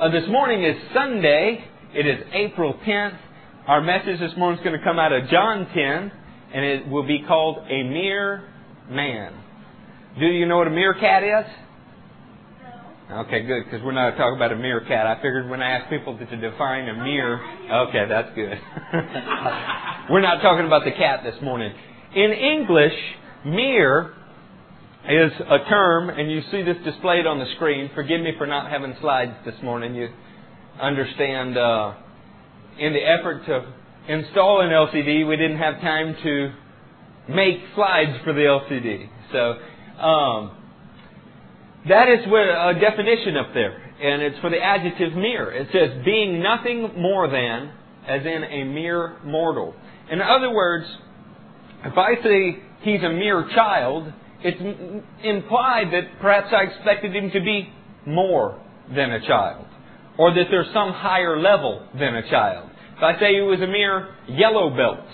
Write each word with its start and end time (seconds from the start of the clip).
Uh, 0.00 0.08
this 0.08 0.24
morning 0.30 0.64
is 0.64 0.76
Sunday. 0.94 1.62
It 1.92 2.06
is 2.06 2.24
April 2.32 2.72
10th. 2.86 3.18
Our 3.66 3.82
message 3.82 4.18
this 4.18 4.32
morning 4.34 4.58
is 4.58 4.64
going 4.64 4.78
to 4.78 4.82
come 4.82 4.98
out 4.98 5.12
of 5.12 5.28
John 5.28 5.66
10, 5.74 6.12
and 6.54 6.64
it 6.64 6.88
will 6.88 7.06
be 7.06 7.22
called 7.28 7.58
A 7.68 7.82
Mere 7.82 8.48
Man. 8.88 9.34
Do 10.18 10.24
you 10.24 10.46
know 10.46 10.56
what 10.56 10.68
a 10.68 10.70
meerkat 10.70 11.22
is? 11.22 11.52
Okay, 13.12 13.42
good, 13.42 13.64
because 13.64 13.84
we're 13.84 13.92
not 13.92 14.12
talking 14.12 14.36
about 14.36 14.52
a 14.52 14.56
meerkat. 14.56 15.06
I 15.06 15.16
figured 15.16 15.50
when 15.50 15.60
I 15.60 15.72
asked 15.72 15.90
people 15.90 16.16
to 16.16 16.24
define 16.24 16.88
a 16.88 16.94
mere, 16.94 17.34
okay, 17.70 18.06
that's 18.08 18.34
good. 18.34 18.58
we're 20.10 20.22
not 20.22 20.40
talking 20.40 20.64
about 20.64 20.86
the 20.86 20.92
cat 20.92 21.20
this 21.24 21.36
morning. 21.42 21.74
In 22.14 22.32
English, 22.32 22.94
mere 23.44 24.14
is 25.08 25.32
a 25.40 25.68
term, 25.68 26.10
and 26.10 26.30
you 26.30 26.42
see 26.50 26.62
this 26.62 26.76
displayed 26.84 27.26
on 27.26 27.38
the 27.38 27.46
screen. 27.56 27.90
Forgive 27.94 28.20
me 28.20 28.32
for 28.36 28.46
not 28.46 28.70
having 28.70 28.94
slides 29.00 29.32
this 29.46 29.54
morning. 29.62 29.94
You 29.94 30.08
understand, 30.80 31.56
uh, 31.56 31.94
in 32.78 32.92
the 32.92 33.00
effort 33.00 33.46
to 33.46 33.72
install 34.12 34.60
an 34.60 34.70
LCD, 34.70 35.26
we 35.26 35.36
didn't 35.36 35.58
have 35.58 35.80
time 35.80 36.16
to 36.22 36.52
make 37.28 37.60
slides 37.74 38.18
for 38.24 38.32
the 38.34 38.40
LCD. 38.40 39.08
So, 39.32 40.02
um, 40.02 40.56
that 41.88 42.08
is 42.08 42.26
a 42.26 42.78
definition 42.78 43.38
up 43.38 43.54
there, 43.54 43.72
and 44.02 44.20
it's 44.20 44.38
for 44.40 44.50
the 44.50 44.60
adjective 44.60 45.14
mere. 45.14 45.50
It 45.50 45.68
says 45.72 46.04
being 46.04 46.42
nothing 46.42 47.00
more 47.00 47.26
than, 47.26 47.72
as 48.06 48.20
in 48.26 48.44
a 48.44 48.64
mere 48.64 49.16
mortal. 49.24 49.74
In 50.10 50.20
other 50.20 50.52
words, 50.52 50.86
if 51.84 51.96
I 51.96 52.22
say 52.22 52.62
he's 52.82 53.02
a 53.02 53.08
mere 53.08 53.48
child, 53.54 54.12
it's 54.42 54.60
implied 55.22 55.92
that 55.92 56.20
perhaps 56.20 56.48
I 56.52 56.62
expected 56.64 57.14
him 57.14 57.30
to 57.32 57.40
be 57.40 57.72
more 58.06 58.60
than 58.94 59.12
a 59.12 59.26
child, 59.26 59.66
or 60.18 60.34
that 60.34 60.44
there's 60.50 60.72
some 60.72 60.92
higher 60.92 61.40
level 61.40 61.86
than 61.94 62.14
a 62.16 62.28
child. 62.30 62.70
If 62.96 63.02
I 63.02 63.18
say 63.18 63.34
he 63.34 63.40
was 63.40 63.60
a 63.60 63.66
mere 63.66 64.14
yellow 64.28 64.70
belt, 64.76 65.06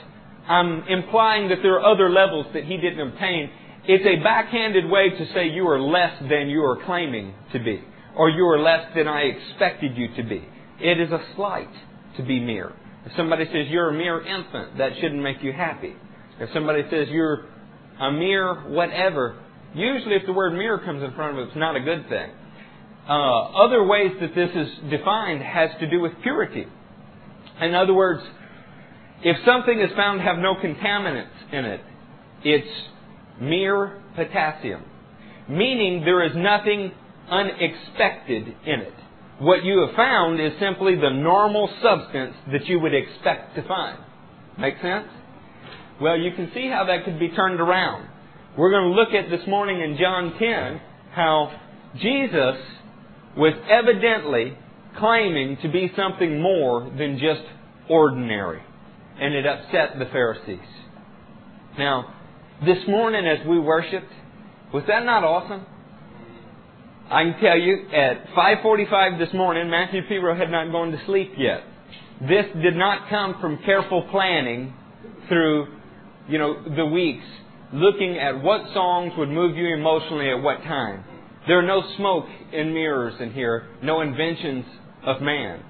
I'm 0.49 0.85
implying 0.89 1.49
that 1.49 1.59
there 1.63 1.75
are 1.81 1.93
other 1.93 2.11
levels 2.11 2.47
that 2.55 2.65
he 2.65 2.77
didn't 2.77 3.01
obtain 3.01 3.51
it's 3.89 4.05
a 4.05 4.23
backhanded 4.23 4.91
way 4.91 5.11
to 5.11 5.33
say 5.33 5.49
you 5.49 5.69
are 5.69 5.81
less 5.81 6.19
than 6.29 6.49
you 6.49 6.65
are 6.65 6.85
claiming 6.85 7.35
to 7.53 7.61
be, 7.61 7.81
or 8.17 8.29
you 8.29 8.45
are 8.47 8.59
less 8.59 8.85
than 8.97 9.07
I 9.07 9.21
expected 9.21 9.97
you 9.97 10.09
to 10.17 10.25
be. 10.25 10.45
It 10.81 11.01
is 11.01 11.13
a 11.13 11.25
slight 11.37 11.71
to 12.17 12.25
be 12.25 12.41
mere. 12.41 12.73
If 13.05 13.13
somebody 13.17 13.45
says 13.45 13.69
you're 13.69 13.91
a 13.91 13.95
mere 13.95 14.21
infant, 14.27 14.79
that 14.79 14.93
shouldn't 15.01 15.23
make 15.23 15.41
you 15.41 15.53
happy. 15.53 15.95
If 16.41 16.51
somebody 16.53 16.83
says 16.91 17.07
you're 17.11 17.47
a 18.01 18.13
mere 18.13 18.55
whatever, 18.69 19.43
usually 19.75 20.17
if 20.17 20.27
the 20.27 20.33
word 20.33 20.53
mere 20.53 20.79
comes 20.79 21.03
in 21.03 21.13
front 21.13 21.39
of 21.39 21.45
it, 21.45 21.49
it's 21.49 21.57
not 21.57 21.77
a 21.77 21.81
good 21.81 22.09
thing. 22.09 22.31
Uh, 23.09 23.65
other 23.65 23.85
ways 23.85 24.13
that 24.21 24.35
this 24.35 24.51
is 24.55 24.91
defined 24.91 25.43
has 25.43 25.71
to 25.81 25.89
do 25.89 26.01
with 26.01 26.13
purity. 26.23 26.67
In 27.61 27.75
other 27.75 27.95
words, 27.95 28.23
if 29.23 29.37
something 29.47 29.81
is 29.81 29.91
found 29.97 30.19
to 30.19 30.25
have 30.25 30.39
no 30.39 30.55
contaminants 30.57 31.53
in 31.53 31.65
it, 31.65 31.81
it's 32.45 32.69
mere 33.41 34.03
potassium, 34.15 34.83
meaning 35.49 36.03
there 36.05 36.25
is 36.25 36.33
nothing 36.35 36.93
unexpected 37.31 38.49
in 38.67 38.81
it. 38.81 38.95
What 39.39 39.65
you 39.65 39.87
have 39.87 39.95
found 39.95 40.41
is 40.41 40.53
simply 40.61 40.97
the 40.97 41.11
normal 41.11 41.69
substance 41.83 42.35
that 42.53 42.67
you 42.67 42.81
would 42.81 42.95
expect 42.95 43.55
to 43.57 43.63
find. 43.69 43.99
Make 44.59 44.81
sense? 44.81 45.09
Well, 46.01 46.19
you 46.19 46.33
can 46.33 46.51
see 46.55 46.69
how 46.69 46.85
that 46.85 47.05
could 47.05 47.19
be 47.19 47.31
turned 47.31 47.61
around. 47.61 48.09
We're 48.57 48.71
going 48.71 48.91
to 48.91 48.97
look 48.97 49.15
at 49.15 49.31
this 49.31 49.47
morning 49.49 49.81
in 49.81 49.97
John 49.99 50.35
10 50.39 50.81
how 51.13 51.61
Jesus 51.97 52.57
was 53.37 53.55
evidently 53.71 54.57
claiming 54.99 55.59
to 55.63 55.69
be 55.69 55.93
something 55.97 56.41
more 56.41 56.91
than 56.99 57.19
just 57.19 57.43
ordinary. 57.89 58.63
And 59.19 59.35
it 59.35 59.47
upset 59.47 59.99
the 59.99 60.07
Pharisees. 60.07 60.69
Now, 61.79 62.15
this 62.65 62.79
morning 62.89 63.27
as 63.27 63.47
we 63.47 63.59
worshiped, 63.59 64.11
was 64.73 64.85
that 64.89 65.05
not 65.05 65.25
awesome? 65.25 65.65
I 67.11 67.23
can 67.23 67.41
tell 67.41 67.59
you, 67.59 67.89
at 67.95 68.27
5.45 68.37 69.19
this 69.19 69.33
morning, 69.33 69.71
Matthew 69.71 70.01
Pero 70.09 70.35
had 70.37 70.51
not 70.51 70.73
gone 70.73 70.91
to 70.91 70.99
sleep 71.07 71.33
yet. 71.39 71.63
This 72.21 72.47
did 72.63 72.75
not 72.75 73.09
come 73.09 73.37
from 73.41 73.59
careful 73.65 74.09
planning 74.11 74.75
through, 75.29 75.69
you 76.29 76.39
know, 76.39 76.63
the 76.77 76.87
weeks, 76.87 77.25
looking 77.73 78.19
at 78.19 78.43
what 78.43 78.73
songs 78.75 79.13
would 79.17 79.29
move 79.29 79.57
you 79.57 79.75
emotionally 79.75 80.31
at 80.31 80.43
what 80.43 80.59
time. 80.63 81.05
There 81.47 81.59
are 81.59 81.67
no 81.67 81.83
smoke 81.97 82.27
and 82.53 82.75
mirrors 82.75 83.15
in 83.21 83.33
here, 83.33 83.69
no 83.83 84.01
inventions 84.01 84.65
of 85.05 85.23
man. 85.23 85.63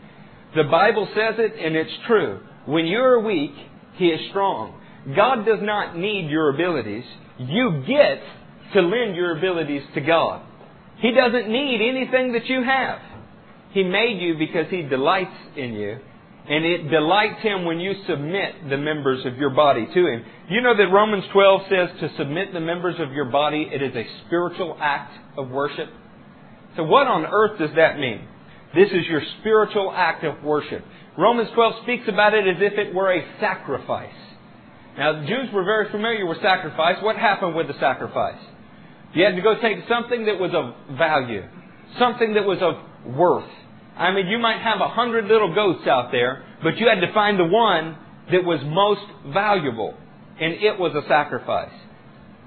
The 0.55 0.65
Bible 0.65 1.07
says 1.15 1.35
it, 1.39 1.53
and 1.59 1.77
it's 1.77 1.91
true. 2.07 2.41
When 2.65 2.87
you 2.87 2.99
are 2.99 3.21
weak, 3.21 3.53
He 3.97 4.07
is 4.07 4.21
strong. 4.31 4.81
God 5.15 5.45
does 5.45 5.61
not 5.61 5.97
need 5.97 6.31
your 6.31 6.55
abilities. 6.55 7.05
You 7.39 7.85
get 7.87 8.23
to 8.73 8.81
lend 8.81 9.15
your 9.15 9.37
abilities 9.37 9.83
to 9.95 10.01
God. 10.01 10.43
He 10.99 11.13
doesn't 11.13 11.49
need 11.49 11.81
anything 11.87 12.33
that 12.33 12.47
you 12.47 12.65
have. 12.65 12.99
He 13.73 13.85
made 13.85 14.19
you 14.21 14.39
because 14.39 14.67
He 14.71 14.83
delights 14.83 15.37
in 15.57 15.75
you. 15.75 15.99
And 16.49 16.65
it 16.65 16.89
delights 16.91 17.43
Him 17.43 17.65
when 17.65 17.81
you 17.81 17.93
submit 18.07 18.71
the 18.71 18.77
members 18.77 19.27
of 19.27 19.37
your 19.37 19.51
body 19.51 19.87
to 19.87 20.07
Him. 20.07 20.25
You 20.49 20.61
know 20.61 20.77
that 20.77 20.93
Romans 20.93 21.25
12 21.33 21.63
says 21.69 22.01
to 22.01 22.17
submit 22.17 22.53
the 22.53 22.61
members 22.61 22.95
of 23.01 23.13
your 23.13 23.25
body, 23.25 23.69
it 23.73 23.83
is 23.83 23.95
a 23.97 24.07
spiritual 24.27 24.77
act 24.81 25.13
of 25.37 25.51
worship. 25.51 25.89
So 26.77 26.85
what 26.85 27.09
on 27.09 27.25
earth 27.25 27.59
does 27.59 27.71
that 27.77 27.99
mean? 27.99 28.29
This 28.75 28.89
is 28.91 29.07
your 29.09 29.23
spiritual 29.41 29.93
act 29.95 30.23
of 30.25 30.43
worship. 30.45 30.85
Romans 31.19 31.49
12 31.55 31.83
speaks 31.83 32.05
about 32.09 32.35
it 32.35 32.47
as 32.47 32.61
if 32.61 32.75
it 32.75 32.95
were 32.95 33.13
a 33.13 33.25
sacrifice. 33.41 34.15
Now, 34.99 35.21
the 35.21 35.27
Jews 35.27 35.49
were 35.53 35.65
very 35.65 35.91
familiar 35.91 36.27
with 36.27 36.41
sacrifice. 36.43 36.97
What 37.03 37.17
happened 37.17 37.55
with 37.55 37.69
the 37.69 37.79
sacrifice? 37.81 38.41
You 39.15 39.25
had 39.25 39.35
to 39.37 39.43
go 39.43 39.61
take 39.61 39.79
something 39.89 40.27
that 40.27 40.39
was 40.39 40.53
of 40.55 40.97
value, 40.97 41.43
something 41.99 42.35
that 42.35 42.45
was 42.45 42.59
of 42.61 43.15
worth. 43.15 43.49
I 43.97 44.13
mean, 44.13 44.27
you 44.27 44.39
might 44.39 44.61
have 44.61 44.81
a 44.81 44.89
hundred 44.89 45.25
little 45.25 45.55
goats 45.55 45.87
out 45.87 46.11
there, 46.13 46.45
but 46.63 46.77
you 46.77 46.89
had 46.89 47.01
to 47.01 47.13
find 47.15 47.39
the 47.39 47.45
one 47.45 47.97
that 48.31 48.45
was 48.45 48.61
most 48.65 49.33
valuable, 49.33 49.95
and 50.41 50.53
it 50.55 50.79
was 50.79 50.93
a 50.95 51.07
sacrifice. 51.09 51.73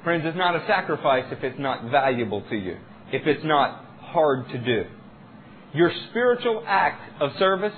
Friends, 0.03 0.23
it's 0.25 0.37
not 0.37 0.55
a 0.55 0.65
sacrifice 0.67 1.25
if 1.31 1.43
it's 1.43 1.59
not 1.59 1.89
valuable 1.89 2.43
to 2.49 2.55
you, 2.55 2.77
if 3.11 3.25
it's 3.25 3.43
not 3.43 3.83
hard 3.99 4.47
to 4.49 4.57
do. 4.59 4.83
Your 5.73 5.91
spiritual 6.09 6.63
act 6.67 7.21
of 7.21 7.31
service, 7.39 7.73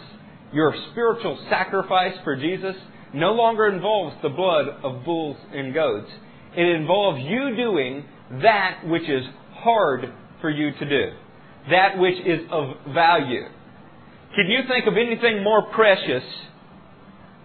your 0.54 0.74
spiritual 0.92 1.38
sacrifice 1.50 2.14
for 2.24 2.36
Jesus, 2.36 2.76
no 3.14 3.34
longer 3.34 3.68
involves 3.68 4.16
the 4.22 4.30
blood 4.30 4.68
of 4.84 5.04
bulls 5.06 5.38
and 5.54 5.74
goats. 5.74 6.10
It 6.56 6.68
involves 6.76 7.22
you 7.22 7.56
doing 7.56 8.06
that 8.42 8.82
which 8.86 9.04
is 9.04 9.24
hard 9.54 10.14
for 10.42 10.50
you 10.50 10.72
to 10.72 10.90
do, 10.90 11.12
that 11.70 11.98
which 11.98 12.16
is 12.26 12.42
of 12.52 12.94
value. 12.94 13.44
Can 14.36 14.48
you 14.48 14.62
think 14.68 14.88
of 14.88 14.94
anything 14.96 15.44
more 15.44 15.64
precious 15.74 16.24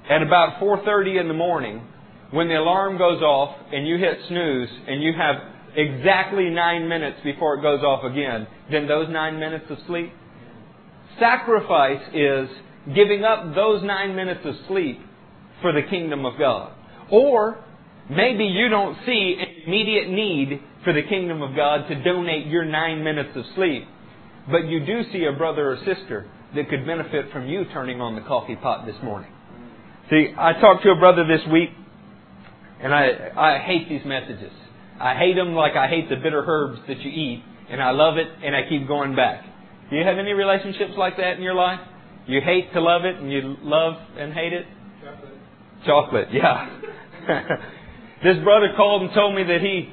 at 0.08 0.22
about 0.22 0.60
4:30 0.60 1.18
in 1.18 1.26
the 1.26 1.34
morning 1.34 1.82
when 2.30 2.46
the 2.48 2.54
alarm 2.54 2.96
goes 2.96 3.20
off 3.22 3.56
and 3.72 3.88
you 3.88 3.96
hit 3.96 4.18
snooze 4.28 4.68
and 4.86 5.02
you 5.02 5.12
have 5.12 5.36
exactly 5.74 6.48
9 6.48 6.88
minutes 6.88 7.18
before 7.24 7.58
it 7.58 7.62
goes 7.62 7.82
off 7.82 8.04
again 8.04 8.46
than 8.70 8.86
those 8.86 9.08
9 9.08 9.40
minutes 9.40 9.68
of 9.68 9.78
sleep? 9.88 10.12
Sacrifice 11.18 12.02
is 12.14 12.48
giving 12.94 13.24
up 13.24 13.52
those 13.56 13.82
9 13.82 14.14
minutes 14.14 14.44
of 14.44 14.54
sleep 14.68 15.00
for 15.62 15.72
the 15.72 15.82
kingdom 15.82 16.24
of 16.24 16.38
God. 16.38 16.70
Or 17.10 17.58
maybe 18.08 18.44
you 18.44 18.68
don't 18.68 18.96
see 19.04 19.36
an 19.40 19.64
immediate 19.66 20.08
need 20.08 20.62
for 20.84 20.92
the 20.92 21.02
kingdom 21.02 21.42
of 21.42 21.56
God 21.56 21.88
to 21.88 21.96
donate 22.04 22.46
your 22.46 22.64
nine 22.64 23.02
minutes 23.02 23.34
of 23.34 23.44
sleep, 23.56 23.88
but 24.48 24.66
you 24.66 24.86
do 24.86 25.02
see 25.10 25.24
a 25.24 25.32
brother 25.32 25.72
or 25.72 25.78
sister 25.78 26.26
that 26.56 26.68
could 26.68 26.86
benefit 26.86 27.32
from 27.32 27.48
you 27.48 27.64
turning 27.72 28.00
on 28.00 28.14
the 28.14 28.22
coffee 28.22 28.56
pot 28.56 28.86
this 28.86 28.96
morning. 29.02 29.30
See, 30.10 30.32
I 30.36 30.52
talked 30.54 30.82
to 30.84 30.90
a 30.90 30.96
brother 30.96 31.26
this 31.26 31.46
week, 31.50 31.70
and 32.80 32.94
I, 32.94 33.30
I 33.36 33.58
hate 33.58 33.88
these 33.88 34.04
messages. 34.04 34.52
I 35.00 35.14
hate 35.14 35.34
them 35.34 35.54
like 35.54 35.74
I 35.74 35.88
hate 35.88 36.08
the 36.08 36.16
bitter 36.16 36.44
herbs 36.46 36.80
that 36.88 37.00
you 37.00 37.10
eat, 37.10 37.44
and 37.70 37.82
I 37.82 37.90
love 37.90 38.16
it, 38.16 38.28
and 38.42 38.54
I 38.54 38.68
keep 38.68 38.86
going 38.86 39.16
back. 39.16 39.44
Do 39.90 39.96
you 39.96 40.04
have 40.04 40.18
any 40.18 40.32
relationships 40.32 40.92
like 40.96 41.16
that 41.16 41.36
in 41.36 41.42
your 41.42 41.54
life? 41.54 41.80
You 42.26 42.40
hate 42.40 42.72
to 42.72 42.80
love 42.80 43.04
it, 43.04 43.16
and 43.16 43.30
you 43.30 43.56
love 43.62 43.94
and 44.18 44.32
hate 44.32 44.52
it? 44.52 44.66
Chocolate, 45.04 45.32
Chocolate, 45.84 46.28
yeah. 46.32 46.80
this 48.22 48.42
brother 48.42 48.72
called 48.76 49.02
and 49.02 49.12
told 49.12 49.34
me 49.34 49.44
that 49.44 49.60
he 49.60 49.92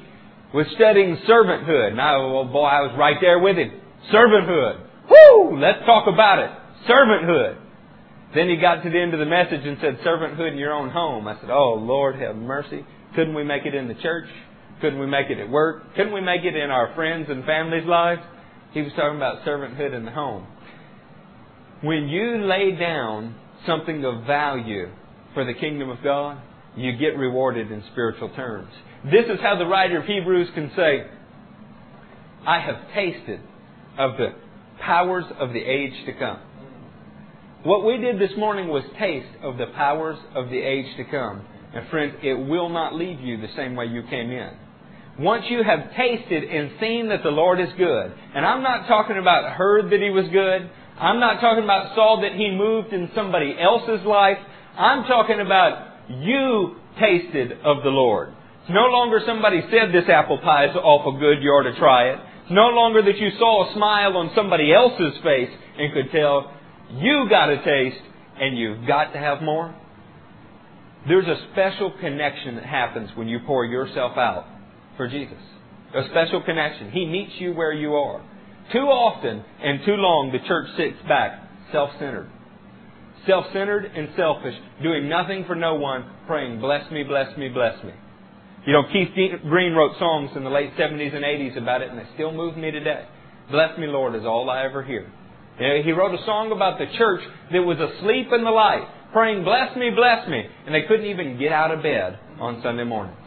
was 0.52 0.66
studying 0.74 1.16
servanthood. 1.28 1.92
And 1.92 2.00
I, 2.00 2.16
well, 2.18 2.44
boy, 2.44 2.64
I 2.64 2.80
was 2.82 2.94
right 2.98 3.16
there 3.20 3.38
with 3.38 3.56
him. 3.56 3.72
Servanthood. 4.12 4.83
Whoo! 5.08 5.60
Let's 5.60 5.84
talk 5.86 6.06
about 6.06 6.38
it. 6.38 6.50
Servanthood. 6.88 7.58
Then 8.34 8.48
he 8.48 8.56
got 8.56 8.82
to 8.82 8.90
the 8.90 9.00
end 9.00 9.14
of 9.14 9.20
the 9.20 9.26
message 9.26 9.64
and 9.64 9.78
said, 9.80 9.98
servanthood 10.04 10.52
in 10.52 10.58
your 10.58 10.72
own 10.72 10.90
home. 10.90 11.28
I 11.28 11.40
said, 11.40 11.50
oh, 11.50 11.74
Lord, 11.74 12.16
have 12.20 12.36
mercy. 12.36 12.84
Couldn't 13.14 13.34
we 13.34 13.44
make 13.44 13.64
it 13.64 13.74
in 13.74 13.86
the 13.86 13.94
church? 13.94 14.28
Couldn't 14.80 14.98
we 14.98 15.06
make 15.06 15.30
it 15.30 15.38
at 15.38 15.48
work? 15.48 15.94
Couldn't 15.94 16.12
we 16.12 16.20
make 16.20 16.44
it 16.44 16.56
in 16.56 16.70
our 16.70 16.94
friends' 16.94 17.28
and 17.30 17.44
family's 17.44 17.86
lives? 17.86 18.22
He 18.72 18.82
was 18.82 18.92
talking 18.96 19.16
about 19.16 19.44
servanthood 19.44 19.94
in 19.94 20.04
the 20.04 20.10
home. 20.10 20.46
When 21.80 22.08
you 22.08 22.44
lay 22.44 22.72
down 22.72 23.36
something 23.66 24.04
of 24.04 24.26
value 24.26 24.88
for 25.32 25.44
the 25.44 25.54
kingdom 25.54 25.90
of 25.90 26.02
God, 26.02 26.38
you 26.76 26.96
get 26.96 27.16
rewarded 27.16 27.70
in 27.70 27.84
spiritual 27.92 28.30
terms. 28.30 28.70
This 29.04 29.26
is 29.26 29.38
how 29.40 29.56
the 29.56 29.66
writer 29.66 30.00
of 30.00 30.06
Hebrews 30.06 30.48
can 30.54 30.72
say, 30.74 31.04
I 32.46 32.58
have 32.60 32.76
tasted 32.94 33.40
of 33.96 34.16
the 34.16 34.34
powers 34.84 35.24
of 35.38 35.52
the 35.52 35.60
age 35.60 35.94
to 36.06 36.12
come. 36.12 36.38
What 37.64 37.84
we 37.84 37.96
did 37.96 38.20
this 38.20 38.36
morning 38.36 38.68
was 38.68 38.84
taste 38.98 39.42
of 39.42 39.56
the 39.56 39.66
powers 39.74 40.18
of 40.34 40.50
the 40.50 40.58
age 40.58 40.96
to 40.98 41.04
come. 41.04 41.46
And 41.74 41.88
friends, 41.88 42.14
it 42.22 42.34
will 42.34 42.68
not 42.68 42.94
leave 42.94 43.20
you 43.20 43.40
the 43.40 43.48
same 43.56 43.74
way 43.74 43.86
you 43.86 44.02
came 44.02 44.30
in. 44.30 44.50
Once 45.18 45.44
you 45.48 45.62
have 45.62 45.94
tasted 45.96 46.44
and 46.44 46.72
seen 46.80 47.08
that 47.08 47.22
the 47.22 47.30
Lord 47.30 47.60
is 47.60 47.68
good, 47.78 48.12
and 48.34 48.44
I'm 48.44 48.62
not 48.62 48.86
talking 48.86 49.16
about 49.16 49.50
heard 49.52 49.90
that 49.90 50.00
He 50.00 50.10
was 50.10 50.26
good, 50.30 50.70
I'm 51.00 51.20
not 51.20 51.40
talking 51.40 51.64
about 51.64 51.94
saw 51.94 52.20
that 52.20 52.34
He 52.34 52.50
moved 52.50 52.92
in 52.92 53.10
somebody 53.14 53.56
else's 53.58 54.04
life, 54.04 54.38
I'm 54.76 55.04
talking 55.04 55.40
about 55.40 56.10
you 56.10 56.76
tasted 57.00 57.52
of 57.64 57.82
the 57.82 57.90
Lord. 57.90 58.34
It's 58.62 58.70
no 58.70 58.86
longer 58.86 59.20
somebody 59.24 59.62
said 59.70 59.94
this 59.94 60.08
apple 60.08 60.38
pie 60.38 60.66
is 60.66 60.76
awful 60.76 61.18
good, 61.18 61.42
you 61.42 61.50
ought 61.50 61.70
to 61.70 61.78
try 61.78 62.10
it. 62.10 62.18
No 62.50 62.68
longer 62.68 63.02
that 63.02 63.18
you 63.18 63.30
saw 63.38 63.70
a 63.70 63.74
smile 63.74 64.16
on 64.16 64.30
somebody 64.34 64.72
else's 64.72 65.14
face 65.22 65.50
and 65.78 65.92
could 65.92 66.10
tell 66.12 66.52
you 66.92 67.26
got 67.30 67.48
a 67.48 67.62
taste 67.64 68.02
and 68.38 68.58
you've 68.58 68.86
got 68.86 69.12
to 69.12 69.18
have 69.18 69.42
more. 69.42 69.74
There's 71.08 71.26
a 71.26 71.46
special 71.52 71.92
connection 72.00 72.56
that 72.56 72.64
happens 72.64 73.10
when 73.14 73.28
you 73.28 73.40
pour 73.46 73.64
yourself 73.64 74.16
out 74.16 74.46
for 74.96 75.08
Jesus. 75.08 75.38
A 75.94 76.08
special 76.10 76.42
connection. 76.42 76.90
He 76.90 77.06
meets 77.06 77.32
you 77.38 77.52
where 77.52 77.72
you 77.72 77.94
are. 77.94 78.22
Too 78.72 78.78
often 78.78 79.44
and 79.62 79.80
too 79.84 79.94
long 79.94 80.32
the 80.32 80.46
church 80.46 80.68
sits 80.76 80.96
back 81.08 81.40
self-centered. 81.72 82.30
Self-centered 83.26 83.86
and 83.86 84.10
selfish, 84.16 84.54
doing 84.82 85.08
nothing 85.08 85.44
for 85.46 85.54
no 85.54 85.76
one, 85.76 86.10
praying, 86.26 86.60
bless 86.60 86.90
me, 86.90 87.04
bless 87.04 87.36
me, 87.38 87.48
bless 87.48 87.82
me. 87.84 87.92
You 88.66 88.72
know, 88.72 88.84
Keith 88.90 89.10
Green 89.46 89.74
wrote 89.74 89.98
songs 89.98 90.30
in 90.36 90.42
the 90.42 90.50
late 90.50 90.74
70s 90.76 91.14
and 91.14 91.24
80s 91.24 91.58
about 91.58 91.82
it, 91.82 91.90
and 91.90 91.98
they 91.98 92.06
still 92.14 92.32
move 92.32 92.56
me 92.56 92.70
today. 92.70 93.06
Bless 93.50 93.78
me, 93.78 93.86
Lord, 93.86 94.14
is 94.14 94.24
all 94.24 94.48
I 94.48 94.64
ever 94.64 94.82
hear. 94.82 95.10
He 95.58 95.92
wrote 95.92 96.18
a 96.18 96.24
song 96.24 96.50
about 96.50 96.78
the 96.78 96.86
church 96.96 97.20
that 97.52 97.60
was 97.60 97.78
asleep 97.78 98.28
in 98.32 98.42
the 98.42 98.50
light, 98.50 98.88
praying, 99.12 99.44
bless 99.44 99.76
me, 99.76 99.90
bless 99.94 100.26
me, 100.28 100.44
and 100.66 100.74
they 100.74 100.82
couldn't 100.88 101.06
even 101.06 101.38
get 101.38 101.52
out 101.52 101.70
of 101.70 101.82
bed 101.82 102.18
on 102.40 102.60
Sunday 102.62 102.84
mornings. 102.84 103.18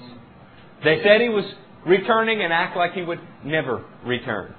They 0.84 1.02
said 1.04 1.22
he 1.22 1.30
was 1.30 1.46
returning 1.86 2.42
and 2.42 2.52
act 2.52 2.76
like 2.76 2.94
he 2.94 3.04
would 3.04 3.20
never 3.46 3.86
return. 4.06 4.54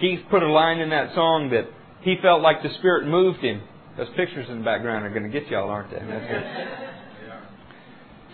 Keith 0.00 0.20
put 0.30 0.42
a 0.42 0.52
line 0.52 0.78
in 0.78 0.90
that 0.90 1.14
song 1.14 1.50
that 1.50 1.64
he 2.02 2.16
felt 2.22 2.42
like 2.42 2.62
the 2.62 2.70
Spirit 2.78 3.08
moved 3.08 3.40
him. 3.40 3.62
Those 3.96 4.08
pictures 4.16 4.46
in 4.48 4.58
the 4.58 4.64
background 4.64 5.04
are 5.04 5.10
going 5.10 5.22
to 5.22 5.28
get 5.28 5.48
y'all, 5.50 5.70
aren't 5.70 5.90
they? 5.90 5.98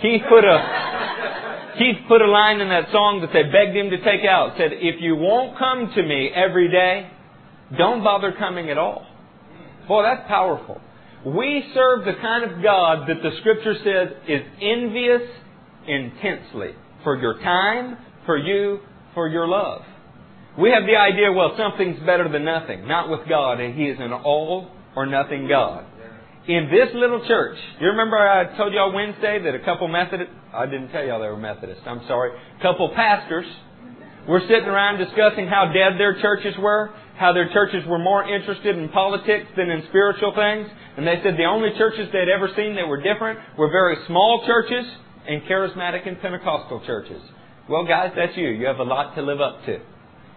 Keith 0.03 0.23
put 0.29 0.45
a 0.45 1.60
Keith 1.79 1.97
put 2.09 2.23
a 2.23 2.31
line 2.31 2.61
in 2.61 2.69
that 2.69 2.91
song 2.93 3.21
that 3.21 3.33
they 3.33 3.45
begged 3.45 3.77
him 3.77 3.91
to 3.91 3.99
take 3.99 4.25
out. 4.25 4.57
Said, 4.57 4.73
"If 4.73 5.01
you 5.01 5.17
won't 5.17 5.57
come 5.59 5.93
to 5.95 6.03
me 6.03 6.31
every 6.35 6.69
day, 6.69 7.07
don't 7.77 8.03
bother 8.03 8.33
coming 8.33 8.71
at 8.71 8.79
all." 8.79 9.07
Boy, 9.89 10.03
that's 10.03 10.27
powerful. 10.29 10.81
We 11.25 11.63
serve 11.75 12.05
the 12.05 12.15
kind 12.15 12.45
of 12.45 12.63
God 12.63 13.07
that 13.09 13.23
the 13.23 13.33
Scripture 13.41 13.75
says 13.75 14.09
is 14.27 14.43
envious 14.61 15.23
intensely 15.87 16.75
for 17.03 17.17
your 17.17 17.39
time, 17.41 17.99
for 18.25 18.37
you, 18.37 18.81
for 19.15 19.29
your 19.29 19.47
love. 19.47 19.83
We 20.57 20.71
have 20.71 20.85
the 20.87 20.97
idea, 20.97 21.33
well, 21.33 21.57
something's 21.57 22.01
better 22.01 22.29
than 22.29 22.45
nothing. 22.45 22.87
Not 22.87 23.09
with 23.09 23.29
God, 23.29 23.61
and 23.61 23.75
He 23.75 23.85
is 23.85 23.99
an 24.01 24.13
all 24.13 24.69
or 24.97 25.07
nothing 25.07 25.47
God. 25.47 25.85
In 26.49 26.71
this 26.73 26.89
little 26.95 27.27
church, 27.27 27.59
you 27.81 27.89
remember 27.89 28.17
I 28.17 28.57
told 28.57 28.73
y'all 28.73 28.93
Wednesday 28.95 29.43
that 29.45 29.55
a 29.55 29.59
couple 29.61 29.89
Methodist, 29.89 30.31
I 30.55 30.65
didn't 30.65 30.89
tell 30.89 31.05
y'all 31.05 31.21
they 31.21 31.29
were 31.29 31.37
Methodist, 31.37 31.83
I'm 31.85 32.01
sorry, 32.09 32.33
a 32.33 32.63
couple 32.63 32.89
pastors 32.95 33.45
were 34.27 34.41
sitting 34.49 34.65
around 34.65 34.99
discussing 34.99 35.47
how 35.47 35.67
dead 35.67 35.99
their 35.99 36.21
churches 36.21 36.55
were, 36.59 36.95
how 37.17 37.35
their 37.35 37.53
churches 37.53 37.85
were 37.87 37.99
more 37.99 38.25
interested 38.25 38.79
in 38.79 38.89
politics 38.89 39.47
than 39.55 39.69
in 39.69 39.85
spiritual 39.89 40.33
things, 40.35 40.67
and 40.97 41.07
they 41.07 41.21
said 41.23 41.37
the 41.37 41.45
only 41.45 41.77
churches 41.77 42.09
they'd 42.11 42.33
ever 42.33 42.49
seen 42.57 42.75
that 42.77 42.89
were 42.89 43.03
different 43.03 43.39
were 43.59 43.69
very 43.69 43.97
small 44.07 44.43
churches 44.47 44.87
and 45.29 45.43
charismatic 45.43 46.09
and 46.09 46.21
Pentecostal 46.23 46.81
churches. 46.87 47.21
Well, 47.69 47.85
guys, 47.85 48.13
that's 48.17 48.37
you. 48.37 48.49
You 48.49 48.67
have 48.67 48.79
a 48.79 48.85
lot 48.85 49.15
to 49.15 49.23
live 49.23 49.41
up 49.41 49.65
to. 49.67 49.79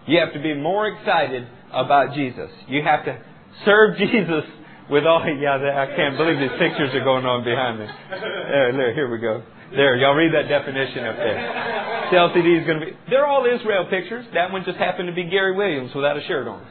You 0.06 0.20
have 0.20 0.34
to 0.34 0.40
be 0.40 0.54
more 0.54 0.86
excited 0.86 1.48
about 1.72 2.14
Jesus. 2.14 2.50
You 2.68 2.82
have 2.82 3.06
to 3.06 3.18
serve 3.64 3.96
Jesus 3.98 4.44
with 4.90 5.04
all. 5.04 5.24
Yeah, 5.24 5.56
I 5.56 5.86
can't 5.96 6.16
believe 6.16 6.38
these 6.38 6.58
pictures 6.58 6.94
are 6.94 7.04
going 7.04 7.24
on 7.24 7.44
behind 7.44 7.80
me. 7.80 7.86
There, 8.10 8.72
there, 8.72 8.94
here 8.94 9.10
we 9.10 9.18
go. 9.18 9.42
There, 9.70 9.96
y'all 9.96 10.14
read 10.14 10.32
that 10.34 10.48
definition 10.48 11.04
up 11.04 11.16
there. 11.16 12.08
The 12.10 12.16
LCD 12.16 12.60
is 12.60 12.66
going 12.66 12.80
to 12.80 12.86
be. 12.86 12.92
They're 13.10 13.26
all 13.26 13.44
Israel 13.46 13.86
pictures. 13.90 14.26
That 14.34 14.52
one 14.52 14.64
just 14.64 14.78
happened 14.78 15.08
to 15.08 15.14
be 15.14 15.24
Gary 15.24 15.56
Williams 15.56 15.90
without 15.94 16.16
a 16.16 16.22
shirt 16.28 16.46
on. 16.46 16.62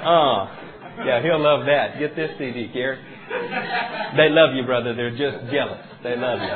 Oh, 0.00 0.48
yeah, 1.04 1.20
he'll 1.22 1.42
love 1.42 1.66
that. 1.66 1.98
Get 1.98 2.16
this 2.16 2.30
CD, 2.38 2.68
Gary. 2.72 2.98
They 4.16 4.30
love 4.30 4.54
you, 4.54 4.64
brother. 4.64 4.94
They're 4.94 5.10
just 5.10 5.52
jealous. 5.52 5.84
They 6.02 6.16
love 6.16 6.38
you. 6.40 6.48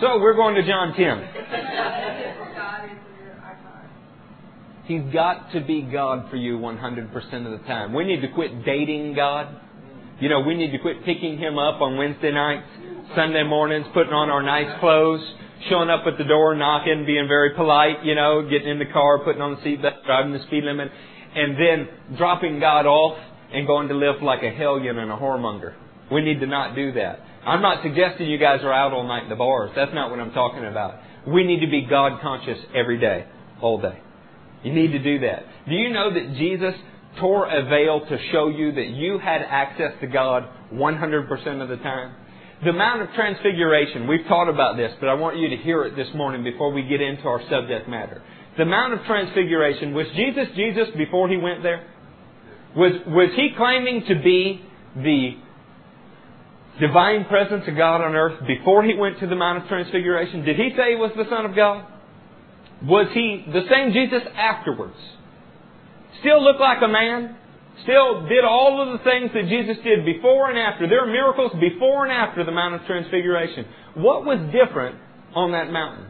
So 0.00 0.18
we're 0.18 0.34
going 0.34 0.56
to 0.56 0.66
John 0.66 0.92
10. 0.92 1.28
He's 4.84 5.02
got 5.12 5.52
to 5.52 5.60
be 5.60 5.82
God 5.82 6.28
for 6.30 6.36
you 6.36 6.58
100% 6.58 7.14
of 7.46 7.58
the 7.58 7.66
time. 7.66 7.94
We 7.94 8.04
need 8.04 8.20
to 8.20 8.28
quit 8.28 8.64
dating 8.64 9.14
God. 9.14 9.48
You 10.20 10.28
know, 10.28 10.40
we 10.40 10.54
need 10.54 10.72
to 10.72 10.78
quit 10.78 11.04
picking 11.04 11.38
Him 11.38 11.58
up 11.58 11.80
on 11.80 11.96
Wednesday 11.96 12.32
nights, 12.32 12.68
Sunday 13.16 13.44
mornings, 13.44 13.86
putting 13.94 14.12
on 14.12 14.28
our 14.28 14.42
nice 14.42 14.78
clothes, 14.80 15.22
showing 15.70 15.88
up 15.88 16.06
at 16.06 16.18
the 16.18 16.24
door, 16.24 16.54
knocking, 16.54 17.04
being 17.06 17.26
very 17.28 17.54
polite, 17.54 18.04
you 18.04 18.14
know, 18.14 18.42
getting 18.42 18.68
in 18.68 18.78
the 18.78 18.92
car, 18.92 19.24
putting 19.24 19.40
on 19.40 19.56
the 19.56 19.60
seatbelt, 19.62 20.04
driving 20.04 20.32
the 20.32 20.42
speed 20.46 20.64
limit, 20.64 20.90
and 21.34 21.56
then 21.56 22.16
dropping 22.18 22.60
God 22.60 22.84
off 22.84 23.18
and 23.52 23.66
going 23.66 23.88
to 23.88 23.94
live 23.94 24.22
like 24.22 24.42
a 24.42 24.50
hellion 24.50 24.98
and 24.98 25.10
a 25.10 25.16
whoremonger. 25.16 25.74
We 26.12 26.20
need 26.22 26.40
to 26.40 26.46
not 26.46 26.74
do 26.74 26.92
that. 26.92 27.20
I'm 27.46 27.62
not 27.62 27.82
suggesting 27.82 28.28
you 28.28 28.38
guys 28.38 28.60
are 28.62 28.72
out 28.72 28.92
all 28.92 29.06
night 29.08 29.24
in 29.24 29.30
the 29.30 29.36
bars. 29.36 29.70
That's 29.74 29.94
not 29.94 30.10
what 30.10 30.20
I'm 30.20 30.32
talking 30.32 30.66
about. 30.66 31.00
We 31.26 31.44
need 31.44 31.60
to 31.60 31.70
be 31.70 31.86
God 31.88 32.20
conscious 32.20 32.58
every 32.74 33.00
day, 33.00 33.26
all 33.62 33.80
day. 33.80 34.03
You 34.64 34.72
need 34.72 34.92
to 34.92 34.98
do 34.98 35.20
that. 35.20 35.44
Do 35.68 35.74
you 35.74 35.90
know 35.90 36.12
that 36.12 36.34
Jesus 36.36 36.74
tore 37.20 37.46
a 37.46 37.64
veil 37.64 38.00
to 38.00 38.18
show 38.32 38.48
you 38.48 38.72
that 38.72 38.88
you 38.88 39.18
had 39.18 39.42
access 39.42 39.92
to 40.00 40.06
God 40.06 40.48
100% 40.72 41.62
of 41.62 41.68
the 41.68 41.76
time? 41.76 42.16
The 42.64 42.72
Mount 42.72 43.02
of 43.02 43.08
Transfiguration, 43.14 44.08
we've 44.08 44.26
taught 44.26 44.48
about 44.48 44.76
this, 44.76 44.90
but 44.98 45.08
I 45.08 45.14
want 45.14 45.38
you 45.38 45.50
to 45.50 45.56
hear 45.56 45.84
it 45.84 45.96
this 45.96 46.08
morning 46.14 46.42
before 46.42 46.72
we 46.72 46.82
get 46.82 47.02
into 47.02 47.24
our 47.24 47.42
subject 47.50 47.88
matter. 47.88 48.22
The 48.56 48.64
Mount 48.64 48.94
of 48.94 49.04
Transfiguration, 49.04 49.92
was 49.92 50.06
Jesus 50.16 50.48
Jesus 50.56 50.88
before 50.96 51.28
he 51.28 51.36
went 51.36 51.62
there? 51.62 51.86
Was, 52.74 52.92
was 53.06 53.30
he 53.36 53.50
claiming 53.56 54.04
to 54.08 54.14
be 54.22 54.62
the 54.96 55.32
divine 56.80 57.26
presence 57.26 57.64
of 57.68 57.76
God 57.76 58.00
on 58.00 58.14
earth 58.14 58.46
before 58.46 58.82
he 58.82 58.94
went 58.94 59.20
to 59.20 59.26
the 59.26 59.36
Mount 59.36 59.62
of 59.62 59.68
Transfiguration? 59.68 60.44
Did 60.44 60.56
he 60.56 60.70
say 60.76 60.92
he 60.92 60.96
was 60.96 61.12
the 61.16 61.28
Son 61.28 61.44
of 61.44 61.54
God? 61.54 61.86
Was 62.84 63.08
he 63.14 63.44
the 63.50 63.62
same 63.70 63.92
Jesus 63.92 64.22
afterwards? 64.36 64.96
Still 66.20 66.42
looked 66.42 66.60
like 66.60 66.82
a 66.82 66.88
man? 66.88 67.36
Still 67.82 68.28
did 68.28 68.44
all 68.44 68.80
of 68.80 68.98
the 68.98 69.04
things 69.04 69.30
that 69.34 69.48
Jesus 69.48 69.76
did 69.82 70.04
before 70.04 70.50
and 70.50 70.58
after. 70.58 70.88
There 70.88 71.02
are 71.02 71.10
miracles 71.10 71.52
before 71.58 72.04
and 72.04 72.12
after 72.12 72.44
the 72.44 72.52
Mount 72.52 72.74
of 72.74 72.86
Transfiguration. 72.86 73.66
What 73.94 74.24
was 74.24 74.38
different 74.52 74.96
on 75.34 75.52
that 75.52 75.72
mountain? 75.72 76.06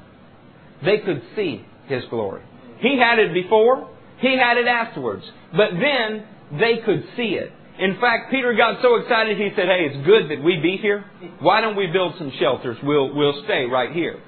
They 0.84 0.98
could 0.98 1.22
see 1.36 1.64
His 1.86 2.02
glory. 2.10 2.42
He 2.80 2.98
had 2.98 3.18
it 3.18 3.32
before, 3.32 3.88
He 4.18 4.36
had 4.36 4.58
it 4.58 4.66
afterwards. 4.66 5.24
But 5.52 5.70
then 5.72 6.26
they 6.58 6.82
could 6.84 7.04
see 7.16 7.38
it. 7.40 7.52
In 7.78 7.98
fact, 8.00 8.30
Peter 8.30 8.54
got 8.54 8.82
so 8.82 8.96
excited 8.96 9.36
he 9.36 9.50
said, 9.56 9.66
Hey, 9.66 9.90
it's 9.90 10.06
good 10.06 10.30
that 10.30 10.44
we 10.44 10.60
be 10.60 10.76
here. 10.76 11.04
Why 11.40 11.60
don't 11.60 11.76
we 11.76 11.86
build 11.88 12.14
some 12.18 12.32
shelters? 12.38 12.76
We'll, 12.82 13.14
we'll 13.14 13.42
stay 13.44 13.64
right 13.64 13.92
here. 13.92 14.20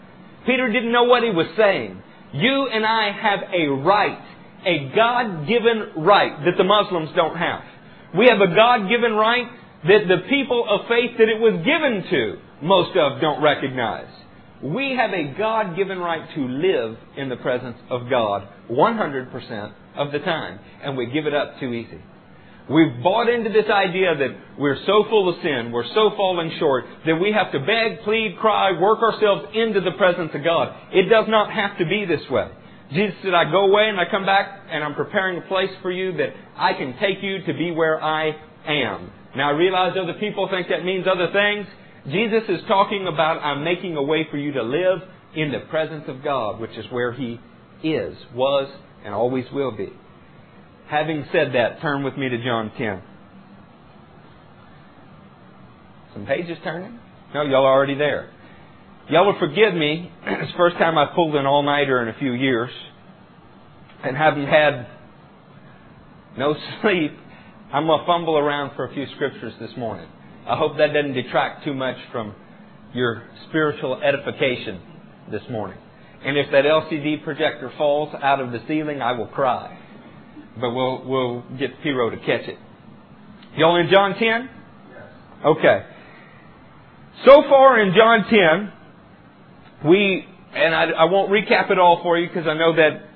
Peter 0.47 0.73
didn't 0.73 0.93
know 0.93 1.05
what 1.05 1.23
he 1.23 1.31
was 1.31 1.47
saying. 1.57 2.03
You 2.33 2.69
and 2.73 2.85
I 2.85 3.13
have 3.13 3.41
a 3.53 3.69
right, 3.69 4.19
a 4.67 4.93
God 4.95 5.47
given 5.47 6.05
right 6.05 6.45
that 6.45 6.57
the 6.57 6.65
Muslims 6.65 7.11
don't 7.15 7.37
have. 7.37 7.63
We 8.17 8.27
have 8.27 8.41
a 8.41 8.55
God 8.55 8.89
given 8.89 9.13
right 9.13 9.47
that 9.85 10.09
the 10.09 10.29
people 10.29 10.67
of 10.69 10.89
faith 10.89 11.19
that 11.19 11.29
it 11.29 11.41
was 11.41 11.55
given 11.65 12.05
to, 12.11 12.37
most 12.67 12.97
of 12.97 13.21
don't 13.21 13.43
recognize. 13.43 14.09
We 14.63 14.97
have 14.97 15.13
a 15.13 15.35
God 15.37 15.77
given 15.77 15.99
right 15.99 16.27
to 16.35 16.41
live 16.41 16.97
in 17.17 17.29
the 17.29 17.37
presence 17.37 17.77
of 17.91 18.09
God 18.09 18.49
100% 18.71 19.73
of 19.97 20.13
the 20.13 20.19
time, 20.21 20.59
and 20.83 20.97
we 20.97 21.07
give 21.07 21.27
it 21.27 21.35
up 21.35 21.61
too 21.61 21.73
easy. 21.73 22.01
We've 22.69 23.01
bought 23.03 23.29
into 23.29 23.51
this 23.51 23.71
idea 23.71 24.17
that 24.17 24.59
we're 24.59 24.79
so 24.87 25.05
full 25.09 25.29
of 25.29 25.37
sin, 25.41 25.71
we're 25.71 25.87
so 25.95 26.11
falling 26.17 26.51
short, 26.59 26.85
that 27.07 27.15
we 27.15 27.31
have 27.33 27.53
to 27.53 27.61
beg, 27.61 28.03
plead, 28.03 28.37
cry, 28.41 28.73
work 28.81 28.99
ourselves 29.03 29.55
into 29.55 29.81
the 29.81 29.93
presence 29.93 30.33
of 30.35 30.43
God. 30.43 30.75
It 30.93 31.09
does 31.09 31.27
not 31.29 31.53
have 31.53 31.79
to 31.79 31.87
be 31.87 32.05
this 32.07 32.29
way. 32.29 32.49
Jesus 32.93 33.15
said, 33.23 33.35
I 33.35 33.51
go 33.51 33.71
away 33.71 33.89
and 33.89 34.01
I 34.01 34.05
come 34.11 34.27
back 34.27 34.67
and 34.71 34.83
I'm 34.83 34.95
preparing 34.95 35.39
a 35.39 35.47
place 35.47 35.71
for 35.81 35.93
you 35.93 36.17
that 36.17 36.31
I 36.57 36.73
can 36.73 36.97
take 36.99 37.23
you 37.23 37.45
to 37.47 37.53
be 37.55 37.71
where 37.71 38.03
I 38.03 38.31
am. 38.67 39.13
Now 39.37 39.51
I 39.51 39.53
realize 39.53 39.93
other 40.01 40.19
people 40.19 40.49
think 40.51 40.69
that 40.69 40.85
means 40.85 41.07
other 41.07 41.31
things. 41.33 41.67
Jesus 42.07 42.49
is 42.49 42.61
talking 42.67 43.07
about 43.13 43.43
I'm 43.43 43.65
making 43.65 43.97
a 43.97 44.03
way 44.03 44.27
for 44.31 44.39
you 44.39 44.53
to 44.53 44.63
live 44.63 45.01
in 45.35 45.53
the 45.53 45.61
presence 45.69 46.05
of 46.09 46.25
God, 46.25 46.61
which 46.61 46.77
is 46.77 46.87
where 46.91 47.13
He 47.13 47.41
is, 47.83 48.17
was, 48.35 48.73
and 49.05 49.15
always 49.15 49.45
will 49.53 49.77
be. 49.77 49.93
Having 50.89 51.27
said 51.33 51.53
that, 51.55 51.81
turn 51.81 52.05
with 52.05 52.17
me 52.17 52.29
to 52.29 52.43
John 52.45 52.71
10. 52.79 53.03
Some 56.15 56.27
pages 56.27 56.57
turning? 56.63 56.99
No, 57.35 57.43
y'all 57.43 57.67
are 57.67 57.73
already 57.73 57.95
there. 57.95 58.31
Y'all 59.11 59.27
will 59.27 59.39
forgive 59.39 59.75
me. 59.75 60.11
It's 60.27 60.53
the 60.53 60.57
first 60.57 60.77
time 60.77 60.97
I've 60.97 61.15
pulled 61.15 61.35
an 61.35 61.47
all-nighter 61.47 62.03
in 62.03 62.09
a 62.09 62.19
few 62.19 62.33
years. 62.33 62.71
And 64.05 64.17
haven't 64.17 64.47
had 64.47 64.87
no 66.39 66.55
sleep, 66.83 67.13
I'm 67.73 67.87
going 67.87 68.01
to 68.01 68.07
fumble 68.07 68.39
around 68.39 68.77
for 68.77 68.87
a 68.87 68.95
few 68.95 69.07
scriptures 69.15 69.55
this 69.61 69.71
morning. 69.77 70.09
I 70.47 70.57
hope 70.57 70.79
that 70.79 70.93
doesn't 70.93 71.15
detract 71.15 71.65
too 71.65 71.75
much 71.75 71.97
from 72.13 72.35
your 72.95 73.25
spiritual 73.49 74.01
edification 74.03 74.81
this 75.33 75.43
morning. 75.51 75.79
And 76.25 76.37
if 76.37 76.51
that 76.53 76.65
LCD 76.65 77.25
projector 77.25 77.73
falls 77.77 78.15
out 78.23 78.41
of 78.41 78.53
the 78.53 78.61
ceiling, 78.69 79.03
I 79.03 79.13
will 79.13 79.27
cry. 79.27 79.79
But 80.61 80.71
we'll, 80.71 81.05
we'll 81.05 81.45
get 81.59 81.83
Piro 81.83 82.11
to 82.11 82.17
catch 82.17 82.49
it. 82.49 82.59
Y'all 83.57 83.77
in 83.77 83.91
John 83.91 84.15
10? 84.15 84.51
Okay. 85.45 85.87
So 87.25 87.43
far 87.43 87.81
in 87.81 87.95
John 87.95 88.25
10, 89.83 89.91
we, 89.91 90.27
and 90.55 90.75
I, 90.75 90.85
I 90.85 91.05
won't 91.05 91.31
recap 91.31 91.71
it 91.71 91.79
all 91.79 92.01
for 92.03 92.19
you 92.19 92.29
because 92.29 92.47
I 92.47 92.55
know 92.55 92.77
that 92.77 93.07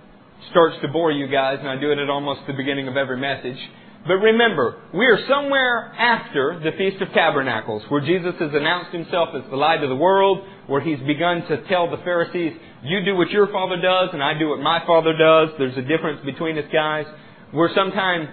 starts 0.50 0.76
to 0.82 0.88
bore 0.88 1.12
you 1.12 1.28
guys, 1.28 1.59
and 1.61 1.68
I 1.68 1.78
do 1.78 1.92
it 1.92 1.99
at 1.99 2.09
almost 2.09 2.40
the 2.47 2.54
beginning 2.54 2.88
of 2.88 2.97
every 2.97 3.18
message. 3.18 3.59
But 4.06 4.14
remember, 4.14 4.80
we 4.94 5.06
are 5.06 5.18
somewhere 5.28 5.92
after 5.92 6.59
the 6.64 6.73
Feast 6.78 7.02
of 7.02 7.12
Tabernacles, 7.12 7.82
where 7.90 8.00
Jesus 8.00 8.35
has 8.38 8.50
announced 8.54 8.92
himself 8.92 9.28
as 9.35 9.42
the 9.50 9.56
light 9.56 9.82
of 9.82 9.90
the 9.90 9.97
world, 9.97 10.42
where 10.66 10.80
he's 10.80 10.99
begun 11.00 11.47
to 11.49 11.62
tell 11.68 11.90
the 11.90 11.99
Pharisees, 11.99 12.54
you 12.82 13.04
do 13.04 13.14
what 13.16 13.30
your 13.30 13.49
father 13.49 13.76
does, 13.76 14.11
and 14.14 14.23
I 14.23 14.38
do 14.38 14.49
what 14.49 14.61
my 14.61 14.82
father 14.87 15.12
does. 15.12 15.50
There's 15.59 15.76
a 15.76 15.82
difference 15.82 16.25
between 16.25 16.56
us 16.56 16.64
guys. 16.73 17.04
We're 17.52 17.75
sometime 17.75 18.28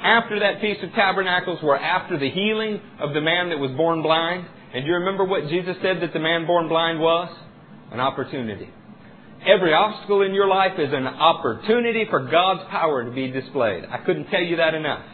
after 0.00 0.38
that 0.40 0.60
Feast 0.60 0.82
of 0.84 0.92
Tabernacles, 0.92 1.58
we're 1.62 1.76
after 1.76 2.18
the 2.18 2.30
healing 2.30 2.80
of 3.00 3.12
the 3.14 3.20
man 3.20 3.48
that 3.50 3.58
was 3.58 3.72
born 3.72 4.02
blind. 4.02 4.46
And 4.72 4.84
do 4.84 4.88
you 4.88 4.94
remember 4.96 5.24
what 5.24 5.48
Jesus 5.48 5.76
said 5.82 6.00
that 6.02 6.12
the 6.12 6.20
man 6.20 6.46
born 6.46 6.68
blind 6.68 7.00
was? 7.00 7.34
An 7.90 8.00
opportunity. 8.00 8.68
Every 9.46 9.72
obstacle 9.72 10.22
in 10.22 10.34
your 10.34 10.46
life 10.46 10.78
is 10.78 10.92
an 10.92 11.06
opportunity 11.06 12.06
for 12.10 12.28
God's 12.28 12.68
power 12.70 13.04
to 13.04 13.10
be 13.10 13.30
displayed. 13.30 13.84
I 13.90 13.98
couldn't 13.98 14.26
tell 14.26 14.42
you 14.42 14.56
that 14.56 14.74
enough. 14.74 15.04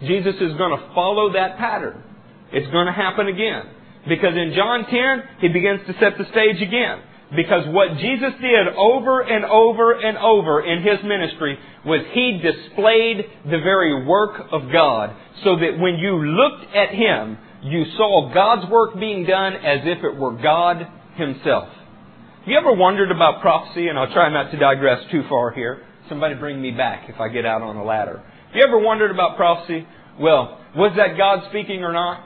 Jesus 0.00 0.34
is 0.40 0.56
going 0.56 0.78
to 0.78 0.94
follow 0.94 1.32
that 1.32 1.58
pattern. 1.58 2.02
It's 2.52 2.70
going 2.70 2.86
to 2.86 2.92
happen 2.92 3.28
again. 3.28 3.62
Because 4.08 4.36
in 4.36 4.52
John 4.54 4.86
10, 4.86 5.22
he 5.40 5.48
begins 5.48 5.80
to 5.86 5.94
set 5.94 6.16
the 6.16 6.24
stage 6.30 6.62
again. 6.62 7.00
Because 7.34 7.66
what 7.66 7.98
Jesus 7.98 8.38
did 8.40 8.68
over 8.76 9.20
and 9.20 9.44
over 9.44 9.92
and 9.92 10.16
over 10.18 10.64
in 10.64 10.82
his 10.82 11.02
ministry 11.02 11.58
was 11.84 12.06
he 12.12 12.38
displayed 12.38 13.26
the 13.44 13.58
very 13.58 14.06
work 14.06 14.46
of 14.52 14.70
God 14.70 15.16
so 15.42 15.56
that 15.56 15.78
when 15.78 15.96
you 15.96 16.22
looked 16.22 16.72
at 16.74 16.90
him, 16.90 17.38
you 17.62 17.84
saw 17.96 18.32
God's 18.32 18.70
work 18.70 18.98
being 18.98 19.26
done 19.26 19.54
as 19.54 19.80
if 19.84 20.04
it 20.04 20.16
were 20.16 20.40
God 20.40 20.86
himself. 21.16 21.68
Have 22.40 22.48
you 22.48 22.58
ever 22.58 22.74
wondered 22.74 23.10
about 23.10 23.40
prophecy? 23.40 23.88
And 23.88 23.98
I'll 23.98 24.12
try 24.12 24.30
not 24.30 24.52
to 24.52 24.56
digress 24.56 25.02
too 25.10 25.24
far 25.28 25.50
here. 25.50 25.82
Somebody 26.08 26.36
bring 26.36 26.62
me 26.62 26.70
back 26.70 27.08
if 27.08 27.18
I 27.18 27.28
get 27.28 27.44
out 27.44 27.60
on 27.60 27.74
a 27.74 27.84
ladder. 27.84 28.18
Have 28.18 28.54
you 28.54 28.62
ever 28.62 28.78
wondered 28.78 29.10
about 29.10 29.36
prophecy? 29.36 29.84
Well, 30.20 30.60
was 30.76 30.92
that 30.96 31.18
God 31.18 31.48
speaking 31.50 31.82
or 31.82 31.92
not? 31.92 32.22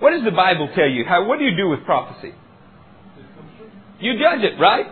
What 0.00 0.10
does 0.10 0.24
the 0.24 0.32
Bible 0.32 0.68
tell 0.74 0.88
you? 0.88 1.04
How, 1.08 1.24
what 1.26 1.38
do 1.38 1.44
you 1.44 1.56
do 1.56 1.68
with 1.68 1.84
prophecy? 1.84 2.34
You 4.00 4.14
judge 4.18 4.44
it, 4.44 4.60
right? 4.60 4.86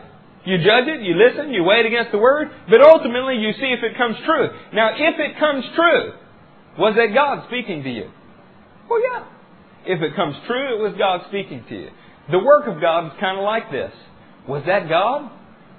You 0.45 0.59
judge 0.59 0.89
it, 0.89 1.01
you 1.01 1.17
listen, 1.17 1.53
you 1.53 1.65
weigh 1.65 1.81
it 1.81 1.87
against 1.87 2.13
the 2.13 2.19
Word, 2.19 2.49
but 2.69 2.83
ultimately 2.83 3.37
you 3.37 3.53
see 3.53 3.73
if 3.73 3.83
it 3.83 3.97
comes 3.97 4.17
true. 4.27 4.49
Now, 4.75 4.91
if 4.93 5.19
it 5.19 5.39
comes 5.39 5.65
true, 5.75 6.13
was 6.79 6.95
that 6.97 7.15
God 7.15 7.47
speaking 7.49 7.83
to 7.83 7.91
you? 7.91 8.11
Well, 8.89 9.01
yeah. 9.03 9.25
If 9.87 10.03
it 10.03 10.17
comes 10.17 10.37
true, 10.47 10.79
it 10.79 10.83
was 10.83 10.95
God 10.99 11.23
speaking 11.29 11.65
to 11.69 11.75
you. 11.75 11.89
The 12.31 12.39
work 12.39 12.67
of 12.67 12.81
God 12.81 13.07
is 13.07 13.13
kind 13.21 13.39
of 13.39 13.45
like 13.45 13.71
this. 13.71 13.93
Was 14.49 14.63
that 14.67 14.89
God? 14.89 15.31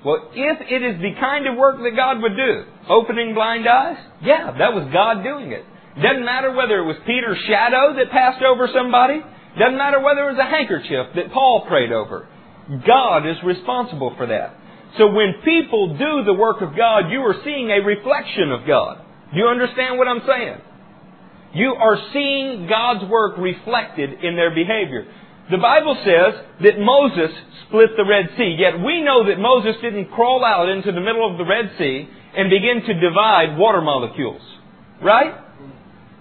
Well, 0.03 0.29
if 0.33 0.61
it 0.61 0.81
is 0.81 1.01
the 1.01 1.13
kind 1.19 1.47
of 1.47 1.57
work 1.57 1.77
that 1.77 1.95
God 1.95 2.21
would 2.21 2.35
do, 2.35 2.65
opening 2.89 3.33
blind 3.33 3.67
eyes, 3.67 3.97
yeah, 4.21 4.53
that 4.57 4.73
was 4.73 4.89
God 4.93 5.23
doing 5.23 5.51
it. 5.51 5.65
Doesn't 6.01 6.25
matter 6.25 6.53
whether 6.53 6.79
it 6.79 6.85
was 6.85 6.97
Peter's 7.05 7.39
shadow 7.47 7.95
that 7.97 8.11
passed 8.11 8.43
over 8.43 8.67
somebody. 8.73 9.21
Doesn't 9.57 9.77
matter 9.77 10.01
whether 10.01 10.29
it 10.29 10.37
was 10.37 10.41
a 10.41 10.49
handkerchief 10.49 11.15
that 11.15 11.31
Paul 11.31 11.65
prayed 11.67 11.91
over. 11.91 12.27
God 12.85 13.27
is 13.27 13.37
responsible 13.43 14.13
for 14.17 14.27
that. 14.27 14.55
So 14.97 15.07
when 15.07 15.35
people 15.43 15.97
do 15.97 16.23
the 16.23 16.33
work 16.33 16.61
of 16.61 16.75
God, 16.75 17.11
you 17.11 17.19
are 17.21 17.35
seeing 17.43 17.69
a 17.69 17.83
reflection 17.85 18.51
of 18.51 18.65
God. 18.65 19.01
Do 19.33 19.39
you 19.39 19.47
understand 19.47 19.97
what 19.97 20.07
I'm 20.07 20.21
saying? 20.25 20.57
You 21.53 21.73
are 21.75 21.97
seeing 22.13 22.67
God's 22.67 23.09
work 23.09 23.37
reflected 23.37 24.23
in 24.23 24.35
their 24.35 24.53
behavior. 24.53 25.05
The 25.51 25.57
Bible 25.57 25.95
says 26.03 26.41
that 26.63 26.79
Moses 26.79 27.31
split 27.67 27.91
the 27.95 28.05
Red 28.05 28.29
Sea, 28.37 28.55
yet 28.57 28.79
we 28.79 29.01
know 29.01 29.27
that 29.27 29.37
Moses 29.37 29.75
didn't 29.81 30.11
crawl 30.11 30.43
out 30.43 30.69
into 30.69 30.91
the 30.91 31.01
middle 31.01 31.29
of 31.29 31.37
the 31.37 31.45
Red 31.45 31.71
Sea 31.77 32.09
and 32.35 32.49
begin 32.49 32.81
to 32.87 32.99
divide 32.99 33.57
water 33.57 33.81
molecules. 33.81 34.41
Right? 35.01 35.33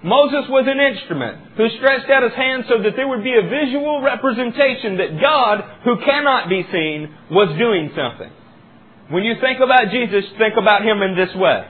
Moses 0.05 0.45
was 0.53 0.69
an 0.69 0.79
instrument 0.79 1.57
who 1.57 1.65
stretched 1.81 2.11
out 2.11 2.23
his 2.23 2.37
hand 2.37 2.65
so 2.69 2.83
that 2.83 2.93
there 2.95 3.09
would 3.09 3.25
be 3.25 3.33
a 3.33 3.49
visual 3.49 4.03
representation 4.03 4.99
that 5.01 5.17
God, 5.17 5.65
who 5.85 5.97
cannot 6.05 6.51
be 6.51 6.61
seen, 6.71 7.09
was 7.31 7.57
doing 7.57 7.89
something. 7.97 8.31
When 9.09 9.25
you 9.25 9.35
think 9.41 9.61
about 9.61 9.89
Jesus, 9.91 10.25
think 10.37 10.61
about 10.61 10.83
Him 10.85 11.01
in 11.01 11.17
this 11.17 11.35
way. 11.35 11.65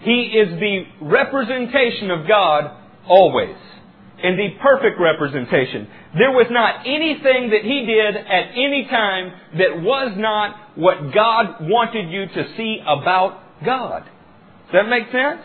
He 0.00 0.30
is 0.38 0.48
the 0.60 0.84
representation 1.02 2.10
of 2.10 2.28
God 2.28 2.70
always 3.08 3.56
in 4.22 4.36
the 4.36 4.48
perfect 4.62 5.00
representation. 5.00 5.88
There 6.16 6.30
was 6.30 6.46
not 6.50 6.86
anything 6.86 7.50
that 7.50 7.62
he 7.62 7.84
did 7.84 8.16
at 8.16 8.50
any 8.54 8.86
time 8.90 9.32
that 9.58 9.82
was 9.82 10.14
not 10.16 10.78
what 10.78 11.12
God 11.12 11.66
wanted 11.66 12.10
you 12.10 12.26
to 12.26 12.56
see 12.56 12.80
about 12.86 13.64
God. 13.64 14.04
Does 14.70 14.72
that 14.72 14.88
make 14.88 15.10
sense? 15.10 15.42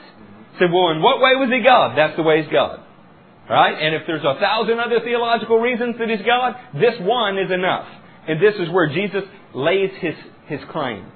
Say, 0.62 0.70
well, 0.70 0.94
in 0.94 1.02
what 1.02 1.18
way 1.18 1.34
was 1.42 1.50
he 1.50 1.66
God? 1.66 1.98
That's 1.98 2.16
the 2.16 2.22
way 2.22 2.46
he's 2.46 2.52
God. 2.54 2.86
Right? 3.50 3.74
And 3.74 3.96
if 3.98 4.04
there's 4.06 4.24
a 4.24 4.38
thousand 4.40 4.78
other 4.78 5.02
theological 5.02 5.58
reasons 5.58 5.98
that 5.98 6.08
he's 6.08 6.22
God, 6.22 6.54
this 6.78 6.96
one 7.02 7.42
is 7.42 7.50
enough. 7.50 7.90
And 8.30 8.38
this 8.38 8.54
is 8.62 8.70
where 8.70 8.88
Jesus 8.88 9.26
lays 9.58 9.90
his, 10.00 10.14
his 10.46 10.62
claim. 10.70 11.10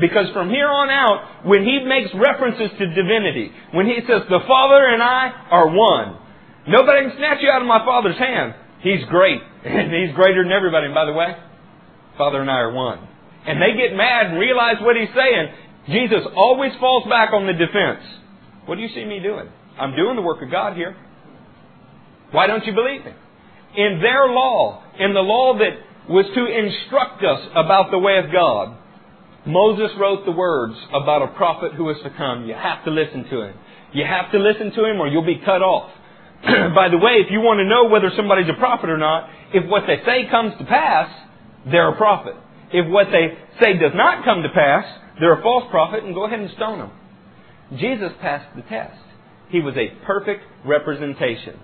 Because 0.00 0.32
from 0.32 0.48
here 0.48 0.68
on 0.68 0.88
out, 0.88 1.44
when 1.44 1.62
he 1.62 1.84
makes 1.84 2.08
references 2.16 2.72
to 2.80 2.84
divinity, 2.96 3.52
when 3.76 3.84
he 3.84 4.00
says, 4.08 4.24
the 4.32 4.40
Father 4.48 4.80
and 4.88 5.02
I 5.02 5.30
are 5.52 5.68
one, 5.68 6.26
Nobody 6.66 7.08
can 7.08 7.16
snatch 7.16 7.38
you 7.42 7.50
out 7.50 7.62
of 7.62 7.68
my 7.68 7.84
Father's 7.84 8.18
hand. 8.18 8.54
He's 8.80 9.04
great. 9.08 9.40
And 9.66 9.90
he's 9.90 10.14
greater 10.14 10.44
than 10.44 10.52
everybody. 10.52 10.86
And 10.86 10.94
by 10.94 11.06
the 11.06 11.12
way, 11.12 11.34
Father 12.16 12.40
and 12.40 12.48
I 12.48 12.62
are 12.62 12.70
one. 12.70 13.02
And 13.46 13.60
they 13.60 13.74
get 13.76 13.96
mad 13.96 14.26
and 14.26 14.38
realize 14.38 14.76
what 14.80 14.94
he's 14.94 15.10
saying. 15.10 15.46
Jesus 15.88 16.22
always 16.36 16.70
falls 16.78 17.02
back 17.10 17.32
on 17.32 17.48
the 17.48 17.52
defense. 17.52 18.06
What 18.66 18.76
do 18.76 18.82
you 18.82 18.88
see 18.94 19.04
me 19.04 19.20
doing? 19.20 19.48
I'm 19.78 19.94
doing 19.96 20.16
the 20.16 20.22
work 20.22 20.42
of 20.42 20.50
God 20.50 20.76
here. 20.76 20.96
Why 22.32 22.46
don't 22.46 22.64
you 22.66 22.74
believe 22.74 23.04
me? 23.04 23.12
In 23.76 24.00
their 24.00 24.28
law, 24.28 24.82
in 24.98 25.14
the 25.14 25.20
law 25.20 25.58
that 25.58 26.10
was 26.10 26.26
to 26.34 26.46
instruct 26.46 27.22
us 27.22 27.48
about 27.54 27.90
the 27.90 27.98
way 27.98 28.18
of 28.18 28.32
God, 28.32 28.76
Moses 29.46 29.90
wrote 29.98 30.24
the 30.24 30.32
words 30.32 30.74
about 30.92 31.22
a 31.22 31.28
prophet 31.28 31.74
who 31.74 31.88
is 31.90 31.96
to 32.02 32.10
come. 32.10 32.46
You 32.46 32.54
have 32.54 32.84
to 32.84 32.90
listen 32.90 33.24
to 33.30 33.42
him. 33.42 33.54
You 33.92 34.04
have 34.04 34.32
to 34.32 34.38
listen 34.38 34.72
to 34.72 34.84
him 34.84 35.00
or 35.00 35.06
you'll 35.06 35.26
be 35.26 35.40
cut 35.44 35.62
off. 35.62 35.92
By 36.42 36.88
the 36.88 36.98
way, 36.98 37.22
if 37.24 37.30
you 37.30 37.40
want 37.40 37.58
to 37.58 37.64
know 37.64 37.88
whether 37.88 38.10
somebody's 38.16 38.48
a 38.50 38.58
prophet 38.58 38.90
or 38.90 38.98
not, 38.98 39.30
if 39.54 39.68
what 39.70 39.84
they 39.86 40.02
say 40.04 40.28
comes 40.28 40.52
to 40.58 40.64
pass, 40.64 41.08
they're 41.70 41.90
a 41.90 41.96
prophet. 41.96 42.34
If 42.72 42.90
what 42.90 43.06
they 43.12 43.38
say 43.60 43.78
does 43.78 43.92
not 43.94 44.24
come 44.24 44.42
to 44.42 44.48
pass, 44.48 44.84
they're 45.20 45.38
a 45.38 45.42
false 45.42 45.64
prophet, 45.70 46.04
and 46.04 46.14
go 46.14 46.26
ahead 46.26 46.40
and 46.40 46.50
stone 46.50 46.78
them. 46.78 46.90
Jesus 47.74 48.12
passed 48.20 48.54
the 48.54 48.62
test. 48.62 48.98
He 49.48 49.60
was 49.60 49.74
a 49.76 50.04
perfect 50.04 50.42
representation. 50.64 51.58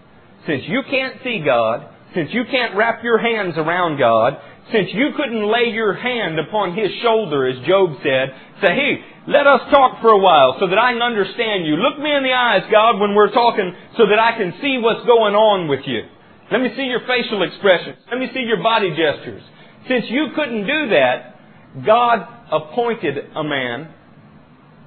Since 0.46 0.64
you 0.66 0.82
can't 0.90 1.16
see 1.22 1.42
God, 1.44 1.88
since 2.14 2.30
you 2.32 2.44
can't 2.50 2.76
wrap 2.76 3.02
your 3.02 3.18
hands 3.18 3.54
around 3.56 3.98
God, 3.98 4.34
since 4.72 4.88
you 4.92 5.10
couldn't 5.16 5.50
lay 5.50 5.72
your 5.72 5.94
hand 5.94 6.38
upon 6.38 6.76
His 6.76 6.90
shoulder, 7.02 7.46
as 7.46 7.66
Job 7.66 7.96
said, 8.02 8.34
say, 8.60 8.74
hey, 8.74 8.94
let 9.26 9.46
us 9.46 9.60
talk 9.70 10.00
for 10.00 10.10
a 10.10 10.18
while 10.18 10.56
so 10.58 10.66
that 10.68 10.78
I 10.78 10.92
can 10.92 11.02
understand 11.02 11.66
you. 11.66 11.76
Look 11.76 11.98
me 11.98 12.14
in 12.14 12.22
the 12.22 12.32
eyes, 12.32 12.62
God, 12.70 12.98
when 12.98 13.14
we're 13.14 13.32
talking 13.32 13.74
so 13.96 14.06
that 14.06 14.18
I 14.18 14.36
can 14.36 14.54
see 14.60 14.78
what's 14.78 15.06
going 15.06 15.34
on 15.34 15.68
with 15.68 15.86
you. 15.86 16.02
Let 16.50 16.60
me 16.60 16.70
see 16.76 16.82
your 16.82 17.00
facial 17.06 17.42
expressions. 17.42 17.96
Let 18.10 18.18
me 18.18 18.28
see 18.34 18.40
your 18.40 18.62
body 18.62 18.90
gestures. 18.90 19.42
Since 19.88 20.06
you 20.08 20.28
couldn't 20.34 20.66
do 20.66 20.88
that, 20.90 21.38
God 21.86 22.26
appointed 22.50 23.16
a 23.34 23.42
man 23.42 23.94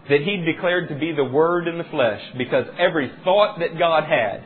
that 0.09 0.21
he 0.21 0.37
declared 0.45 0.89
to 0.89 0.95
be 0.95 1.11
the 1.11 1.23
Word 1.23 1.67
in 1.67 1.77
the 1.77 1.83
flesh 1.85 2.21
because 2.37 2.65
every 2.77 3.11
thought 3.23 3.59
that 3.59 3.79
God 3.79 4.03
had, 4.03 4.43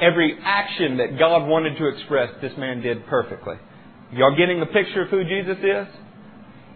every 0.00 0.38
action 0.42 0.96
that 0.98 1.18
God 1.18 1.46
wanted 1.46 1.76
to 1.78 1.88
express, 1.88 2.30
this 2.40 2.52
man 2.56 2.80
did 2.80 3.06
perfectly. 3.06 3.56
Y'all 4.12 4.36
getting 4.36 4.60
a 4.60 4.66
picture 4.66 5.02
of 5.02 5.08
who 5.10 5.24
Jesus 5.24 5.58
is? 5.58 5.86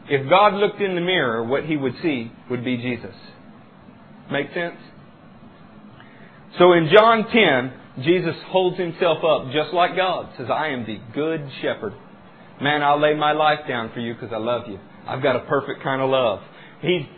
If 0.09 0.28
God 0.28 0.55
looked 0.55 0.81
in 0.81 0.95
the 0.95 1.00
mirror, 1.00 1.45
what 1.45 1.64
he 1.64 1.76
would 1.76 1.95
see 2.02 2.31
would 2.50 2.64
be 2.64 2.76
Jesus. 2.76 3.14
Make 4.31 4.52
sense? 4.55 4.76
So 6.59 6.73
in 6.73 6.90
John 6.95 7.26
10, 7.31 8.05
Jesus 8.05 8.35
holds 8.49 8.78
himself 8.78 9.19
up 9.25 9.52
just 9.52 9.73
like 9.73 9.97
God. 9.97 10.33
Says, 10.38 10.47
I 10.50 10.69
am 10.69 10.87
the 10.87 10.99
good 11.14 11.49
shepherd. 11.61 11.95
Man, 12.61 12.83
I'll 12.83 13.00
lay 13.00 13.14
my 13.14 13.33
life 13.33 13.61
down 13.69 13.90
for 13.93 14.00
you 14.00 14.14
because 14.14 14.31
I 14.33 14.38
love 14.38 14.69
you. 14.69 14.78
I've 15.07 15.23
got 15.23 15.37
a 15.37 15.40
perfect 15.40 15.83
kind 15.83 16.00
of 16.00 16.09
love. 16.11 16.40
He 16.81 17.09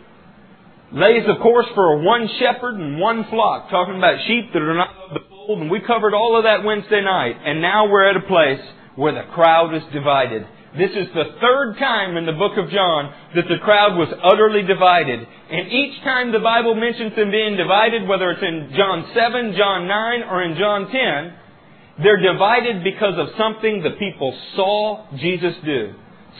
lays 0.91 1.25
the 1.25 1.41
course 1.41 1.67
for 1.75 2.01
one 2.01 2.27
shepherd 2.39 2.75
and 2.75 2.99
one 2.99 3.25
flock, 3.29 3.69
talking 3.69 3.97
about 3.97 4.25
sheep 4.27 4.51
that 4.53 4.61
are 4.61 4.75
not 4.75 4.89
of 5.09 5.13
the 5.13 5.29
fold, 5.29 5.61
and 5.61 5.71
we 5.71 5.79
covered 5.81 6.13
all 6.13 6.37
of 6.37 6.43
that 6.43 6.63
Wednesday 6.63 7.01
night. 7.01 7.35
And 7.45 7.61
now 7.61 7.87
we're 7.87 8.09
at 8.09 8.17
a 8.17 8.27
place 8.27 8.61
where 8.95 9.13
the 9.13 9.31
crowd 9.33 9.73
is 9.75 9.83
divided. 9.93 10.45
This 10.77 10.91
is 10.91 11.07
the 11.15 11.33
third 11.41 11.77
time 11.79 12.15
in 12.17 12.25
the 12.25 12.33
book 12.33 12.57
of 12.57 12.69
John 12.69 13.13
that 13.35 13.47
the 13.49 13.57
crowd 13.63 13.97
was 13.97 14.13
utterly 14.21 14.61
divided. 14.61 15.19
And 15.49 15.71
each 15.71 16.03
time 16.03 16.31
the 16.31 16.39
Bible 16.39 16.75
mentions 16.75 17.15
them 17.15 17.31
being 17.31 17.57
divided, 17.57 18.07
whether 18.07 18.29
it's 18.31 18.43
in 18.43 18.73
John 18.77 19.09
7, 19.15 19.55
John 19.57 19.87
9, 19.87 20.23
or 20.29 20.43
in 20.43 20.57
John 20.57 20.91
10, 20.91 22.03
they're 22.03 22.21
divided 22.21 22.83
because 22.83 23.17
of 23.17 23.35
something 23.37 23.81
the 23.81 23.97
people 23.97 24.37
saw 24.55 25.07
Jesus 25.17 25.55
do. 25.65 25.93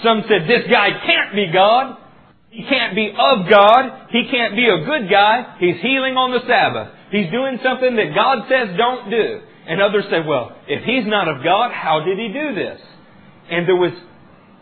Some 0.03 0.23
said, 0.29 0.47
this 0.47 0.69
guy 0.69 0.91
can't 1.05 1.33
be 1.33 1.47
God. 1.51 1.97
He 2.49 2.63
can't 2.63 2.95
be 2.95 3.09
of 3.09 3.49
God. 3.49 4.07
He 4.09 4.27
can't 4.31 4.55
be 4.55 4.65
a 4.67 4.83
good 4.83 5.09
guy. 5.09 5.55
He's 5.59 5.79
healing 5.81 6.17
on 6.17 6.31
the 6.31 6.41
Sabbath. 6.47 6.93
He's 7.11 7.29
doing 7.31 7.59
something 7.63 7.95
that 7.95 8.15
God 8.15 8.47
says 8.49 8.75
don't 8.77 9.09
do. 9.09 9.41
And 9.67 9.81
others 9.81 10.05
say, 10.09 10.21
well, 10.25 10.55
if 10.67 10.83
he's 10.83 11.05
not 11.05 11.27
of 11.27 11.43
God, 11.43 11.71
how 11.71 12.01
did 12.03 12.17
he 12.17 12.33
do 12.33 12.55
this? 12.55 12.81
And 13.51 13.67
there 13.67 13.75
was 13.75 13.93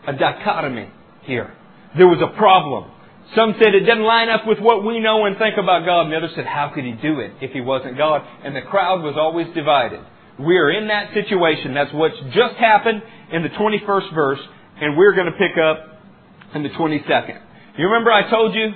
a 0.06 0.12
dichotomy 0.12 0.90
here. 1.22 1.52
There 1.96 2.06
was 2.06 2.20
a 2.20 2.36
problem. 2.36 2.90
Some 3.34 3.54
said 3.58 3.74
it 3.74 3.84
doesn't 3.84 4.04
line 4.04 4.28
up 4.28 4.46
with 4.46 4.58
what 4.58 4.84
we 4.84 5.00
know 5.00 5.24
and 5.24 5.38
think 5.38 5.56
about 5.56 5.86
God. 5.86 6.06
And 6.06 6.14
others 6.14 6.32
said, 6.36 6.44
how 6.44 6.72
could 6.74 6.84
he 6.84 6.92
do 6.92 7.20
it 7.20 7.32
if 7.40 7.52
he 7.52 7.60
wasn't 7.62 7.96
God? 7.96 8.22
And 8.44 8.54
the 8.54 8.62
crowd 8.62 9.02
was 9.02 9.16
always 9.16 9.46
divided. 9.54 10.00
We 10.38 10.56
are 10.58 10.70
in 10.70 10.88
that 10.88 11.14
situation. 11.14 11.72
That's 11.72 11.92
what's 11.92 12.16
just 12.32 12.56
happened 12.56 13.02
in 13.32 13.42
the 13.42 13.48
21st 13.48 14.14
verse. 14.14 14.40
And 14.80 14.96
we're 14.96 15.14
going 15.14 15.26
to 15.26 15.38
pick 15.38 15.56
up 15.56 16.00
in 16.54 16.62
the 16.62 16.70
22nd. 16.70 17.47
You 17.78 17.86
remember 17.86 18.10
I 18.10 18.28
told 18.28 18.54
you 18.56 18.72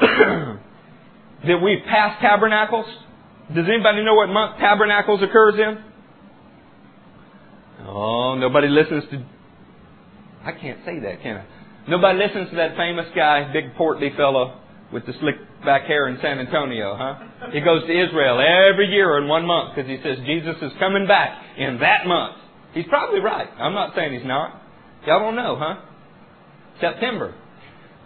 that 1.46 1.62
we've 1.62 1.84
passed 1.84 2.22
tabernacles? 2.22 2.86
Does 3.54 3.66
anybody 3.68 4.02
know 4.04 4.14
what 4.14 4.28
month 4.30 4.58
tabernacles 4.58 5.22
occurs 5.22 5.54
in? 5.54 5.84
Oh, 7.86 8.36
nobody 8.38 8.68
listens 8.68 9.04
to. 9.10 9.22
I 10.44 10.52
can't 10.52 10.80
say 10.86 10.98
that, 11.00 11.22
can 11.22 11.36
I? 11.36 11.90
Nobody 11.90 12.18
listens 12.18 12.50
to 12.50 12.56
that 12.56 12.74
famous 12.76 13.06
guy, 13.14 13.52
big 13.52 13.74
portly 13.76 14.10
fellow 14.16 14.60
with 14.92 15.04
the 15.04 15.12
slick 15.20 15.36
back 15.64 15.82
hair 15.82 16.08
in 16.08 16.18
San 16.22 16.38
Antonio, 16.38 16.96
huh? 16.96 17.50
He 17.52 17.60
goes 17.60 17.82
to 17.86 17.92
Israel 17.92 18.40
every 18.40 18.88
year 18.88 19.18
in 19.18 19.28
one 19.28 19.44
month 19.44 19.74
because 19.74 19.90
he 19.90 19.98
says 20.02 20.16
Jesus 20.24 20.56
is 20.62 20.72
coming 20.78 21.06
back 21.06 21.38
in 21.58 21.78
that 21.80 22.06
month. 22.06 22.36
He's 22.72 22.86
probably 22.88 23.20
right. 23.20 23.48
I'm 23.58 23.74
not 23.74 23.94
saying 23.94 24.14
he's 24.14 24.26
not. 24.26 24.62
Y'all 25.06 25.20
don't 25.20 25.36
know, 25.36 25.56
huh? 25.58 25.76
September. 26.80 27.34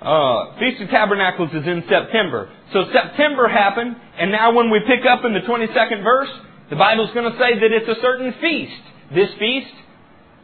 Uh, 0.00 0.59
Feast 0.59 0.80
of 0.80 0.88
Tabernacles 0.88 1.50
is 1.50 1.66
in 1.66 1.85
September. 1.88 2.50
So 2.73 2.85
September 2.92 3.49
happened, 3.49 3.97
and 4.19 4.33
now 4.33 4.52
when 4.52 4.71
we 4.71 4.80
pick 4.87 5.04
up 5.04 5.25
in 5.25 5.35
the 5.35 5.40
22nd 5.40 6.02
verse, 6.02 6.30
the 6.71 6.76
Bible's 6.76 7.13
going 7.13 7.30
to 7.30 7.39
say 7.39 7.60
that 7.60 7.71
it's 7.71 7.89
a 7.89 8.00
certain 8.00 8.32
feast. 8.41 8.82
This 9.15 9.28
feast 9.39 9.75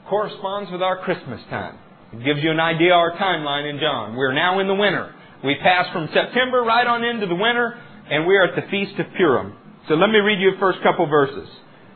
corresponds 0.09 0.71
with 0.71 0.83
our 0.83 0.99
Christmas 1.03 1.41
time. 1.49 1.79
It 2.13 2.23
gives 2.25 2.43
you 2.43 2.51
an 2.51 2.61
idea 2.61 2.93
of 2.93 2.99
our 2.99 3.17
timeline 3.17 3.71
in 3.71 3.81
John. 3.81 4.15
We're 4.15 4.35
now 4.35 4.61
in 4.61 4.69
the 4.69 4.75
winter. 4.75 5.15
We 5.43 5.57
pass 5.63 5.91
from 5.93 6.09
September 6.13 6.63
right 6.63 6.87
on 6.87 7.05
into 7.05 7.27
the 7.27 7.35
winter, 7.35 7.81
and 8.11 8.27
we're 8.27 8.45
at 8.45 8.57
the 8.57 8.69
Feast 8.71 8.99
of 9.01 9.07
Purim. 9.17 9.57
So 9.89 9.95
let 9.95 10.11
me 10.11 10.19
read 10.19 10.41
you 10.41 10.53
the 10.53 10.61
first 10.61 10.83
couple 10.83 11.07
verses. 11.07 11.49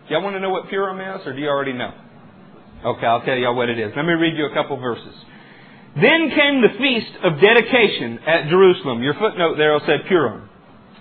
Do 0.08 0.14
y'all 0.14 0.22
want 0.22 0.36
to 0.36 0.40
know 0.40 0.50
what 0.50 0.68
Purim 0.68 0.98
is, 0.98 1.26
or 1.26 1.34
do 1.34 1.40
you 1.40 1.48
already 1.48 1.72
know? 1.72 1.92
Okay, 2.84 3.06
I'll 3.06 3.22
tell 3.22 3.36
y'all 3.36 3.54
what 3.54 3.68
it 3.68 3.78
is. 3.78 3.92
Let 3.94 4.06
me 4.06 4.14
read 4.14 4.36
you 4.36 4.46
a 4.46 4.54
couple 4.54 4.78
verses. 4.78 5.14
Then 5.96 6.30
came 6.30 6.62
the 6.62 6.78
feast 6.78 7.12
of 7.24 7.40
dedication 7.40 8.20
at 8.26 8.48
Jerusalem. 8.48 9.02
Your 9.02 9.14
footnote 9.14 9.56
there 9.56 9.78
say 9.86 10.06
Purim. 10.06 10.48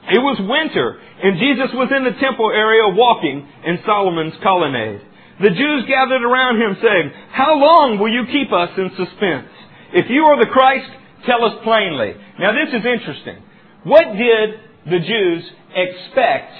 It 0.10 0.18
was 0.18 0.42
winter, 0.42 0.98
and 0.98 1.38
Jesus 1.38 1.70
was 1.78 1.94
in 1.94 2.04
the 2.04 2.18
temple 2.18 2.50
area 2.50 2.90
walking 2.90 3.46
in 3.66 3.80
Solomon's 3.86 4.34
colonnade. 4.42 5.02
The 5.40 5.54
Jews 5.54 5.86
gathered 5.88 6.26
around 6.26 6.58
him 6.58 6.76
saying, 6.82 7.12
How 7.32 7.54
long 7.54 8.00
will 8.00 8.12
you 8.12 8.26
keep 8.26 8.52
us 8.52 8.74
in 8.76 8.90
suspense? 8.98 9.54
If 9.94 10.10
you 10.10 10.26
are 10.26 10.42
the 10.42 10.50
Christ, 10.50 10.90
tell 11.26 11.46
us 11.46 11.62
plainly. 11.64 12.18
Now 12.40 12.52
this 12.58 12.74
is 12.74 12.82
interesting. 12.82 13.44
What 13.84 14.18
did 14.18 14.50
the 14.90 15.00
Jews 15.00 15.44
expect 15.76 16.52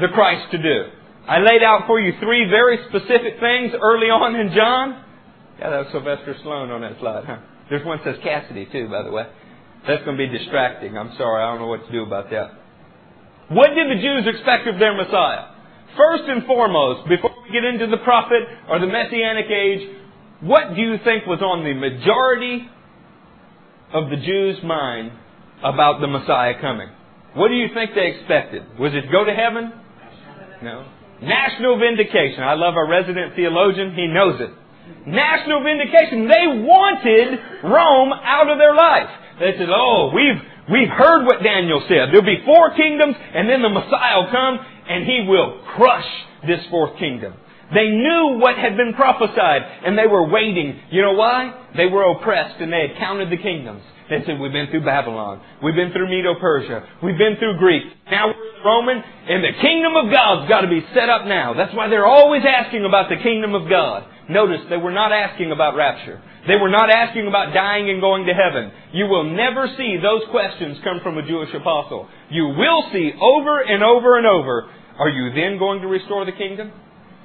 the 0.00 0.08
Christ 0.12 0.50
to 0.50 0.58
do? 0.58 0.90
I 1.28 1.38
laid 1.38 1.62
out 1.62 1.86
for 1.86 2.00
you 2.00 2.12
three 2.20 2.50
very 2.50 2.78
specific 2.88 3.38
things 3.38 3.72
early 3.80 4.10
on 4.10 4.34
in 4.34 4.54
John. 4.54 5.02
Yeah, 5.58 5.70
that 5.70 5.78
was 5.78 5.88
Sylvester 5.92 6.34
Stallone 6.42 6.74
on 6.74 6.82
that 6.82 6.98
slide, 7.00 7.24
huh? 7.24 7.38
There's 7.68 7.84
one 7.84 7.98
that 7.98 8.14
says 8.14 8.22
Cassidy 8.22 8.66
too, 8.70 8.88
by 8.88 9.02
the 9.02 9.10
way. 9.10 9.26
That's 9.86 10.04
going 10.04 10.16
to 10.16 10.22
be 10.26 10.38
distracting. 10.38 10.96
I'm 10.96 11.14
sorry. 11.16 11.42
I 11.42 11.50
don't 11.50 11.60
know 11.60 11.68
what 11.68 11.86
to 11.86 11.92
do 11.92 12.02
about 12.02 12.30
that. 12.30 12.50
What 13.48 13.70
did 13.74 13.86
the 13.90 14.02
Jews 14.02 14.26
expect 14.26 14.66
of 14.66 14.78
their 14.78 14.96
Messiah? 14.96 15.54
First 15.96 16.24
and 16.26 16.44
foremost, 16.46 17.08
before 17.08 17.30
we 17.44 17.52
get 17.52 17.64
into 17.64 17.86
the 17.86 18.02
prophet 18.02 18.42
or 18.68 18.80
the 18.80 18.86
messianic 18.86 19.46
age, 19.46 19.88
what 20.40 20.74
do 20.74 20.82
you 20.82 20.96
think 21.04 21.26
was 21.26 21.40
on 21.40 21.64
the 21.64 21.72
majority 21.72 22.68
of 23.92 24.10
the 24.10 24.16
Jews' 24.16 24.62
mind 24.64 25.12
about 25.62 26.00
the 26.00 26.08
Messiah 26.08 26.60
coming? 26.60 26.88
What 27.34 27.48
do 27.48 27.54
you 27.54 27.68
think 27.72 27.92
they 27.94 28.18
expected? 28.18 28.78
Was 28.78 28.92
it 28.94 29.10
go 29.12 29.24
to 29.24 29.32
heaven? 29.32 29.72
No. 30.62 30.86
National 31.22 31.78
vindication. 31.78 32.42
I 32.42 32.54
love 32.54 32.74
our 32.74 32.88
resident 32.88 33.36
theologian. 33.36 33.94
He 33.94 34.08
knows 34.08 34.40
it. 34.40 34.50
National 35.06 35.62
vindication. 35.62 36.26
They 36.26 36.46
wanted 36.66 37.38
Rome 37.62 38.12
out 38.12 38.50
of 38.50 38.58
their 38.58 38.74
life. 38.74 39.08
They 39.38 39.52
said, 39.56 39.68
oh, 39.70 40.10
we've, 40.14 40.40
we've 40.72 40.88
heard 40.88 41.26
what 41.26 41.42
Daniel 41.42 41.80
said. 41.86 42.10
There'll 42.10 42.22
be 42.22 42.42
four 42.44 42.74
kingdoms 42.74 43.14
and 43.16 43.48
then 43.48 43.62
the 43.62 43.68
Messiah 43.68 44.20
will 44.20 44.30
come 44.30 44.58
and 44.88 45.04
he 45.04 45.26
will 45.28 45.62
crush 45.76 46.06
this 46.46 46.60
fourth 46.70 46.98
kingdom. 46.98 47.34
They 47.74 47.88
knew 47.90 48.38
what 48.38 48.56
had 48.56 48.76
been 48.76 48.94
prophesied 48.94 49.62
and 49.84 49.98
they 49.98 50.06
were 50.06 50.28
waiting. 50.28 50.80
You 50.90 51.02
know 51.02 51.12
why? 51.12 51.66
They 51.76 51.86
were 51.86 52.10
oppressed 52.12 52.60
and 52.60 52.72
they 52.72 52.88
had 52.88 52.98
counted 52.98 53.30
the 53.30 53.36
kingdoms. 53.36 53.82
They 54.08 54.22
said, 54.24 54.38
we've 54.38 54.52
been 54.52 54.70
through 54.70 54.84
Babylon. 54.84 55.40
We've 55.62 55.74
been 55.74 55.92
through 55.92 56.08
Medo-Persia. 56.08 56.88
We've 57.02 57.18
been 57.18 57.36
through 57.38 57.58
Greek. 57.58 57.82
Now 58.10 58.28
we're 58.28 58.46
Roman 58.64 58.98
and 58.98 59.44
the 59.44 59.60
kingdom 59.60 59.94
of 59.96 60.10
God's 60.10 60.48
got 60.48 60.62
to 60.62 60.68
be 60.68 60.84
set 60.94 61.08
up 61.08 61.26
now. 61.26 61.54
That's 61.54 61.74
why 61.74 61.88
they're 61.88 62.06
always 62.06 62.42
asking 62.46 62.84
about 62.84 63.08
the 63.08 63.16
kingdom 63.16 63.54
of 63.54 63.68
God. 63.68 64.04
Notice 64.28 64.60
they 64.68 64.76
were 64.76 64.92
not 64.92 65.12
asking 65.12 65.52
about 65.52 65.76
rapture. 65.76 66.20
They 66.48 66.56
were 66.56 66.70
not 66.70 66.90
asking 66.90 67.28
about 67.28 67.54
dying 67.54 67.90
and 67.90 68.00
going 68.00 68.26
to 68.26 68.34
heaven. 68.34 68.72
You 68.92 69.06
will 69.06 69.24
never 69.24 69.68
see 69.76 69.98
those 70.02 70.22
questions 70.30 70.78
come 70.82 71.00
from 71.02 71.18
a 71.18 71.26
Jewish 71.26 71.54
apostle. 71.54 72.08
You 72.30 72.46
will 72.48 72.90
see 72.92 73.12
over 73.20 73.60
and 73.60 73.82
over 73.82 74.18
and 74.18 74.26
over, 74.26 74.70
are 74.98 75.10
you 75.10 75.34
then 75.34 75.58
going 75.58 75.80
to 75.82 75.88
restore 75.88 76.24
the 76.24 76.32
kingdom? 76.32 76.72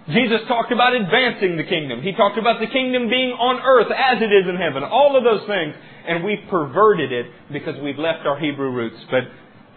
Jesus 0.10 0.42
talked 0.48 0.72
about 0.72 0.94
advancing 0.96 1.58
the 1.58 1.64
kingdom. 1.64 2.02
He 2.02 2.14
talked 2.14 2.38
about 2.38 2.60
the 2.60 2.68
kingdom 2.68 3.10
being 3.10 3.32
on 3.32 3.62
earth 3.62 3.92
as 3.94 4.22
it 4.22 4.34
is 4.34 4.50
in 4.50 4.58
heaven. 4.58 4.84
All 4.84 5.16
of 5.16 5.24
those 5.24 5.48
things. 5.48 5.76
And 6.08 6.24
we've 6.24 6.50
perverted 6.50 7.12
it 7.12 7.28
because 7.54 7.80
we've 7.82 8.00
left 8.00 8.26
our 8.26 8.40
Hebrew 8.40 8.72
roots. 8.72 8.98
But 9.12 9.30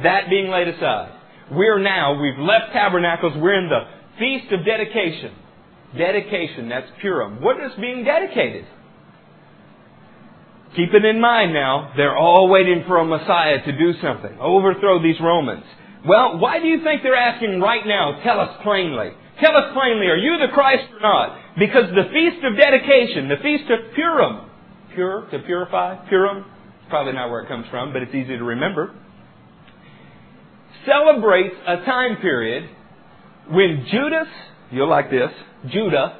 that 0.02 0.30
being 0.30 0.48
laid 0.48 0.68
aside, 0.68 1.12
we're 1.52 1.78
now, 1.78 2.20
we've 2.20 2.38
left 2.38 2.72
tabernacles, 2.72 3.34
we're 3.36 3.60
in 3.60 3.68
the 3.68 3.84
Feast 4.18 4.50
of 4.52 4.64
Dedication. 4.64 5.43
Dedication, 5.96 6.68
that's 6.68 6.88
Purim. 7.00 7.40
What 7.42 7.56
is 7.62 7.72
being 7.80 8.04
dedicated? 8.04 8.66
Keep 10.76 10.92
it 10.92 11.04
in 11.04 11.20
mind 11.20 11.54
now, 11.54 11.92
they're 11.96 12.16
all 12.16 12.48
waiting 12.48 12.82
for 12.86 12.98
a 12.98 13.04
Messiah 13.04 13.64
to 13.64 13.72
do 13.78 13.92
something, 14.02 14.38
overthrow 14.40 15.00
these 15.00 15.20
Romans. 15.20 15.62
Well, 16.06 16.38
why 16.38 16.58
do 16.58 16.66
you 16.66 16.82
think 16.82 17.02
they're 17.02 17.14
asking 17.14 17.60
right 17.60 17.86
now, 17.86 18.20
tell 18.24 18.40
us 18.40 18.60
plainly? 18.62 19.10
Tell 19.40 19.56
us 19.56 19.72
plainly, 19.72 20.06
are 20.06 20.16
you 20.16 20.36
the 20.38 20.52
Christ 20.52 20.84
or 20.92 21.00
not? 21.00 21.38
Because 21.58 21.84
the 21.94 22.10
Feast 22.12 22.44
of 22.44 22.56
Dedication, 22.56 23.28
the 23.28 23.36
Feast 23.42 23.70
of 23.70 23.94
Purim, 23.94 24.50
pure, 24.94 25.28
to 25.30 25.38
purify, 25.40 25.96
Purim, 26.08 26.44
probably 26.88 27.12
not 27.12 27.30
where 27.30 27.42
it 27.42 27.48
comes 27.48 27.66
from, 27.70 27.92
but 27.92 28.02
it's 28.02 28.14
easy 28.14 28.36
to 28.36 28.44
remember, 28.44 28.94
celebrates 30.86 31.54
a 31.66 31.76
time 31.84 32.16
period 32.16 32.68
when 33.50 33.86
Judas, 33.90 34.28
you'll 34.70 34.88
like 34.88 35.10
this, 35.10 35.30
Judah, 35.70 36.18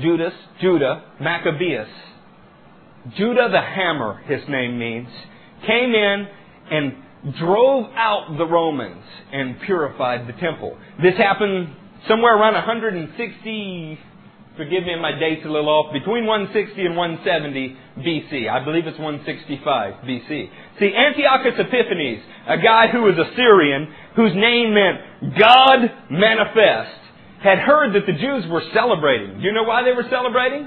Judas, 0.00 0.32
Judah, 0.60 1.04
Maccabeus. 1.20 1.88
Judah 3.16 3.48
the 3.50 3.60
hammer, 3.60 4.22
his 4.26 4.40
name 4.48 4.78
means. 4.78 5.08
came 5.66 5.94
in 5.94 6.26
and 6.70 7.34
drove 7.38 7.86
out 7.94 8.36
the 8.36 8.46
Romans 8.46 9.04
and 9.32 9.60
purified 9.62 10.28
the 10.28 10.38
temple. 10.38 10.76
This 11.02 11.16
happened 11.16 11.74
somewhere 12.06 12.36
around 12.36 12.54
160 12.54 13.98
forgive 14.58 14.82
me 14.82 14.98
my 15.00 15.12
date's 15.12 15.46
a 15.46 15.48
little 15.48 15.70
off, 15.70 15.92
between 15.94 16.26
160 16.26 16.84
and 16.84 16.96
170 16.96 17.78
BC. 18.02 18.50
I 18.50 18.62
believe 18.64 18.86
it's 18.86 18.98
165 18.98 20.02
BC. 20.02 20.50
See, 20.78 20.92
Antiochus 20.92 21.54
Epiphanes, 21.56 22.20
a 22.46 22.58
guy 22.58 22.88
who 22.88 23.02
was 23.02 23.14
a 23.16 23.30
Syrian, 23.36 23.86
whose 24.16 24.34
name 24.34 24.74
meant 24.74 25.38
God 25.38 26.10
manifest, 26.10 26.97
had 27.42 27.58
heard 27.58 27.94
that 27.94 28.06
the 28.06 28.12
Jews 28.12 28.46
were 28.50 28.62
celebrating. 28.74 29.38
Do 29.38 29.44
you 29.44 29.52
know 29.52 29.62
why 29.62 29.84
they 29.84 29.92
were 29.92 30.06
celebrating? 30.10 30.66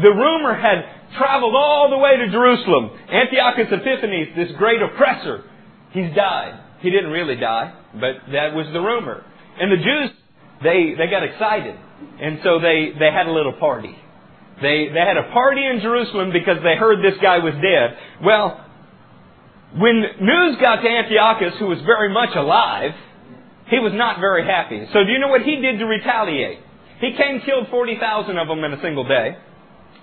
The 0.00 0.10
rumor 0.10 0.54
had 0.54 1.18
traveled 1.18 1.54
all 1.54 1.90
the 1.90 1.98
way 1.98 2.16
to 2.16 2.30
Jerusalem. 2.30 2.90
Antiochus 3.10 3.68
Epiphanes, 3.70 4.36
this 4.36 4.56
great 4.56 4.80
oppressor, 4.80 5.44
he's 5.90 6.14
died. 6.14 6.58
He 6.80 6.90
didn't 6.90 7.10
really 7.10 7.36
die, 7.36 7.74
but 7.94 8.32
that 8.32 8.54
was 8.54 8.66
the 8.72 8.80
rumor. 8.80 9.24
And 9.60 9.70
the 9.70 9.76
Jews, 9.76 10.10
they, 10.62 10.94
they 10.96 11.10
got 11.10 11.22
excited. 11.22 11.76
And 12.20 12.40
so 12.42 12.58
they, 12.58 12.92
they 12.98 13.10
had 13.12 13.26
a 13.26 13.32
little 13.32 13.52
party. 13.52 13.94
They, 14.62 14.88
they 14.92 15.00
had 15.00 15.16
a 15.16 15.30
party 15.32 15.66
in 15.66 15.80
Jerusalem 15.80 16.32
because 16.32 16.58
they 16.62 16.76
heard 16.76 17.04
this 17.04 17.20
guy 17.20 17.38
was 17.38 17.54
dead. 17.54 17.98
Well, 18.24 18.64
when 19.76 20.02
news 20.20 20.56
got 20.60 20.76
to 20.76 20.88
Antiochus, 20.88 21.54
who 21.58 21.66
was 21.66 21.80
very 21.82 22.12
much 22.12 22.34
alive, 22.36 22.92
he 23.72 23.78
was 23.78 23.92
not 23.94 24.20
very 24.20 24.44
happy. 24.44 24.84
So 24.92 25.02
do 25.02 25.10
you 25.10 25.18
know 25.18 25.28
what 25.28 25.40
he 25.42 25.56
did 25.56 25.78
to 25.78 25.86
retaliate? 25.86 26.60
He 27.00 27.16
came 27.16 27.40
killed 27.40 27.68
40,000 27.70 28.36
of 28.36 28.46
them 28.46 28.62
in 28.62 28.72
a 28.74 28.82
single 28.82 29.08
day, 29.08 29.34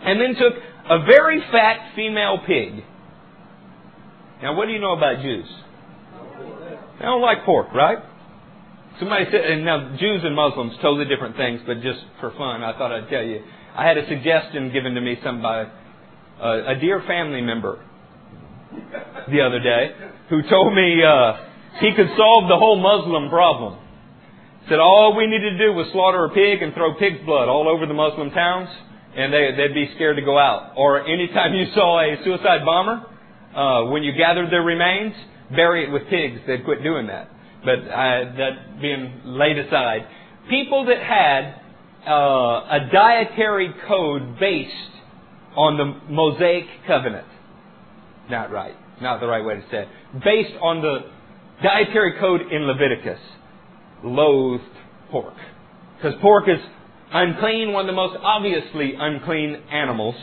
and 0.02 0.20
then 0.20 0.34
took 0.34 0.54
a 0.90 1.06
very 1.06 1.40
fat 1.52 1.94
female 1.96 2.40
pig. 2.48 2.84
Now 4.42 4.58
what 4.58 4.66
do 4.66 4.72
you 4.72 4.80
know 4.80 4.98
about 4.98 5.22
Jews? 5.22 5.46
They 6.98 7.06
don't 7.06 7.22
like 7.22 7.46
pork, 7.46 7.72
right? 7.74 8.00
Somebody 8.98 9.26
said, 9.32 9.46
and 9.46 9.64
now 9.64 9.96
Jews 10.00 10.22
and 10.24 10.36
Muslims, 10.36 10.74
totally 10.82 11.06
different 11.06 11.38
things, 11.38 11.62
but 11.68 11.82
just 11.82 12.00
for 12.20 12.32
fun, 12.32 12.64
I 12.64 12.74
thought 12.76 12.92
I'd 12.92 13.08
tell 13.08 13.24
you. 13.24 13.44
I 13.76 13.88
had 13.88 13.98
a 14.00 14.08
suggestion 14.10 14.74
given 14.74 14.96
to 14.96 15.02
me 15.02 15.16
some 15.24 15.44
by 15.44 15.68
a, 16.42 16.74
a 16.74 16.80
dear 16.82 17.04
family 17.08 17.42
member 17.42 17.86
the 19.30 19.42
other 19.42 19.60
day 19.60 19.92
who 20.30 20.42
told 20.50 20.74
me 20.74 21.04
uh, 21.04 21.49
he 21.80 21.94
could 21.96 22.10
solve 22.18 22.50
the 22.50 22.58
whole 22.58 22.80
Muslim 22.80 23.30
problem. 23.30 23.80
He 24.64 24.70
Said 24.70 24.80
all 24.80 25.16
we 25.16 25.28
needed 25.28 25.58
to 25.58 25.58
do 25.58 25.74
was 25.74 25.88
slaughter 25.92 26.26
a 26.26 26.30
pig 26.30 26.62
and 26.62 26.74
throw 26.74 26.94
pig's 26.96 27.26
blood 27.26 27.50
all 27.50 27.68
over 27.68 27.86
the 27.86 27.94
Muslim 27.94 28.32
towns, 28.32 28.70
and 29.16 29.34
they, 29.34 29.52
they'd 29.58 29.74
be 29.74 29.90
scared 29.96 30.18
to 30.18 30.24
go 30.24 30.38
out. 30.38 30.74
Or 30.76 31.06
anytime 31.06 31.54
you 31.54 31.66
saw 31.74 32.00
a 32.00 32.24
suicide 32.24 32.66
bomber, 32.66 33.06
uh, 33.56 33.92
when 33.92 34.04
you 34.04 34.14
gathered 34.14 34.52
their 34.52 34.62
remains, 34.62 35.14
bury 35.50 35.86
it 35.86 35.92
with 35.92 36.08
pigs. 36.10 36.42
They'd 36.46 36.64
quit 36.64 36.84
doing 36.84 37.08
that 37.08 37.30
but 37.64 37.80
uh, 37.80 38.36
that 38.38 38.82
being 38.82 39.22
laid 39.26 39.58
aside, 39.58 40.08
people 40.50 40.86
that 40.86 41.02
had 41.02 41.56
uh, 42.08 42.14
a 42.14 42.90
dietary 42.92 43.74
code 43.88 44.40
based 44.40 44.72
on 45.56 45.78
the 45.78 46.14
Mosaic 46.14 46.66
covenant. 46.88 47.28
Not 48.30 48.52
right. 48.52 48.76
Not 49.02 49.20
the 49.20 49.28
right 49.28 49.44
way 49.44 49.56
to 49.56 49.62
say 49.72 49.84
it. 49.84 49.88
Based 50.24 50.56
on 50.62 50.82
the 50.82 51.12
dietary 51.64 52.20
code 52.20 52.42
in 52.52 52.64
Leviticus. 52.64 53.20
Loathed 54.04 54.64
pork. 55.12 55.34
Because 55.98 56.14
pork 56.22 56.46
is 56.48 56.60
unclean, 57.12 57.74
one 57.74 57.82
of 57.82 57.88
the 57.88 57.96
most 57.96 58.18
obviously 58.22 58.94
unclean 58.98 59.62
animals 59.72 60.16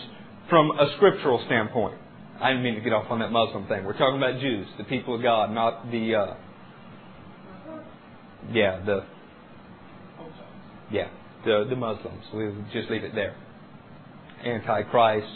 from 0.48 0.70
a 0.70 0.92
scriptural 0.96 1.42
standpoint. 1.46 1.98
I 2.40 2.50
didn't 2.50 2.62
mean 2.62 2.74
to 2.74 2.80
get 2.80 2.92
off 2.92 3.10
on 3.10 3.20
that 3.20 3.32
Muslim 3.32 3.66
thing. 3.66 3.84
We're 3.84 3.96
talking 3.96 4.18
about 4.18 4.40
Jews, 4.40 4.66
the 4.78 4.84
people 4.84 5.14
of 5.14 5.22
God, 5.22 5.52
not 5.52 5.90
the 5.90 6.14
uh, 6.14 6.34
yeah, 8.52 8.84
the 8.84 9.04
yeah, 10.90 11.08
the 11.44 11.66
the 11.68 11.76
Muslims. 11.76 12.24
We'll 12.32 12.54
just 12.72 12.90
leave 12.90 13.04
it 13.04 13.14
there. 13.14 13.34
Antichrist, 14.44 15.26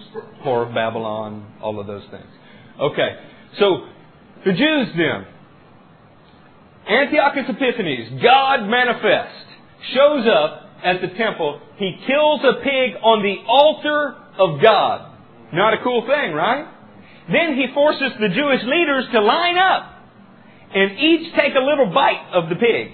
whore 0.44 0.68
of 0.68 0.74
Babylon, 0.74 1.54
all 1.62 1.80
of 1.80 1.86
those 1.86 2.04
things. 2.10 2.26
Okay, 2.78 3.16
so 3.58 3.86
the 4.44 4.52
Jews 4.52 4.88
then. 4.96 5.26
Antiochus 6.90 7.44
Epiphanes, 7.48 8.20
God 8.20 8.66
manifest, 8.66 9.46
shows 9.94 10.26
up 10.26 10.70
at 10.82 11.00
the 11.00 11.08
temple. 11.16 11.60
He 11.76 11.96
kills 12.06 12.40
a 12.42 12.54
pig 12.64 12.98
on 13.02 13.22
the 13.22 13.36
altar 13.46 14.16
of 14.38 14.60
God. 14.60 15.14
Not 15.52 15.74
a 15.74 15.84
cool 15.84 16.02
thing, 16.02 16.32
right? 16.32 16.66
Then 17.30 17.54
he 17.54 17.72
forces 17.74 18.10
the 18.18 18.28
Jewish 18.28 18.62
leaders 18.64 19.04
to 19.12 19.20
line 19.20 19.56
up 19.56 20.00
and 20.74 20.98
each 20.98 21.34
take 21.36 21.54
a 21.54 21.60
little 21.60 21.92
bite 21.94 22.30
of 22.32 22.48
the 22.48 22.56
pig. 22.56 22.92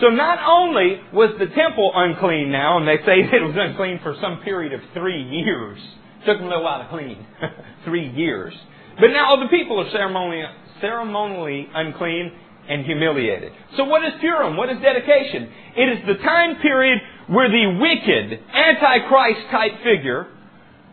So 0.00 0.08
not 0.08 0.38
only 0.46 1.00
was 1.12 1.34
the 1.38 1.46
temple 1.46 1.90
unclean 1.94 2.52
now, 2.52 2.78
and 2.78 2.86
they 2.86 2.98
say 3.04 3.18
it 3.32 3.42
was 3.42 3.56
unclean 3.58 4.00
for 4.02 4.14
some 4.20 4.40
period 4.42 4.72
of 4.72 4.80
three 4.92 5.22
years. 5.22 5.78
It 6.22 6.26
took 6.26 6.38
them 6.38 6.46
a 6.46 6.48
little 6.50 6.64
while 6.64 6.82
to 6.82 6.88
clean. 6.88 7.26
three 7.84 8.08
years. 8.10 8.54
But 9.00 9.08
now 9.08 9.36
the 9.36 9.48
people 9.48 9.80
are 9.80 9.90
ceremonially, 9.90 10.44
ceremonially 10.80 11.68
unclean 11.74 12.32
and 12.68 12.84
humiliated. 12.84 13.52
So 13.76 13.84
what 13.84 14.04
is 14.04 14.12
Purim? 14.20 14.56
What 14.56 14.70
is 14.70 14.78
dedication? 14.82 15.50
It 15.76 15.98
is 15.98 16.06
the 16.06 16.22
time 16.22 16.60
period 16.60 16.98
where 17.28 17.48
the 17.48 17.78
wicked, 17.80 18.40
antichrist 18.52 19.50
type 19.50 19.72
figure 19.82 20.26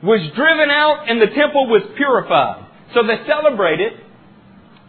was 0.03 0.21
driven 0.35 0.69
out 0.69 1.09
and 1.09 1.21
the 1.21 1.27
temple 1.27 1.67
was 1.67 1.83
purified. 1.97 2.65
So 2.93 3.05
they 3.05 3.25
celebrated 3.27 3.93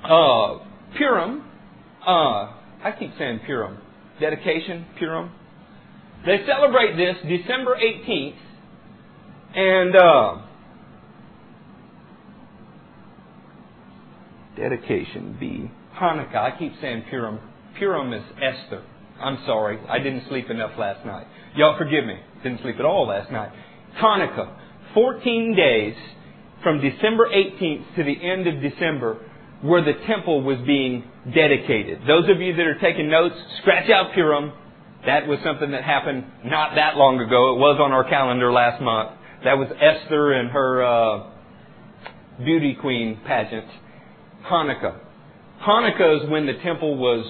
uh, 0.04 0.58
Purim. 0.96 1.44
Uh, 2.06 2.52
I 2.82 2.94
keep 2.98 3.12
saying 3.18 3.40
Purim 3.46 3.78
dedication, 4.20 4.86
Purim. 4.98 5.30
They 6.24 6.44
celebrate 6.46 6.96
this 6.96 7.16
December 7.28 7.76
18th, 7.76 8.34
and 9.54 9.96
uh, 9.96 10.38
dedication 14.56 15.36
be 15.38 15.70
Hanukkah. 16.00 16.36
I 16.36 16.58
keep 16.58 16.72
saying 16.80 17.04
Purim. 17.10 17.40
Purim 17.78 18.12
is 18.12 18.22
Esther. 18.36 18.82
I'm 19.20 19.38
sorry, 19.46 19.78
I 19.88 19.98
didn't 19.98 20.24
sleep 20.28 20.50
enough 20.50 20.72
last 20.78 21.06
night. 21.06 21.26
Y'all 21.56 21.78
forgive 21.78 22.04
me. 22.04 22.18
Didn't 22.42 22.60
sleep 22.60 22.76
at 22.78 22.84
all 22.84 23.06
last 23.06 23.30
night. 23.32 23.50
Hanukkah. 23.98 24.54
14 24.94 25.54
days 25.56 25.94
from 26.62 26.80
December 26.80 27.28
18th 27.28 27.96
to 27.96 28.04
the 28.04 28.16
end 28.22 28.46
of 28.46 28.60
December 28.60 29.18
where 29.62 29.82
the 29.82 29.94
temple 30.06 30.42
was 30.42 30.58
being 30.66 31.04
dedicated. 31.34 32.00
Those 32.06 32.28
of 32.28 32.40
you 32.40 32.54
that 32.54 32.66
are 32.66 32.78
taking 32.78 33.08
notes, 33.08 33.34
scratch 33.60 33.90
out 33.90 34.12
Purim. 34.14 34.52
That 35.06 35.26
was 35.26 35.38
something 35.44 35.70
that 35.70 35.84
happened 35.84 36.24
not 36.44 36.74
that 36.74 36.96
long 36.96 37.20
ago. 37.20 37.54
It 37.54 37.58
was 37.58 37.78
on 37.80 37.92
our 37.92 38.08
calendar 38.08 38.52
last 38.52 38.82
month. 38.82 39.12
That 39.44 39.54
was 39.54 39.68
Esther 39.80 40.32
and 40.32 40.50
her 40.50 40.82
uh, 40.84 41.30
beauty 42.44 42.76
queen 42.80 43.20
pageant. 43.26 43.66
Hanukkah. 44.44 45.05
Hanukkah 45.66 46.22
is 46.22 46.30
when 46.30 46.46
the 46.46 46.54
temple 46.62 46.96
was 46.96 47.26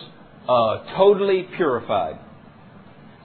uh, 0.49 0.97
totally 0.97 1.49
purified. 1.57 2.19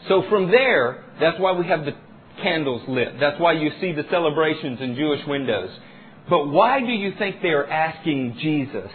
So 0.07 0.23
from 0.29 0.49
there, 0.49 1.03
that's 1.19 1.39
why 1.39 1.51
we 1.51 1.67
have 1.67 1.85
the 1.85 1.93
candles 2.41 2.81
lit. 2.87 3.19
That's 3.19 3.39
why 3.39 3.53
you 3.53 3.69
see 3.81 3.91
the 3.91 4.03
celebrations 4.09 4.79
in 4.81 4.95
Jewish 4.95 5.19
windows. 5.27 5.69
But 6.29 6.47
why 6.47 6.79
do 6.79 6.91
you 6.91 7.13
think 7.19 7.41
they 7.41 7.49
are 7.49 7.67
asking 7.67 8.37
Jesus? 8.41 8.89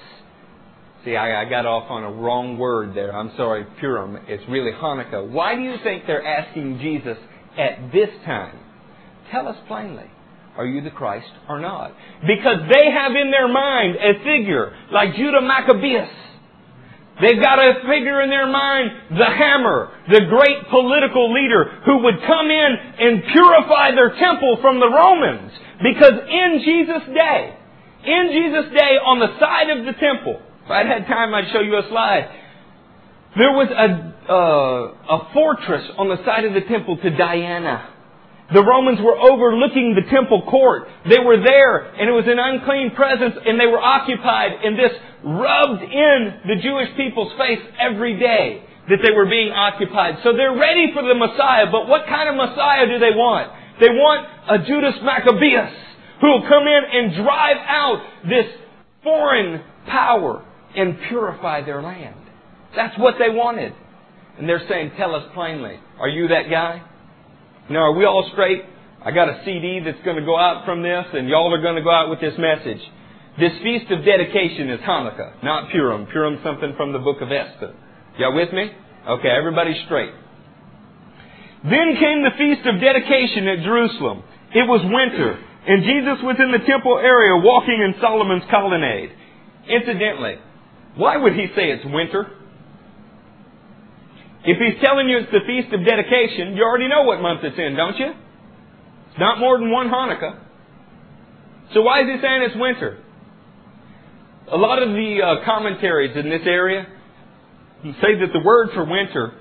See, 1.04 1.14
I, 1.14 1.42
I, 1.42 1.48
got 1.48 1.66
off 1.66 1.88
on 1.90 2.02
a 2.02 2.10
wrong 2.10 2.58
word 2.58 2.96
there. 2.96 3.14
I'm 3.14 3.30
sorry, 3.36 3.64
Purim. 3.78 4.18
It's 4.26 4.42
really 4.48 4.72
Hanukkah. 4.72 5.30
Why 5.30 5.54
do 5.54 5.62
you 5.62 5.76
think 5.84 6.04
they're 6.06 6.26
asking 6.26 6.78
Jesus 6.80 7.16
at 7.56 7.92
this 7.92 8.08
time? 8.24 8.58
Tell 9.30 9.46
us 9.46 9.56
plainly. 9.68 10.10
Are 10.56 10.66
you 10.66 10.80
the 10.80 10.90
Christ 10.90 11.30
or 11.48 11.60
not? 11.60 11.92
Because 12.26 12.58
they 12.72 12.90
have 12.90 13.12
in 13.12 13.30
their 13.30 13.48
mind 13.48 13.96
a 13.96 14.24
figure 14.24 14.74
like 14.92 15.14
Judah 15.14 15.42
Maccabeus. 15.42 16.08
They've 17.20 17.40
got 17.40 17.58
a 17.58 17.80
figure 17.88 18.20
in 18.20 18.28
their 18.28 18.46
mind, 18.46 18.90
the 19.16 19.24
hammer, 19.24 19.90
the 20.08 20.20
great 20.28 20.68
political 20.68 21.32
leader 21.32 21.80
who 21.86 22.02
would 22.04 22.20
come 22.26 22.50
in 22.50 22.76
and 22.98 23.22
purify 23.32 23.92
their 23.92 24.10
temple 24.18 24.58
from 24.60 24.80
the 24.80 24.88
Romans. 24.88 25.52
Because 25.82 26.12
in 26.28 26.60
Jesus' 26.62 27.08
day, 27.14 27.56
in 28.04 28.30
Jesus' 28.32 28.72
day, 28.72 28.96
on 29.00 29.18
the 29.18 29.38
side 29.40 29.70
of 29.70 29.86
the 29.86 29.92
temple, 29.92 30.40
if 30.64 30.70
I'd 30.70 30.86
had 30.86 31.06
time, 31.06 31.34
I'd 31.34 31.50
show 31.52 31.60
you 31.60 31.78
a 31.78 31.88
slide. 31.88 32.28
There 33.36 33.52
was 33.52 33.68
a, 33.68 34.32
uh, 34.32 35.16
a 35.16 35.32
fortress 35.32 35.84
on 35.98 36.08
the 36.08 36.22
side 36.24 36.44
of 36.44 36.54
the 36.54 36.62
temple 36.62 36.98
to 36.98 37.10
Diana. 37.10 37.95
The 38.52 38.62
Romans 38.62 39.00
were 39.02 39.18
overlooking 39.18 39.98
the 39.98 40.08
temple 40.08 40.42
court. 40.48 40.86
They 41.08 41.18
were 41.18 41.42
there, 41.42 41.78
and 41.98 42.08
it 42.08 42.12
was 42.12 42.26
an 42.26 42.38
unclean 42.38 42.94
presence, 42.94 43.34
and 43.44 43.58
they 43.58 43.66
were 43.66 43.80
occupied, 43.80 44.62
and 44.62 44.78
this 44.78 44.92
rubbed 45.24 45.82
in 45.82 46.18
the 46.46 46.56
Jewish 46.62 46.94
people's 46.96 47.32
face 47.38 47.58
every 47.80 48.18
day 48.20 48.62
that 48.88 49.02
they 49.02 49.10
were 49.10 49.26
being 49.26 49.50
occupied. 49.50 50.22
So 50.22 50.32
they're 50.36 50.54
ready 50.54 50.92
for 50.94 51.02
the 51.02 51.14
Messiah, 51.14 51.66
but 51.72 51.88
what 51.88 52.06
kind 52.06 52.28
of 52.30 52.36
Messiah 52.36 52.86
do 52.86 52.98
they 53.00 53.10
want? 53.18 53.50
They 53.80 53.90
want 53.90 54.28
a 54.48 54.58
Judas 54.64 54.94
Maccabeus 55.02 55.74
who 56.20 56.28
will 56.28 56.48
come 56.48 56.66
in 56.66 56.82
and 56.92 57.14
drive 57.16 57.56
out 57.66 58.06
this 58.28 58.46
foreign 59.02 59.60
power 59.86 60.44
and 60.76 60.96
purify 61.08 61.64
their 61.64 61.82
land. 61.82 62.14
That's 62.76 62.96
what 62.98 63.16
they 63.18 63.30
wanted. 63.30 63.74
And 64.38 64.48
they're 64.48 64.66
saying, 64.68 64.92
tell 64.96 65.14
us 65.14 65.24
plainly, 65.34 65.80
are 65.98 66.08
you 66.08 66.28
that 66.28 66.48
guy? 66.48 66.82
Now, 67.68 67.90
are 67.90 67.92
we 67.92 68.04
all 68.04 68.28
straight? 68.32 68.62
I 69.04 69.10
got 69.10 69.28
a 69.28 69.42
CD 69.44 69.80
that's 69.84 70.02
going 70.04 70.16
to 70.16 70.24
go 70.24 70.38
out 70.38 70.64
from 70.64 70.82
this, 70.82 71.04
and 71.12 71.28
y'all 71.28 71.52
are 71.52 71.60
going 71.60 71.76
to 71.76 71.82
go 71.82 71.90
out 71.90 72.10
with 72.10 72.20
this 72.20 72.34
message. 72.38 72.80
This 73.38 73.52
feast 73.62 73.90
of 73.90 74.04
dedication 74.04 74.70
is 74.70 74.80
Hanukkah, 74.80 75.42
not 75.42 75.70
Purim. 75.70 76.06
Purim's 76.06 76.42
something 76.42 76.74
from 76.76 76.92
the 76.92 76.98
book 76.98 77.20
of 77.20 77.30
Esther. 77.30 77.74
Y'all 78.18 78.34
with 78.34 78.52
me? 78.52 78.70
Okay, 79.08 79.28
everybody 79.28 79.74
straight. 79.84 80.10
Then 81.64 81.96
came 81.98 82.22
the 82.22 82.38
feast 82.38 82.66
of 82.66 82.80
dedication 82.80 83.48
at 83.48 83.64
Jerusalem. 83.64 84.22
It 84.54 84.66
was 84.66 84.80
winter, 84.82 85.38
and 85.66 85.82
Jesus 85.82 86.22
was 86.22 86.36
in 86.38 86.52
the 86.52 86.64
temple 86.66 86.98
area 86.98 87.36
walking 87.36 87.82
in 87.82 88.00
Solomon's 88.00 88.44
colonnade. 88.48 89.10
Incidentally, 89.68 90.36
why 90.94 91.16
would 91.16 91.34
he 91.34 91.46
say 91.54 91.70
it's 91.70 91.84
winter? 91.84 92.30
If 94.46 94.58
he's 94.58 94.80
telling 94.80 95.08
you 95.08 95.18
it's 95.18 95.32
the 95.32 95.42
feast 95.46 95.74
of 95.74 95.84
dedication, 95.84 96.56
you 96.56 96.62
already 96.62 96.88
know 96.88 97.02
what 97.02 97.20
month 97.20 97.40
it's 97.42 97.58
in, 97.58 97.74
don't 97.74 97.98
you? 97.98 98.12
It's 99.10 99.18
not 99.18 99.40
more 99.40 99.58
than 99.58 99.72
one 99.72 99.88
Hanukkah. 99.88 100.38
So 101.74 101.82
why 101.82 102.02
is 102.02 102.06
he 102.06 102.20
saying 102.22 102.42
it's 102.42 102.54
winter? 102.56 103.02
A 104.52 104.56
lot 104.56 104.80
of 104.80 104.90
the 104.90 105.18
uh, 105.20 105.44
commentaries 105.44 106.16
in 106.16 106.30
this 106.30 106.42
area 106.46 106.86
say 107.82 108.14
that 108.20 108.32
the 108.32 108.40
word 108.44 108.70
for 108.72 108.84
winter 108.84 109.32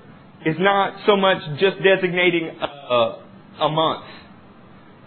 is 0.44 0.56
not 0.58 0.98
so 1.06 1.16
much 1.16 1.38
just 1.60 1.76
designating 1.82 2.50
a, 2.60 3.22
a 3.60 3.68
month. 3.68 4.04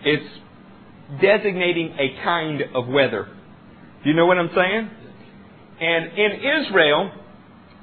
It's 0.03 1.21
designating 1.21 1.93
a 1.99 2.23
kind 2.23 2.61
of 2.73 2.87
weather. 2.87 3.27
Do 4.03 4.09
you 4.09 4.15
know 4.15 4.25
what 4.25 4.37
I'm 4.37 4.51
saying? 4.55 4.89
And 5.81 6.17
in 6.17 6.31
Israel, 6.63 7.11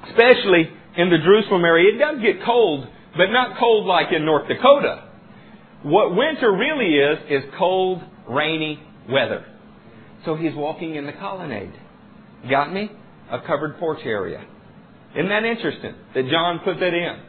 especially 0.09 0.71
in 0.97 1.09
the 1.09 1.17
Jerusalem 1.19 1.63
area, 1.63 1.95
it 1.95 1.99
does 1.99 2.21
get 2.21 2.43
cold, 2.43 2.87
but 3.15 3.27
not 3.27 3.59
cold 3.59 3.85
like 3.85 4.07
in 4.11 4.25
North 4.25 4.47
Dakota. 4.47 5.09
What 5.83 6.15
winter 6.15 6.51
really 6.51 6.95
is, 6.95 7.19
is 7.29 7.53
cold, 7.57 8.01
rainy 8.27 8.79
weather. 9.09 9.45
So 10.25 10.35
he's 10.35 10.55
walking 10.55 10.95
in 10.95 11.05
the 11.05 11.13
colonnade. 11.13 11.73
Got 12.49 12.73
me? 12.73 12.91
A 13.31 13.39
covered 13.41 13.77
porch 13.79 13.99
area. 14.03 14.43
Isn't 15.15 15.29
that 15.29 15.45
interesting 15.45 15.95
that 16.15 16.27
John 16.29 16.59
put 16.65 16.79
that 16.79 16.93
in? 16.93 17.21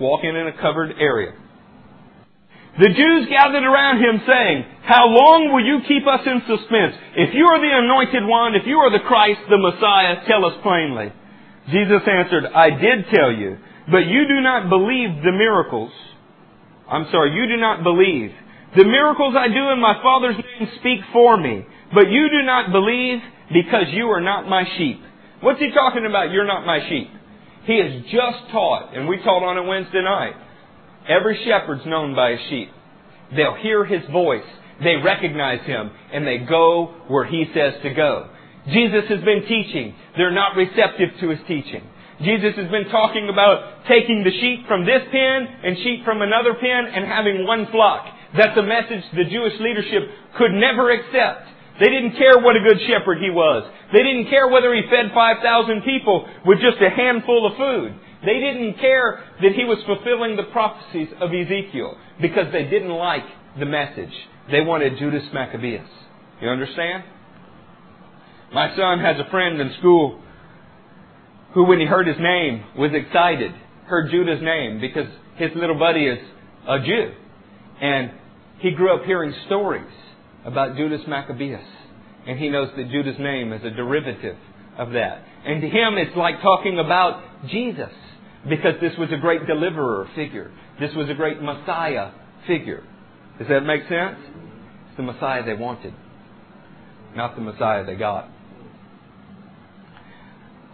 Walking 0.00 0.30
in 0.30 0.46
a 0.46 0.60
covered 0.60 0.92
area. 0.98 1.32
The 2.78 2.88
Jews 2.88 3.28
gathered 3.28 3.64
around 3.64 4.00
him 4.00 4.22
saying, 4.26 4.64
How 4.84 5.04
long 5.04 5.52
will 5.52 5.64
you 5.64 5.80
keep 5.86 6.06
us 6.08 6.24
in 6.24 6.40
suspense? 6.48 6.96
If 7.16 7.34
you 7.34 7.44
are 7.44 7.60
the 7.60 7.68
anointed 7.68 8.24
one, 8.24 8.54
if 8.54 8.62
you 8.64 8.78
are 8.78 8.90
the 8.90 9.04
Christ, 9.04 9.40
the 9.50 9.60
Messiah, 9.60 10.24
tell 10.26 10.46
us 10.46 10.56
plainly. 10.62 11.12
Jesus 11.70 12.02
answered, 12.06 12.46
I 12.46 12.70
did 12.70 13.06
tell 13.12 13.32
you, 13.32 13.58
but 13.90 14.06
you 14.06 14.26
do 14.26 14.40
not 14.40 14.68
believe 14.68 15.22
the 15.22 15.32
miracles. 15.32 15.92
I'm 16.90 17.06
sorry, 17.10 17.34
you 17.34 17.46
do 17.46 17.56
not 17.60 17.82
believe. 17.82 18.32
The 18.76 18.84
miracles 18.84 19.34
I 19.38 19.48
do 19.48 19.70
in 19.70 19.80
my 19.80 20.00
Father's 20.02 20.36
name 20.36 20.68
speak 20.80 21.00
for 21.12 21.36
me, 21.36 21.64
but 21.94 22.10
you 22.10 22.28
do 22.30 22.42
not 22.44 22.72
believe 22.72 23.20
because 23.52 23.86
you 23.90 24.06
are 24.06 24.20
not 24.20 24.48
my 24.48 24.64
sheep. 24.76 25.00
What's 25.40 25.60
he 25.60 25.70
talking 25.72 26.06
about? 26.06 26.30
You're 26.30 26.46
not 26.46 26.66
my 26.66 26.80
sheep. 26.88 27.10
He 27.64 27.78
has 27.78 28.02
just 28.04 28.50
taught, 28.50 28.94
and 28.94 29.06
we 29.08 29.18
taught 29.18 29.44
on 29.44 29.58
it 29.58 29.68
Wednesday 29.68 30.02
night, 30.02 30.34
Every 31.08 31.42
shepherd's 31.44 31.84
known 31.86 32.14
by 32.14 32.32
his 32.32 32.40
sheep. 32.48 32.70
They'll 33.34 33.56
hear 33.56 33.84
his 33.84 34.08
voice. 34.10 34.44
They 34.82 34.96
recognize 34.96 35.64
him 35.66 35.90
and 36.12 36.26
they 36.26 36.38
go 36.38 36.94
where 37.08 37.24
he 37.24 37.46
says 37.54 37.74
to 37.82 37.90
go. 37.90 38.30
Jesus 38.68 39.04
has 39.08 39.20
been 39.22 39.42
teaching. 39.48 39.94
They're 40.16 40.34
not 40.34 40.56
receptive 40.56 41.18
to 41.20 41.30
his 41.30 41.40
teaching. 41.48 41.82
Jesus 42.22 42.54
has 42.54 42.70
been 42.70 42.86
talking 42.90 43.28
about 43.28 43.86
taking 43.88 44.22
the 44.22 44.30
sheep 44.30 44.66
from 44.68 44.86
this 44.86 45.02
pen 45.10 45.48
and 45.64 45.76
sheep 45.82 46.04
from 46.04 46.22
another 46.22 46.54
pen 46.54 46.86
and 46.86 47.04
having 47.04 47.46
one 47.46 47.66
flock. 47.72 48.06
That's 48.36 48.56
a 48.56 48.62
message 48.62 49.02
the 49.12 49.26
Jewish 49.26 49.58
leadership 49.58 50.08
could 50.38 50.52
never 50.52 50.90
accept. 50.90 51.48
They 51.80 51.88
didn't 51.88 52.14
care 52.16 52.38
what 52.38 52.54
a 52.54 52.62
good 52.62 52.78
shepherd 52.86 53.18
he 53.18 53.30
was. 53.30 53.66
They 53.92 54.02
didn't 54.02 54.30
care 54.30 54.46
whether 54.46 54.72
he 54.74 54.82
fed 54.88 55.10
5,000 55.12 55.82
people 55.82 56.28
with 56.46 56.60
just 56.60 56.78
a 56.80 56.90
handful 56.90 57.46
of 57.46 57.56
food. 57.56 57.98
They 58.24 58.38
didn't 58.38 58.78
care 58.78 59.24
that 59.42 59.52
he 59.52 59.64
was 59.64 59.82
fulfilling 59.84 60.36
the 60.36 60.44
prophecies 60.54 61.08
of 61.20 61.30
Ezekiel 61.34 61.98
because 62.20 62.52
they 62.52 62.64
didn't 62.64 62.94
like 62.94 63.26
the 63.58 63.66
message. 63.66 64.14
They 64.50 64.60
wanted 64.60 64.98
Judas 64.98 65.24
Maccabeus. 65.32 65.88
You 66.40 66.48
understand? 66.48 67.04
My 68.54 68.74
son 68.76 69.00
has 69.00 69.16
a 69.18 69.30
friend 69.30 69.60
in 69.60 69.72
school 69.78 70.20
who, 71.54 71.64
when 71.64 71.80
he 71.80 71.86
heard 71.86 72.06
his 72.06 72.18
name, 72.18 72.64
was 72.76 72.90
excited. 72.94 73.52
Heard 73.86 74.10
Judah's 74.10 74.42
name 74.42 74.80
because 74.80 75.06
his 75.36 75.50
little 75.54 75.78
buddy 75.78 76.06
is 76.06 76.18
a 76.68 76.78
Jew. 76.80 77.12
And 77.80 78.12
he 78.58 78.72
grew 78.72 78.94
up 78.94 79.04
hearing 79.04 79.34
stories 79.46 79.90
about 80.44 80.76
Judas 80.76 81.00
Maccabeus. 81.08 81.64
And 82.26 82.38
he 82.38 82.48
knows 82.48 82.68
that 82.76 82.90
Judah's 82.90 83.18
name 83.18 83.52
is 83.52 83.64
a 83.64 83.70
derivative 83.70 84.36
of 84.78 84.92
that. 84.92 85.24
And 85.44 85.60
to 85.60 85.68
him, 85.68 85.96
it's 85.96 86.16
like 86.16 86.40
talking 86.40 86.78
about 86.78 87.22
Jesus. 87.48 87.92
Because 88.48 88.74
this 88.80 88.92
was 88.98 89.08
a 89.12 89.18
great 89.18 89.46
deliverer 89.46 90.08
figure. 90.14 90.50
This 90.80 90.90
was 90.94 91.08
a 91.08 91.14
great 91.14 91.40
Messiah 91.40 92.10
figure. 92.46 92.82
Does 93.38 93.48
that 93.48 93.60
make 93.60 93.82
sense? 93.82 94.18
It's 94.88 94.96
the 94.96 95.02
Messiah 95.04 95.44
they 95.44 95.54
wanted, 95.54 95.94
not 97.16 97.34
the 97.34 97.40
Messiah 97.40 97.84
they 97.84 97.94
got. 97.94 98.28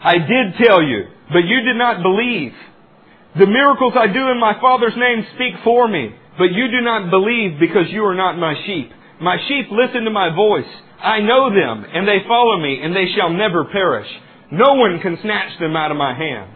I 0.02 0.18
did 0.18 0.54
tell 0.62 0.82
you, 0.82 1.04
but 1.32 1.44
you 1.44 1.60
did 1.62 1.76
not 1.76 2.02
believe. 2.02 2.52
The 3.38 3.46
miracles 3.46 3.94
I 3.96 4.06
do 4.06 4.28
in 4.30 4.40
my 4.40 4.58
Father's 4.60 4.96
name 4.96 5.26
speak 5.34 5.54
for 5.64 5.88
me, 5.88 6.14
but 6.38 6.52
you 6.52 6.68
do 6.70 6.80
not 6.80 7.10
believe 7.10 7.60
because 7.60 7.90
you 7.90 8.04
are 8.04 8.14
not 8.14 8.38
my 8.38 8.54
sheep. 8.66 8.90
My 9.20 9.36
sheep 9.48 9.66
listen 9.70 10.04
to 10.04 10.10
my 10.10 10.34
voice. 10.34 10.70
I 11.00 11.20
know 11.20 11.50
them, 11.50 11.84
and 11.92 12.06
they 12.06 12.18
follow 12.26 12.60
me, 12.60 12.80
and 12.82 12.94
they 12.94 13.06
shall 13.16 13.30
never 13.30 13.64
perish. 13.66 14.08
No 14.50 14.74
one 14.74 15.00
can 15.00 15.18
snatch 15.22 15.58
them 15.60 15.76
out 15.76 15.90
of 15.90 15.96
my 15.96 16.14
hand. 16.14 16.52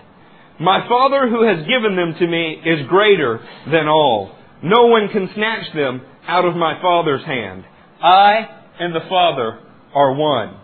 My 0.61 0.87
Father 0.89 1.29
who 1.29 1.43
has 1.45 1.67
given 1.67 1.97
them 1.97 2.15
to 2.19 2.27
me 2.27 2.61
is 2.65 2.87
greater 2.89 3.41
than 3.71 3.89
all. 3.89 4.37
No 4.63 4.87
one 4.87 5.09
can 5.09 5.29
snatch 5.35 5.73
them 5.75 6.03
out 6.27 6.45
of 6.45 6.55
my 6.55 6.81
Father's 6.81 7.25
hand. 7.25 7.65
I 8.01 8.49
and 8.79 8.95
the 8.95 9.09
Father 9.09 9.59
are 9.95 10.15
one. 10.15 10.57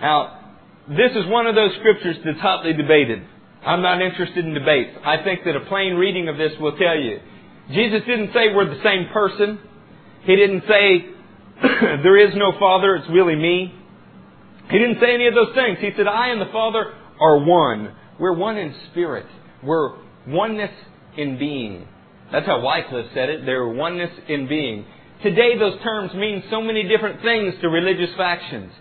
Now, 0.00 0.43
this 0.88 1.12
is 1.14 1.26
one 1.26 1.46
of 1.46 1.54
those 1.54 1.72
scriptures 1.78 2.16
that's 2.24 2.40
hotly 2.40 2.74
debated. 2.74 3.22
I'm 3.64 3.82
not 3.82 4.02
interested 4.02 4.44
in 4.44 4.52
debates. 4.52 4.96
I 5.04 5.22
think 5.22 5.44
that 5.44 5.56
a 5.56 5.60
plain 5.60 5.94
reading 5.94 6.28
of 6.28 6.36
this 6.36 6.52
will 6.60 6.76
tell 6.76 6.98
you. 6.98 7.20
Jesus 7.72 8.02
didn't 8.06 8.32
say 8.34 8.54
we're 8.54 8.68
the 8.68 8.82
same 8.84 9.08
person. 9.12 9.58
He 10.24 10.36
didn't 10.36 10.64
say 10.68 11.06
there 12.02 12.18
is 12.18 12.34
no 12.34 12.52
Father, 12.58 12.96
it's 12.96 13.08
really 13.08 13.36
me. 13.36 13.74
He 14.70 14.78
didn't 14.78 15.00
say 15.00 15.14
any 15.14 15.26
of 15.26 15.34
those 15.34 15.54
things. 15.54 15.78
He 15.80 15.90
said, 15.96 16.06
I 16.06 16.28
and 16.28 16.40
the 16.40 16.52
Father 16.52 16.92
are 17.20 17.38
one. 17.38 17.94
We're 18.18 18.36
one 18.36 18.56
in 18.56 18.74
spirit. 18.90 19.26
We're 19.62 19.96
oneness 20.26 20.72
in 21.16 21.38
being. 21.38 21.88
That's 22.32 22.46
how 22.46 22.60
Wycliffe 22.60 23.10
said 23.14 23.28
it. 23.28 23.46
They're 23.46 23.68
oneness 23.68 24.10
in 24.28 24.48
being. 24.48 24.84
Today, 25.22 25.58
those 25.58 25.80
terms 25.82 26.12
mean 26.14 26.42
so 26.50 26.60
many 26.60 26.86
different 26.88 27.22
things 27.22 27.54
to 27.60 27.68
religious 27.68 28.14
factions. 28.16 28.72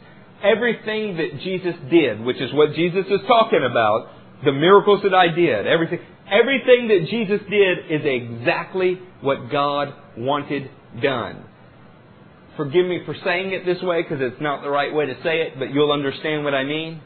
Everything 0.43 1.17
that 1.17 1.39
Jesus 1.41 1.75
did, 1.89 2.21
which 2.21 2.37
is 2.37 2.53
what 2.53 2.73
Jesus 2.75 3.05
is 3.09 3.21
talking 3.27 3.65
about, 3.69 4.09
the 4.43 4.51
miracles 4.51 5.01
that 5.03 5.13
I 5.13 5.29
did, 5.29 5.65
everything, 5.65 5.99
everything 6.29 6.89
that 6.89 7.07
Jesus 7.09 7.39
did 7.49 7.77
is 7.89 8.01
exactly 8.03 8.99
what 9.21 9.49
God 9.49 9.93
wanted 10.17 10.69
done. 11.01 11.45
Forgive 12.57 12.85
me 12.85 13.01
for 13.05 13.15
saying 13.23 13.51
it 13.51 13.65
this 13.65 13.81
way 13.81 14.03
because 14.03 14.19
it's 14.21 14.41
not 14.41 14.61
the 14.61 14.69
right 14.69 14.93
way 14.93 15.07
to 15.07 15.15
say 15.23 15.41
it, 15.41 15.57
but 15.57 15.73
you'll 15.73 15.91
understand 15.91 16.43
what 16.43 16.53
I 16.53 16.63
mean. 16.63 17.01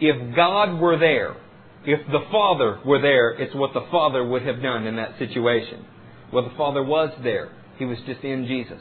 If 0.00 0.36
God 0.36 0.78
were 0.78 0.98
there, 0.98 1.36
if 1.84 2.06
the 2.06 2.24
Father 2.30 2.78
were 2.84 3.00
there, 3.00 3.30
it's 3.30 3.54
what 3.54 3.72
the 3.74 3.86
Father 3.90 4.24
would 4.24 4.42
have 4.42 4.62
done 4.62 4.86
in 4.86 4.96
that 4.96 5.18
situation. 5.18 5.84
Well, 6.32 6.44
the 6.44 6.56
Father 6.56 6.82
was 6.82 7.10
there. 7.22 7.50
He 7.78 7.86
was 7.86 7.98
just 8.06 8.20
in 8.20 8.46
Jesus. 8.46 8.80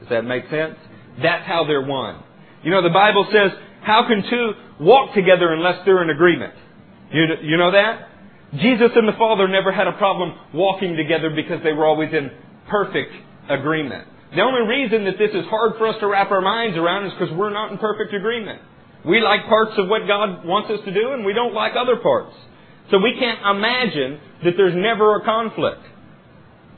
Does 0.00 0.08
that 0.10 0.24
make 0.24 0.44
sense? 0.50 0.76
That's 1.22 1.46
how 1.46 1.64
they're 1.64 1.86
one. 1.86 2.22
You 2.62 2.70
know, 2.70 2.82
the 2.82 2.90
Bible 2.90 3.26
says, 3.32 3.52
how 3.82 4.06
can 4.06 4.22
two 4.28 4.52
walk 4.80 5.14
together 5.14 5.52
unless 5.52 5.84
they're 5.84 6.02
in 6.02 6.10
agreement? 6.10 6.54
You, 7.12 7.24
you 7.42 7.56
know 7.56 7.72
that? 7.72 8.08
Jesus 8.54 8.90
and 8.96 9.06
the 9.06 9.16
Father 9.18 9.46
never 9.46 9.72
had 9.72 9.86
a 9.86 9.92
problem 9.92 10.34
walking 10.54 10.96
together 10.96 11.30
because 11.30 11.62
they 11.62 11.72
were 11.72 11.86
always 11.86 12.12
in 12.12 12.30
perfect 12.68 13.12
agreement. 13.48 14.08
The 14.34 14.42
only 14.42 14.68
reason 14.68 15.04
that 15.04 15.18
this 15.18 15.30
is 15.32 15.44
hard 15.46 15.78
for 15.78 15.86
us 15.86 15.96
to 16.00 16.06
wrap 16.06 16.30
our 16.30 16.40
minds 16.40 16.76
around 16.76 17.06
is 17.06 17.12
because 17.18 17.34
we're 17.34 17.52
not 17.52 17.72
in 17.72 17.78
perfect 17.78 18.12
agreement. 18.14 18.60
We 19.04 19.20
like 19.20 19.46
parts 19.48 19.72
of 19.78 19.88
what 19.88 20.06
God 20.06 20.44
wants 20.44 20.70
us 20.70 20.80
to 20.84 20.92
do, 20.92 21.12
and 21.12 21.24
we 21.24 21.32
don't 21.32 21.54
like 21.54 21.72
other 21.78 21.96
parts. 21.96 22.34
So 22.90 22.98
we 22.98 23.16
can't 23.18 23.40
imagine 23.56 24.20
that 24.44 24.54
there's 24.56 24.74
never 24.74 25.16
a 25.16 25.24
conflict. 25.24 25.82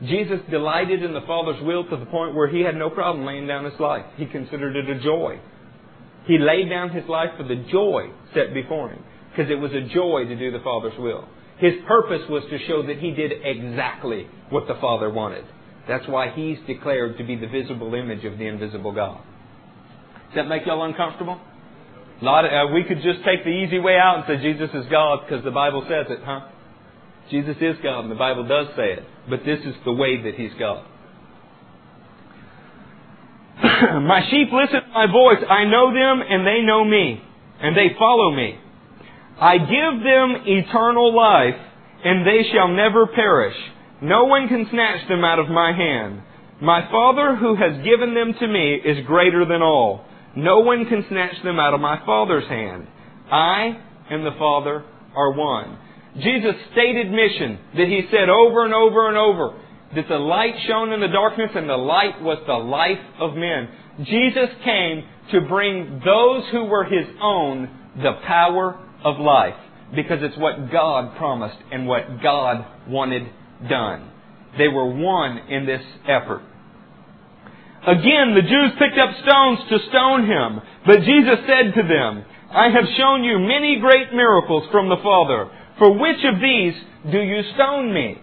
Jesus 0.03 0.41
delighted 0.51 1.03
in 1.03 1.13
the 1.13 1.23
Father's 1.23 1.63
will 1.63 1.85
to 1.89 1.97
the 1.97 2.07
point 2.07 2.35
where 2.35 2.49
he 2.49 2.61
had 2.61 2.77
no 2.77 2.91
problem 2.91 3.27
laying 3.27 3.47
down 3.47 3.65
his 3.65 3.79
life. 3.79 4.07
He 4.17 4.27
considered 4.27 4.77
it 4.77 4.89
a 4.89 5.01
joy. 5.01 5.41
He 6.31 6.39
laid 6.39 6.71
down 6.71 6.91
his 6.91 7.09
life 7.09 7.31
for 7.37 7.43
the 7.43 7.57
joy 7.73 8.09
set 8.35 8.55
before 8.55 8.91
him. 8.91 9.03
Because 9.31 9.51
it 9.51 9.57
was 9.57 9.73
a 9.73 9.93
joy 9.93 10.27
to 10.29 10.37
do 10.37 10.53
the 10.53 10.63
Father's 10.63 10.97
will. 10.97 11.27
His 11.59 11.73
purpose 11.89 12.23
was 12.29 12.45
to 12.51 12.59
show 12.69 12.87
that 12.87 12.99
he 12.99 13.11
did 13.11 13.33
exactly 13.43 14.29
what 14.49 14.69
the 14.69 14.77
Father 14.81 15.11
wanted. 15.11 15.45
That's 15.89 16.07
why 16.07 16.31
he's 16.31 16.59
declared 16.69 17.19
to 17.19 17.25
be 17.25 17.35
the 17.35 17.49
visible 17.49 17.93
image 17.95 18.25
of 18.25 18.39
the 18.39 18.47
invisible 18.47 18.93
God. 18.93 19.25
Does 20.29 20.37
that 20.37 20.47
make 20.47 20.67
y'all 20.67 20.85
uncomfortable? 20.85 21.41
A 22.23 22.25
lot 22.25 22.45
of, 22.45 22.53
uh, 22.53 22.73
we 22.73 22.85
could 22.85 23.03
just 23.03 23.25
take 23.25 23.43
the 23.43 23.51
easy 23.51 23.81
way 23.81 23.97
out 23.97 24.19
and 24.19 24.25
say 24.29 24.41
Jesus 24.41 24.71
is 24.73 24.87
God 24.89 25.27
because 25.27 25.43
the 25.43 25.51
Bible 25.51 25.85
says 25.89 26.07
it, 26.11 26.21
huh? 26.25 26.47
Jesus 27.29 27.57
is 27.61 27.75
God 27.83 28.03
and 28.03 28.11
the 28.11 28.15
Bible 28.15 28.47
does 28.47 28.69
say 28.77 28.93
it. 28.93 29.05
But 29.29 29.41
this 29.45 29.59
is 29.65 29.75
the 29.85 29.93
way 29.93 30.23
that 30.23 30.37
He's 30.37 30.53
God. 30.61 30.87
my 34.03 34.27
sheep 34.31 34.49
listen 34.53 34.81
to 34.81 34.89
my 34.93 35.07
voice. 35.11 35.43
I 35.49 35.65
know 35.65 35.93
them 35.93 36.23
and 36.29 36.47
they 36.47 36.63
know 36.63 36.85
me. 36.85 37.23
And 37.61 37.77
they 37.77 37.95
follow 37.99 38.35
me. 38.35 38.59
I 39.39 39.59
give 39.59 40.03
them 40.03 40.43
eternal 40.47 41.15
life 41.15 41.61
and 42.05 42.27
they 42.27 42.45
shall 42.53 42.69
never 42.69 43.07
perish. 43.07 43.57
No 44.01 44.25
one 44.25 44.49
can 44.49 44.67
snatch 44.71 45.07
them 45.09 45.25
out 45.25 45.39
of 45.39 45.49
my 45.49 45.73
hand. 45.73 46.23
My 46.63 46.91
Father 46.91 47.37
who 47.37 47.55
has 47.57 47.85
given 47.85 48.15
them 48.15 48.35
to 48.39 48.47
me 48.47 48.75
is 48.85 49.07
greater 49.07 49.45
than 49.45 49.63
all. 49.63 50.05
No 50.37 50.61
one 50.61 50.87
can 50.87 51.05
snatch 51.09 51.43
them 51.43 51.59
out 51.59 51.75
of 51.75 51.81
my 51.81 52.05
Father's 52.07 52.49
hand. 52.49 52.87
I 53.31 53.79
and 54.11 54.25
the 54.25 54.37
Father 54.39 54.85
are 55.15 55.33
one. 55.33 55.79
Jesus' 56.17 56.57
stated 56.73 57.11
mission 57.11 57.59
that 57.77 57.87
he 57.87 58.03
said 58.11 58.29
over 58.29 58.65
and 58.65 58.75
over 58.75 59.09
and 59.09 59.17
over 59.17 59.61
that 59.95 60.09
the 60.09 60.17
light 60.17 60.55
shone 60.69 60.93
in 60.93 61.01
the 61.01 61.09
darkness 61.09 61.51
and 61.55 61.69
the 61.69 61.77
light 61.77 62.23
was 62.23 62.39
the 62.47 62.53
life 62.53 62.99
of 63.19 63.35
men. 63.35 63.69
Jesus 64.05 64.49
came 64.65 65.05
to 65.33 65.49
bring 65.49 66.01
those 66.05 66.45
who 66.53 66.65
were 66.65 66.85
his 66.85 67.07
own 67.21 67.69
the 67.97 68.13
power 68.27 68.79
of 69.05 69.19
life 69.19 69.57
because 69.95 70.19
it's 70.21 70.37
what 70.39 70.71
God 70.71 71.17
promised 71.17 71.59
and 71.73 71.87
what 71.87 72.23
God 72.23 72.65
wanted 72.89 73.25
done. 73.69 74.11
They 74.59 74.69
were 74.69 74.95
one 74.95 75.39
in 75.49 75.67
this 75.67 75.83
effort. 76.05 76.43
Again, 77.87 78.35
the 78.35 78.43
Jews 78.43 78.73
picked 78.79 78.99
up 78.99 79.11
stones 79.25 79.59
to 79.71 79.89
stone 79.89 80.27
him, 80.27 80.61
but 80.87 81.01
Jesus 81.01 81.39
said 81.47 81.75
to 81.75 81.83
them, 81.83 82.25
I 82.51 82.69
have 82.69 82.85
shown 82.97 83.25
you 83.25 83.39
many 83.39 83.79
great 83.81 84.13
miracles 84.13 84.69
from 84.71 84.89
the 84.89 85.01
Father. 85.03 85.51
For 85.79 85.99
which 85.99 86.19
of 86.25 86.41
these 86.41 86.75
do 87.11 87.19
you 87.19 87.43
stone 87.55 87.95
me? 87.95 88.21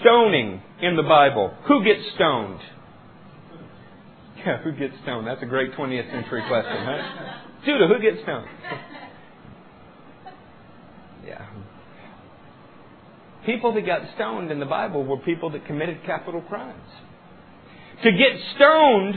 Stoning 0.00 0.62
in 0.80 0.96
the 0.96 1.02
Bible. 1.02 1.54
Who 1.68 1.84
gets 1.84 2.00
stoned? 2.14 2.60
Yeah, 4.38 4.62
who 4.62 4.72
gets 4.72 4.94
stoned? 5.02 5.26
That's 5.26 5.42
a 5.42 5.46
great 5.46 5.72
20th 5.72 6.10
century 6.10 6.42
question, 6.46 6.76
huh? 6.76 7.38
Judah, 7.64 7.88
who 7.88 8.00
gets 8.00 8.22
stoned? 8.22 8.46
Yeah. 11.26 11.46
People 13.44 13.74
that 13.74 13.86
got 13.86 14.02
stoned 14.14 14.50
in 14.50 14.60
the 14.60 14.66
Bible 14.66 15.04
were 15.04 15.18
people 15.18 15.50
that 15.50 15.66
committed 15.66 16.04
capital 16.04 16.42
crimes. 16.42 16.88
To 18.04 18.12
get 18.12 18.38
stoned 18.56 19.14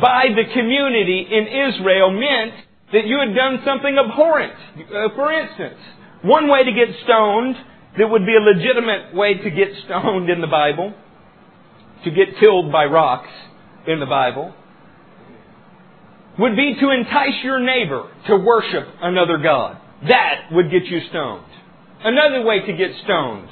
by 0.00 0.26
the 0.28 0.44
community 0.54 1.26
in 1.30 1.46
Israel 1.46 2.10
meant 2.10 2.54
that 2.92 3.06
you 3.06 3.18
had 3.18 3.34
done 3.34 3.60
something 3.64 3.96
abhorrent. 3.98 4.54
Uh, 4.78 5.14
for 5.14 5.32
instance, 5.32 5.78
one 6.22 6.48
way 6.48 6.64
to 6.64 6.72
get 6.72 6.88
stoned 7.04 7.56
that 7.98 8.08
would 8.08 8.24
be 8.24 8.36
a 8.36 8.40
legitimate 8.40 9.14
way 9.14 9.34
to 9.34 9.50
get 9.50 9.68
stoned 9.84 10.30
in 10.30 10.40
the 10.40 10.46
Bible, 10.46 10.94
to 12.04 12.10
get 12.10 12.38
killed 12.38 12.70
by 12.70 12.84
rocks 12.84 13.30
in 13.86 14.00
the 14.00 14.06
Bible, 14.06 14.54
would 16.38 16.56
be 16.56 16.76
to 16.80 16.90
entice 16.90 17.42
your 17.42 17.60
neighbor 17.60 18.10
to 18.28 18.36
worship 18.36 18.86
another 19.02 19.38
God. 19.38 19.78
That 20.08 20.48
would 20.52 20.70
get 20.70 20.84
you 20.84 21.00
stoned. 21.10 21.44
Another 22.02 22.42
way 22.42 22.60
to 22.64 22.72
get 22.72 22.90
stoned 23.04 23.48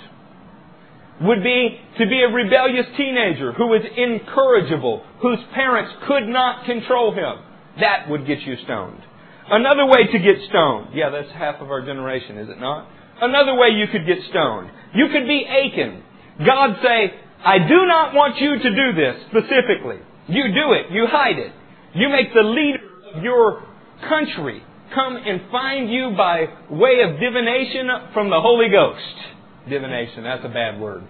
would 1.20 1.42
be 1.42 1.80
to 1.98 2.06
be 2.06 2.22
a 2.22 2.32
rebellious 2.32 2.86
teenager 2.96 3.52
who 3.52 3.66
was 3.66 3.82
incorrigible, 3.96 5.04
whose 5.20 5.40
parents 5.52 5.92
could 6.06 6.26
not 6.28 6.64
control 6.64 7.12
him. 7.12 7.44
That 7.80 8.08
would 8.08 8.26
get 8.26 8.40
you 8.42 8.56
stoned. 8.64 9.02
Another 9.50 9.86
way 9.86 10.06
to 10.06 10.18
get 10.18 10.36
stoned. 10.48 10.94
Yeah, 10.94 11.10
that's 11.10 11.30
half 11.32 11.60
of 11.60 11.70
our 11.70 11.84
generation, 11.84 12.38
is 12.38 12.48
it 12.48 12.60
not? 12.60 12.88
Another 13.20 13.54
way 13.54 13.68
you 13.70 13.86
could 13.88 14.06
get 14.06 14.18
stoned. 14.30 14.70
You 14.94 15.08
could 15.08 15.26
be 15.26 15.46
Achan. 15.46 16.02
God 16.44 16.76
say, 16.82 17.12
I 17.44 17.58
do 17.58 17.86
not 17.86 18.14
want 18.14 18.38
you 18.38 18.58
to 18.58 18.70
do 18.70 18.92
this 18.94 19.16
specifically. 19.28 19.98
You 20.28 20.44
do 20.48 20.72
it. 20.72 20.92
You 20.92 21.06
hide 21.06 21.38
it. 21.38 21.52
You 21.94 22.08
make 22.08 22.32
the 22.34 22.42
leader 22.42 23.14
of 23.14 23.22
your 23.22 23.64
country 24.08 24.62
come 24.94 25.16
and 25.16 25.42
find 25.50 25.90
you 25.90 26.14
by 26.16 26.46
way 26.70 27.00
of 27.02 27.18
divination 27.20 27.88
from 28.12 28.30
the 28.30 28.40
Holy 28.40 28.68
Ghost. 28.70 29.68
Divination, 29.68 30.24
that's 30.24 30.44
a 30.44 30.48
bad 30.48 30.80
word. 30.80 31.02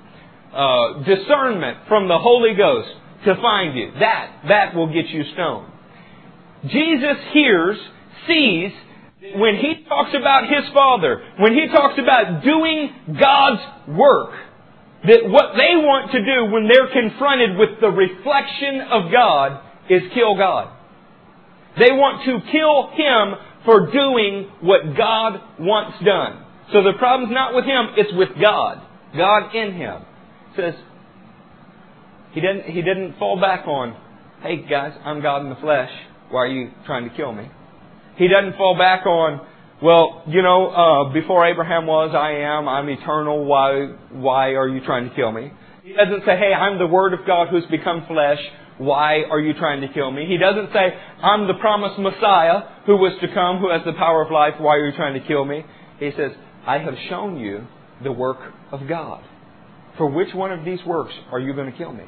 Uh, 0.53 1.03
discernment 1.05 1.79
from 1.89 2.09
the 2.09 2.19
Holy 2.19 2.55
Ghost 2.55 2.89
to 3.25 3.35
find 3.37 3.77
you. 3.77 3.93
That, 4.01 4.43
that 4.49 4.75
will 4.75 4.93
get 4.93 5.09
you 5.09 5.25
stoned. 5.35 5.73
Jesus 6.67 7.17
hears 7.33 7.77
sees 8.27 8.73
when 9.21 9.57
he 9.57 9.85
talks 9.89 10.15
about 10.15 10.45
his 10.45 10.73
Father, 10.73 11.23
when 11.39 11.53
he 11.53 11.67
talks 11.69 11.99
about 11.99 12.45
doing 12.45 12.91
God's 13.19 13.63
work, 13.89 14.31
that 15.05 15.29
what 15.29 15.55
they 15.55 15.75
want 15.75 16.13
to 16.13 16.25
do 16.25 16.53
when 16.53 16.69
they're 16.69 16.91
confronted 16.93 17.57
with 17.59 17.81
the 17.81 17.89
reflection 17.89 18.81
of 18.91 19.11
God 19.11 19.61
is 19.91 20.03
kill 20.15 20.37
God. 20.37 20.75
They 21.79 21.93
want 21.93 22.25
to 22.27 22.51
kill 22.51 22.91
him 22.95 23.35
for 23.65 23.91
doing 23.91 24.51
what 24.61 24.97
God 24.97 25.41
wants 25.59 25.99
done. 26.05 26.45
So 26.73 26.83
the 26.83 26.99
problem's 26.99 27.33
not 27.33 27.55
with 27.55 27.65
him, 27.65 27.89
it's 27.97 28.13
with 28.15 28.31
God. 28.41 28.83
God 29.17 29.55
in 29.55 29.75
him. 29.75 30.03
says, 30.55 30.75
he 32.33 32.41
didn't, 32.41 32.65
he 32.65 32.83
didn't 32.83 33.19
fall 33.19 33.41
back 33.41 33.67
on, 33.67 33.97
hey 34.43 34.67
guys, 34.69 34.93
I'm 35.05 35.23
God 35.23 35.43
in 35.43 35.51
the 35.51 35.57
flesh. 35.57 35.91
Why 36.31 36.41
are 36.41 36.47
you 36.47 36.71
trying 36.85 37.09
to 37.09 37.17
kill 37.17 37.33
me? 37.33 37.49
He 38.19 38.29
doesn't 38.29 38.57
fall 38.57 38.77
back 38.77 39.07
on, 39.07 39.47
well, 39.81 40.25
you 40.27 40.43
know, 40.43 40.67
uh, 40.67 41.13
before 41.13 41.47
Abraham 41.47 41.87
was, 41.87 42.11
I 42.15 42.43
am, 42.43 42.69
I'm 42.69 42.89
eternal, 42.89 43.45
why, 43.45 43.95
why 44.11 44.55
are 44.55 44.69
you 44.69 44.85
trying 44.85 45.09
to 45.09 45.15
kill 45.15 45.31
me? 45.31 45.53
He 45.85 45.95
doesn't 45.95 46.27
say, 46.27 46.37
hey, 46.37 46.53
I'm 46.53 46.79
the 46.79 46.87
Word 46.87 47.15
of 47.15 47.21
God 47.27 47.49
who's 47.49 47.65
become 47.71 48.05
flesh, 48.09 48.39
why 48.79 49.23
are 49.31 49.41
you 49.41 49.55
trying 49.55 49.81
to 49.83 49.89
kill 49.89 50.11
me? 50.11 50.27
He 50.27 50.37
doesn't 50.37 50.73
say, 50.73 50.95
I'm 51.23 51.47
the 51.47 51.55
promised 51.55 51.99
Messiah 51.99 52.83
who 52.87 52.97
was 52.97 53.17
to 53.21 53.29
come, 53.33 53.59
who 53.59 53.71
has 53.71 53.83
the 53.87 53.95
power 53.95 54.23
of 54.23 54.31
life, 54.31 54.55
why 54.59 54.77
are 54.77 54.87
you 54.87 54.97
trying 54.97 55.21
to 55.21 55.27
kill 55.27 55.45
me? 55.45 55.65
He 55.99 56.11
says, 56.17 56.33
I 56.67 56.79
have 56.79 56.95
shown 57.09 57.39
you 57.39 57.67
the 58.03 58.13
work 58.13 58.39
of 58.73 58.89
God. 58.89 59.23
For 59.97 60.11
which 60.11 60.35
one 60.35 60.53
of 60.53 60.65
these 60.65 60.79
works 60.87 61.13
are 61.33 61.41
you 61.41 61.55
going 61.55 61.71
to 61.71 61.77
kill 61.77 61.93
me? 61.93 62.05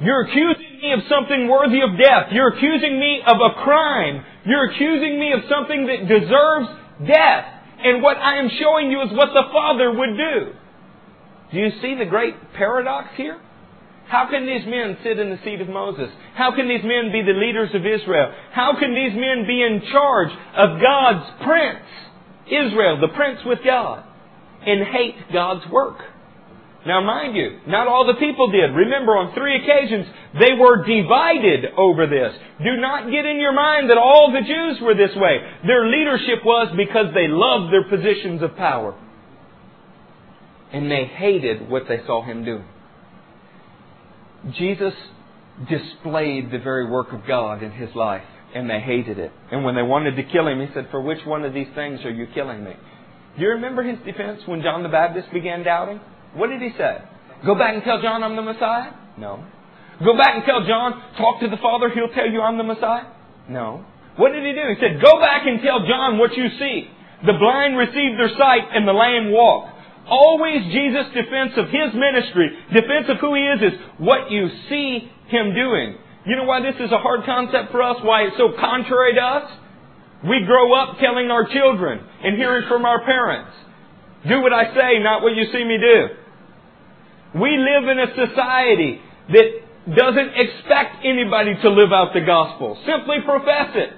You're 0.00 0.22
accusing 0.22 0.80
me 0.82 0.92
of 0.92 1.00
something 1.08 1.48
worthy 1.48 1.80
of 1.82 1.98
death. 1.98 2.32
You're 2.32 2.54
accusing 2.56 2.98
me 2.98 3.20
of 3.24 3.36
a 3.36 3.62
crime. 3.62 4.24
You're 4.44 4.70
accusing 4.70 5.18
me 5.18 5.32
of 5.32 5.40
something 5.48 5.86
that 5.86 6.08
deserves 6.08 6.68
death. 7.06 7.44
And 7.84 8.02
what 8.02 8.16
I 8.16 8.38
am 8.38 8.48
showing 8.60 8.90
you 8.90 9.02
is 9.02 9.10
what 9.12 9.28
the 9.34 9.48
Father 9.52 9.90
would 9.90 10.16
do. 10.16 10.52
Do 11.52 11.58
you 11.58 11.70
see 11.82 11.94
the 11.96 12.06
great 12.06 12.34
paradox 12.54 13.08
here? 13.16 13.38
How 14.08 14.28
can 14.28 14.46
these 14.46 14.66
men 14.66 14.98
sit 15.02 15.18
in 15.18 15.30
the 15.30 15.38
seat 15.44 15.60
of 15.60 15.68
Moses? 15.68 16.10
How 16.34 16.54
can 16.54 16.68
these 16.68 16.82
men 16.82 17.12
be 17.12 17.22
the 17.22 17.38
leaders 17.38 17.70
of 17.74 17.86
Israel? 17.86 18.32
How 18.52 18.78
can 18.78 18.94
these 18.94 19.14
men 19.14 19.46
be 19.46 19.62
in 19.62 19.82
charge 19.90 20.30
of 20.54 20.80
God's 20.80 21.42
prince, 21.42 21.86
Israel, 22.46 23.00
the 23.00 23.14
prince 23.14 23.40
with 23.46 23.60
God, 23.64 24.04
and 24.66 24.86
hate 24.86 25.32
God's 25.32 25.66
work? 25.70 25.98
Now, 26.84 27.00
mind 27.00 27.36
you, 27.36 27.60
not 27.68 27.86
all 27.86 28.06
the 28.06 28.18
people 28.18 28.50
did. 28.50 28.74
Remember, 28.74 29.12
on 29.16 29.34
three 29.34 29.54
occasions, 29.62 30.06
they 30.34 30.52
were 30.58 30.84
divided 30.84 31.70
over 31.76 32.08
this. 32.08 32.34
Do 32.58 32.76
not 32.76 33.10
get 33.10 33.24
in 33.24 33.38
your 33.38 33.52
mind 33.52 33.88
that 33.90 33.98
all 33.98 34.32
the 34.32 34.40
Jews 34.40 34.82
were 34.82 34.94
this 34.94 35.14
way. 35.14 35.38
Their 35.64 35.86
leadership 35.86 36.44
was 36.44 36.74
because 36.76 37.14
they 37.14 37.28
loved 37.28 37.72
their 37.72 37.88
positions 37.88 38.42
of 38.42 38.56
power. 38.56 38.98
And 40.72 40.90
they 40.90 41.04
hated 41.04 41.70
what 41.70 41.84
they 41.88 42.00
saw 42.04 42.24
him 42.24 42.44
doing. 42.44 42.66
Jesus 44.58 44.94
displayed 45.70 46.50
the 46.50 46.58
very 46.58 46.90
work 46.90 47.12
of 47.12 47.26
God 47.28 47.62
in 47.62 47.70
his 47.70 47.94
life, 47.94 48.24
and 48.56 48.68
they 48.68 48.80
hated 48.80 49.18
it. 49.18 49.30
And 49.52 49.64
when 49.64 49.76
they 49.76 49.82
wanted 49.82 50.16
to 50.16 50.24
kill 50.24 50.48
him, 50.48 50.60
he 50.60 50.72
said, 50.74 50.88
For 50.90 51.00
which 51.00 51.24
one 51.24 51.44
of 51.44 51.54
these 51.54 51.68
things 51.76 52.00
are 52.04 52.10
you 52.10 52.26
killing 52.34 52.64
me? 52.64 52.72
Do 53.36 53.42
you 53.42 53.50
remember 53.50 53.84
his 53.84 53.98
defense 54.04 54.40
when 54.46 54.62
John 54.62 54.82
the 54.82 54.88
Baptist 54.88 55.32
began 55.32 55.62
doubting? 55.62 56.00
What 56.34 56.48
did 56.48 56.60
he 56.62 56.70
say? 56.78 56.98
Go 57.44 57.54
back 57.54 57.74
and 57.74 57.82
tell 57.82 58.00
John 58.00 58.22
I'm 58.22 58.36
the 58.36 58.42
Messiah? 58.42 58.92
No. 59.18 59.44
Go 60.04 60.16
back 60.16 60.34
and 60.34 60.44
tell 60.44 60.64
John, 60.66 61.00
talk 61.18 61.40
to 61.40 61.48
the 61.48 61.58
Father, 61.58 61.90
he'll 61.90 62.14
tell 62.14 62.28
you 62.28 62.40
I'm 62.40 62.58
the 62.58 62.64
Messiah? 62.64 63.06
No. 63.48 63.84
What 64.16 64.32
did 64.32 64.44
he 64.44 64.52
do? 64.52 64.64
He 64.74 64.76
said, 64.80 65.02
go 65.02 65.20
back 65.20 65.46
and 65.46 65.60
tell 65.62 65.86
John 65.86 66.18
what 66.18 66.36
you 66.36 66.48
see. 66.58 66.88
The 67.24 67.38
blind 67.38 67.78
receive 67.78 68.18
their 68.18 68.32
sight 68.36 68.66
and 68.72 68.86
the 68.86 68.92
lame 68.92 69.32
walk. 69.32 69.70
Always 70.08 70.64
Jesus' 70.72 71.06
defense 71.14 71.52
of 71.56 71.70
his 71.70 71.94
ministry, 71.94 72.50
defense 72.74 73.06
of 73.08 73.18
who 73.18 73.34
he 73.34 73.42
is, 73.42 73.72
is 73.72 73.80
what 73.98 74.30
you 74.30 74.48
see 74.68 75.10
him 75.28 75.54
doing. 75.54 75.96
You 76.26 76.36
know 76.36 76.44
why 76.44 76.60
this 76.60 76.74
is 76.80 76.90
a 76.90 76.98
hard 76.98 77.24
concept 77.24 77.70
for 77.70 77.82
us? 77.82 77.96
Why 78.02 78.22
it's 78.22 78.36
so 78.36 78.52
contrary 78.58 79.14
to 79.14 79.20
us? 79.20 79.50
We 80.28 80.44
grow 80.46 80.74
up 80.74 80.98
telling 80.98 81.30
our 81.30 81.46
children 81.46 82.00
and 82.22 82.36
hearing 82.36 82.66
from 82.68 82.84
our 82.84 83.04
parents, 83.04 83.50
do 84.28 84.40
what 84.40 84.52
I 84.52 84.74
say, 84.74 85.02
not 85.02 85.22
what 85.22 85.34
you 85.34 85.46
see 85.52 85.64
me 85.64 85.78
do. 85.78 86.21
We 87.34 87.56
live 87.56 87.88
in 87.88 87.98
a 87.98 88.26
society 88.26 89.00
that 89.32 89.96
doesn't 89.96 90.32
expect 90.36 91.04
anybody 91.04 91.54
to 91.62 91.70
live 91.70 91.92
out 91.92 92.12
the 92.14 92.20
gospel. 92.20 92.78
Simply 92.86 93.16
profess 93.24 93.72
it. 93.74 93.90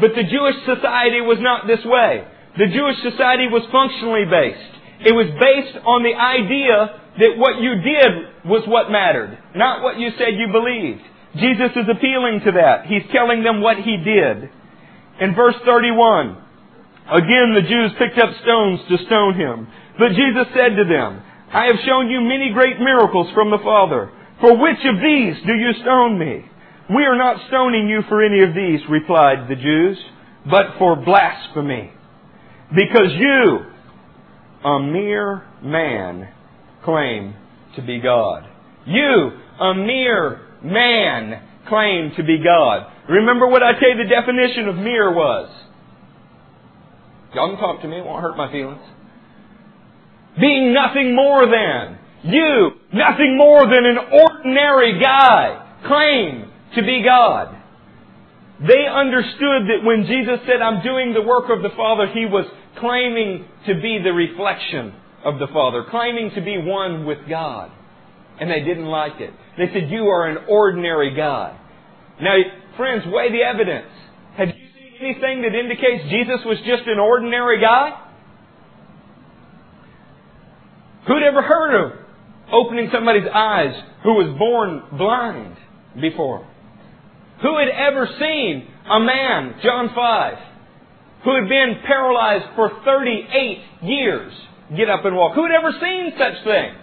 But 0.00 0.14
the 0.14 0.24
Jewish 0.24 0.56
society 0.66 1.20
was 1.20 1.38
not 1.40 1.66
this 1.66 1.84
way. 1.84 2.26
The 2.58 2.66
Jewish 2.66 2.98
society 3.02 3.46
was 3.48 3.62
functionally 3.70 4.24
based. 4.26 4.74
It 5.06 5.14
was 5.14 5.30
based 5.38 5.78
on 5.86 6.02
the 6.02 6.14
idea 6.14 6.98
that 7.18 7.38
what 7.38 7.60
you 7.62 7.78
did 7.82 8.46
was 8.46 8.66
what 8.66 8.90
mattered, 8.90 9.38
not 9.54 9.82
what 9.82 9.98
you 9.98 10.10
said 10.18 10.34
you 10.34 10.50
believed. 10.50 11.02
Jesus 11.36 11.70
is 11.76 11.86
appealing 11.90 12.40
to 12.46 12.52
that. 12.52 12.86
He's 12.86 13.06
telling 13.12 13.42
them 13.42 13.60
what 13.60 13.78
he 13.78 13.96
did. 13.98 14.50
In 15.20 15.34
verse 15.34 15.56
31, 15.64 16.36
again 17.10 17.54
the 17.54 17.66
Jews 17.66 17.92
picked 17.98 18.18
up 18.18 18.34
stones 18.42 18.80
to 18.88 19.06
stone 19.06 19.34
him. 19.34 19.68
But 19.98 20.14
Jesus 20.14 20.46
said 20.54 20.74
to 20.78 20.84
them, 20.86 21.22
I 21.52 21.66
have 21.66 21.76
shown 21.86 22.10
you 22.10 22.20
many 22.20 22.50
great 22.52 22.78
miracles 22.78 23.28
from 23.34 23.50
the 23.50 23.58
Father. 23.62 24.10
For 24.40 24.56
which 24.56 24.78
of 24.84 25.00
these 25.00 25.34
do 25.46 25.54
you 25.54 25.72
stone 25.82 26.18
me? 26.18 26.44
We 26.94 27.04
are 27.04 27.16
not 27.16 27.46
stoning 27.48 27.88
you 27.88 28.02
for 28.08 28.22
any 28.22 28.42
of 28.42 28.54
these, 28.54 28.80
replied 28.88 29.48
the 29.48 29.56
Jews, 29.56 29.98
but 30.44 30.78
for 30.78 30.96
blasphemy. 30.96 31.92
Because 32.74 33.12
you, 33.16 33.58
a 34.64 34.80
mere 34.80 35.44
man, 35.62 36.28
claim 36.84 37.34
to 37.76 37.82
be 37.82 38.00
God. 38.00 38.44
You, 38.86 39.30
a 39.60 39.74
mere 39.74 40.40
man, 40.62 41.42
claim 41.68 42.12
to 42.16 42.22
be 42.22 42.38
God. 42.42 42.92
Remember 43.08 43.46
what 43.46 43.62
I 43.62 43.72
tell 43.78 43.88
you 43.88 44.02
the 44.02 44.08
definition 44.08 44.68
of 44.68 44.76
mere 44.76 45.12
was. 45.12 45.50
Y'all 47.34 47.50
can 47.50 47.58
talk 47.58 47.82
to 47.82 47.88
me, 47.88 47.98
it 47.98 48.04
won't 48.04 48.22
hurt 48.22 48.36
my 48.36 48.50
feelings. 48.50 48.80
Being 50.40 50.72
nothing 50.72 51.14
more 51.14 51.46
than. 51.46 51.98
You, 52.22 52.70
nothing 52.92 53.36
more 53.36 53.62
than 53.66 53.86
an 53.86 53.98
ordinary 54.12 55.00
guy, 55.00 55.78
claim 55.86 56.50
to 56.74 56.82
be 56.82 57.02
God. 57.02 57.56
They 58.60 58.86
understood 58.90 59.70
that 59.70 59.84
when 59.84 60.04
Jesus 60.06 60.40
said, 60.46 60.60
I'm 60.60 60.82
doing 60.82 61.14
the 61.14 61.22
work 61.22 61.44
of 61.48 61.62
the 61.62 61.70
Father, 61.76 62.08
He 62.12 62.26
was 62.26 62.44
claiming 62.78 63.46
to 63.66 63.74
be 63.74 64.00
the 64.02 64.12
reflection 64.12 64.94
of 65.24 65.38
the 65.38 65.46
Father, 65.52 65.84
claiming 65.90 66.32
to 66.34 66.40
be 66.40 66.58
one 66.58 67.06
with 67.06 67.18
God. 67.28 67.70
And 68.40 68.50
they 68.50 68.60
didn't 68.60 68.86
like 68.86 69.20
it. 69.20 69.32
They 69.56 69.66
said, 69.72 69.90
You 69.90 70.06
are 70.08 70.28
an 70.28 70.46
ordinary 70.48 71.14
guy. 71.14 71.58
Now, 72.20 72.34
friends, 72.76 73.04
weigh 73.06 73.30
the 73.30 73.42
evidence. 73.42 73.90
Have 74.36 74.48
you 74.48 74.54
seen 74.54 74.92
anything 75.00 75.42
that 75.42 75.54
indicates 75.54 76.10
Jesus 76.10 76.44
was 76.44 76.58
just 76.66 76.86
an 76.86 76.98
ordinary 76.98 77.60
guy? 77.60 78.07
Who'd 81.08 81.22
ever 81.22 81.40
heard 81.40 81.86
of 81.86 81.92
opening 82.52 82.90
somebody's 82.92 83.26
eyes 83.32 83.74
who 84.04 84.10
was 84.10 84.36
born 84.38 84.82
blind 84.98 85.56
before? 85.98 86.46
Who 87.40 87.58
had 87.58 87.68
ever 87.68 88.06
seen 88.20 88.68
a 88.84 89.00
man, 89.00 89.54
John 89.62 89.90
5, 89.94 90.38
who 91.24 91.34
had 91.34 91.48
been 91.48 91.76
paralyzed 91.86 92.44
for 92.54 92.70
38 92.84 93.58
years 93.88 94.32
get 94.76 94.90
up 94.90 95.06
and 95.06 95.16
walk? 95.16 95.34
Who 95.34 95.44
had 95.44 95.52
ever 95.52 95.72
seen 95.80 96.12
such 96.18 96.44
things? 96.44 96.76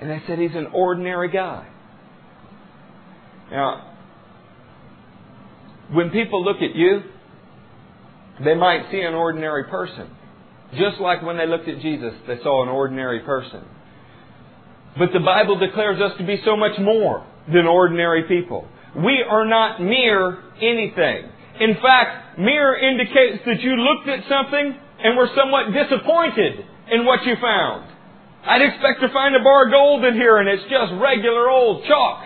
And 0.00 0.10
they 0.10 0.22
said 0.28 0.38
he's 0.38 0.54
an 0.54 0.68
ordinary 0.72 1.28
guy. 1.28 1.66
Now, 3.50 3.96
when 5.90 6.10
people 6.10 6.44
look 6.44 6.58
at 6.58 6.76
you, 6.76 7.02
they 8.44 8.54
might 8.54 8.92
see 8.92 9.00
an 9.00 9.14
ordinary 9.14 9.64
person. 9.64 10.08
Just 10.76 11.00
like 11.00 11.22
when 11.22 11.36
they 11.36 11.46
looked 11.46 11.68
at 11.68 11.80
Jesus, 11.80 12.14
they 12.26 12.38
saw 12.42 12.62
an 12.62 12.68
ordinary 12.68 13.20
person. 13.20 13.64
But 14.98 15.12
the 15.12 15.20
Bible 15.20 15.58
declares 15.58 16.00
us 16.00 16.16
to 16.18 16.26
be 16.26 16.40
so 16.44 16.56
much 16.56 16.78
more 16.80 17.26
than 17.52 17.66
ordinary 17.66 18.24
people. 18.24 18.68
We 18.96 19.24
are 19.28 19.46
not 19.46 19.80
mere 19.80 20.38
anything. 20.60 21.30
In 21.60 21.74
fact, 21.82 22.38
mere 22.38 22.76
indicates 22.76 23.44
that 23.46 23.60
you 23.60 23.76
looked 23.76 24.08
at 24.08 24.28
something 24.28 24.76
and 25.02 25.16
were 25.16 25.28
somewhat 25.36 25.72
disappointed 25.72 26.64
in 26.90 27.04
what 27.04 27.24
you 27.24 27.34
found. 27.40 27.90
I'd 28.44 28.62
expect 28.62 29.00
to 29.02 29.12
find 29.12 29.36
a 29.36 29.42
bar 29.42 29.66
of 29.66 29.72
gold 29.72 30.04
in 30.04 30.14
here 30.14 30.38
and 30.38 30.48
it's 30.48 30.62
just 30.64 30.92
regular 31.00 31.50
old 31.50 31.84
chalk. 31.84 32.24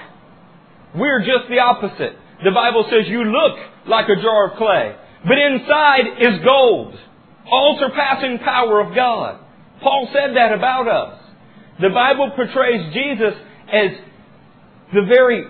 We're 0.95 1.21
just 1.21 1.49
the 1.51 1.59
opposite. 1.59 2.17
The 2.45 2.53
Bible 2.53 2.87
says 2.91 3.09
you 3.09 3.25
look 3.25 3.59
like 3.87 4.07
a 4.09 4.21
jar 4.23 4.51
of 4.51 4.57
clay, 4.57 4.97
but 5.27 5.39
inside 5.39 6.07
is 6.21 6.45
gold. 6.45 6.95
All 7.51 7.79
surpassing 7.81 8.39
power 8.39 8.81
of 8.81 8.95
God. 8.95 9.41
Paul 9.83 10.09
said 10.13 10.37
that 10.37 10.53
about 10.53 10.89
us. 10.89 11.21
The 11.81 11.91
Bible 11.91 12.33
portrays 12.37 12.93
Jesus 12.95 13.35
as 13.73 13.91
the 14.93 15.03
very 15.09 15.45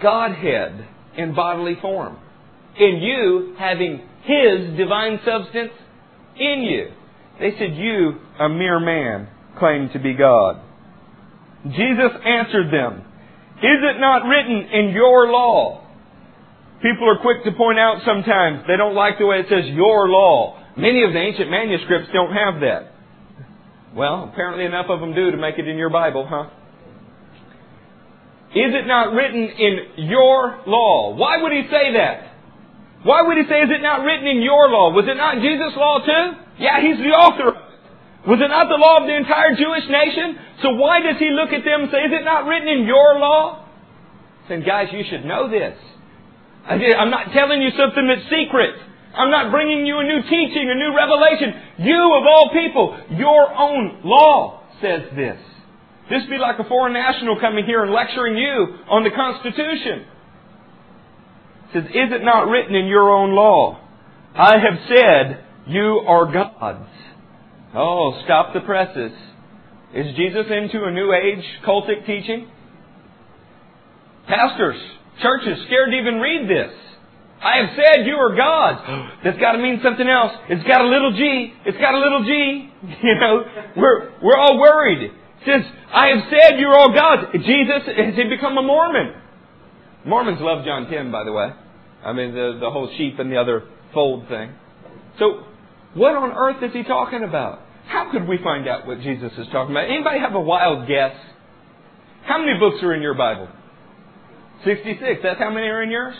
Godhead 0.00 0.86
in 1.16 1.34
bodily 1.34 1.76
form. 1.80 2.16
In 2.78 2.98
you 3.02 3.54
having 3.58 4.02
His 4.22 4.76
divine 4.76 5.20
substance 5.24 5.72
in 6.38 6.62
you. 6.62 6.88
They 7.40 7.52
said, 7.58 7.76
You, 7.76 8.12
a 8.38 8.48
mere 8.48 8.80
man, 8.80 9.28
claim 9.58 9.90
to 9.92 9.98
be 9.98 10.14
God. 10.14 10.60
Jesus 11.64 12.12
answered 12.24 12.72
them, 12.72 13.00
Is 13.58 13.80
it 13.82 14.00
not 14.00 14.26
written 14.26 14.68
in 14.72 14.90
your 14.90 15.30
law? 15.30 15.85
People 16.86 17.10
are 17.10 17.18
quick 17.18 17.42
to 17.42 17.50
point 17.50 17.80
out 17.80 17.98
sometimes 18.06 18.62
they 18.68 18.76
don't 18.76 18.94
like 18.94 19.18
the 19.18 19.26
way 19.26 19.40
it 19.40 19.46
says 19.50 19.66
your 19.74 20.08
law. 20.08 20.62
Many 20.76 21.02
of 21.02 21.12
the 21.12 21.18
ancient 21.18 21.50
manuscripts 21.50 22.10
don't 22.12 22.30
have 22.30 22.60
that. 22.60 22.94
Well, 23.92 24.30
apparently 24.30 24.66
enough 24.66 24.86
of 24.88 25.00
them 25.00 25.12
do 25.12 25.32
to 25.32 25.36
make 25.36 25.58
it 25.58 25.66
in 25.66 25.78
your 25.78 25.90
Bible, 25.90 26.28
huh? 26.30 26.46
Is 28.54 28.70
it 28.70 28.86
not 28.86 29.14
written 29.14 29.42
in 29.42 30.06
your 30.06 30.62
law? 30.68 31.16
Why 31.16 31.42
would 31.42 31.50
he 31.50 31.62
say 31.68 31.94
that? 31.94 32.30
Why 33.02 33.22
would 33.22 33.36
he 33.36 33.44
say, 33.50 33.62
is 33.62 33.70
it 33.70 33.82
not 33.82 34.04
written 34.04 34.28
in 34.28 34.42
your 34.42 34.68
law? 34.68 34.92
Was 34.92 35.06
it 35.08 35.16
not 35.16 35.42
Jesus' 35.42 35.74
law 35.76 35.98
too? 35.98 36.38
Yeah, 36.62 36.80
he's 36.80 36.98
the 36.98 37.10
author 37.10 37.48
of 37.48 37.56
it. 37.56 38.30
Was 38.30 38.38
it 38.40 38.48
not 38.48 38.68
the 38.68 38.78
law 38.78 39.00
of 39.00 39.08
the 39.08 39.16
entire 39.16 39.56
Jewish 39.56 39.90
nation? 39.90 40.38
So 40.62 40.70
why 40.74 41.00
does 41.00 41.18
he 41.18 41.30
look 41.30 41.50
at 41.50 41.64
them 41.64 41.82
and 41.82 41.90
say, 41.90 41.98
is 41.98 42.12
it 42.12 42.24
not 42.24 42.46
written 42.46 42.68
in 42.68 42.86
your 42.86 43.18
law? 43.18 43.66
Saying, 44.48 44.62
guys, 44.62 44.86
you 44.92 45.02
should 45.10 45.24
know 45.24 45.50
this. 45.50 45.76
I'm 46.68 47.10
not 47.10 47.32
telling 47.32 47.62
you 47.62 47.70
something 47.76 48.06
that's 48.08 48.28
secret. 48.28 48.74
I'm 49.14 49.30
not 49.30 49.50
bringing 49.50 49.86
you 49.86 49.98
a 49.98 50.04
new 50.04 50.22
teaching, 50.22 50.70
a 50.70 50.74
new 50.74 50.94
revelation. 50.94 51.54
You, 51.78 52.14
of 52.14 52.24
all 52.26 52.50
people, 52.52 52.98
your 53.16 53.54
own 53.54 54.00
law 54.04 54.62
says 54.82 55.02
this. 55.14 55.38
This 56.10 56.22
would 56.22 56.30
be 56.30 56.38
like 56.38 56.58
a 56.58 56.68
foreign 56.68 56.92
national 56.92 57.40
coming 57.40 57.64
here 57.64 57.82
and 57.82 57.92
lecturing 57.92 58.36
you 58.36 58.78
on 58.88 59.04
the 59.04 59.10
Constitution. 59.10 60.06
It 61.64 61.72
says, 61.72 61.84
Is 61.90 62.12
it 62.12 62.24
not 62.24 62.48
written 62.48 62.74
in 62.74 62.86
your 62.86 63.10
own 63.10 63.34
law? 63.34 63.80
I 64.34 64.58
have 64.58 64.78
said, 64.88 65.44
You 65.66 66.04
are 66.06 66.30
gods. 66.32 66.88
Oh, 67.74 68.20
stop 68.24 68.54
the 68.54 68.60
presses. 68.60 69.12
Is 69.94 70.14
Jesus 70.16 70.46
into 70.50 70.84
a 70.84 70.90
new 70.90 71.12
age 71.12 71.44
cultic 71.66 72.06
teaching? 72.06 72.48
Pastors, 74.28 74.76
churches 75.22 75.58
scared 75.66 75.90
to 75.90 75.96
even 75.96 76.20
read 76.20 76.48
this. 76.48 76.72
I 77.42 77.58
have 77.58 77.70
said 77.76 78.06
you 78.06 78.16
are 78.16 78.34
gods. 78.34 78.80
That's 79.24 79.38
got 79.38 79.52
to 79.52 79.58
mean 79.58 79.80
something 79.82 80.08
else. 80.08 80.32
It's 80.48 80.66
got 80.66 80.80
a 80.80 80.88
little 80.88 81.12
G. 81.12 81.52
It's 81.64 81.78
got 81.78 81.94
a 81.94 81.98
little 81.98 82.24
G. 82.24 82.72
You 83.02 83.14
know, 83.18 83.44
we're 83.76 84.12
we're 84.22 84.36
all 84.36 84.58
worried. 84.58 85.10
Since 85.44 85.64
I 85.92 86.08
have 86.08 86.24
said 86.30 86.58
you're 86.58 86.74
all 86.74 86.92
gods. 86.92 87.32
Jesus 87.32 87.82
has 87.86 88.14
he 88.14 88.24
become 88.24 88.56
a 88.56 88.62
Mormon? 88.62 89.14
Mormons 90.04 90.38
love 90.40 90.64
John 90.64 90.88
10, 90.88 91.10
by 91.10 91.24
the 91.24 91.32
way. 91.32 91.50
I 92.04 92.12
mean 92.12 92.32
the 92.32 92.58
the 92.60 92.70
whole 92.70 92.90
sheep 92.96 93.18
and 93.18 93.30
the 93.30 93.36
other 93.36 93.64
fold 93.92 94.28
thing. 94.28 94.52
So, 95.18 95.44
what 95.94 96.14
on 96.14 96.32
earth 96.32 96.62
is 96.62 96.72
he 96.72 96.84
talking 96.84 97.24
about? 97.24 97.60
How 97.86 98.10
could 98.10 98.28
we 98.28 98.38
find 98.42 98.68
out 98.68 98.86
what 98.86 99.00
Jesus 99.00 99.32
is 99.38 99.46
talking 99.52 99.72
about? 99.74 99.88
Anybody 99.88 100.20
have 100.20 100.34
a 100.34 100.40
wild 100.40 100.88
guess? 100.88 101.14
How 102.24 102.38
many 102.38 102.58
books 102.58 102.82
are 102.82 102.94
in 102.94 103.02
your 103.02 103.14
Bible? 103.14 103.48
66. 104.64 105.20
That's 105.22 105.38
how 105.38 105.50
many 105.50 105.66
are 105.66 105.82
in 105.82 105.90
yours? 105.90 106.16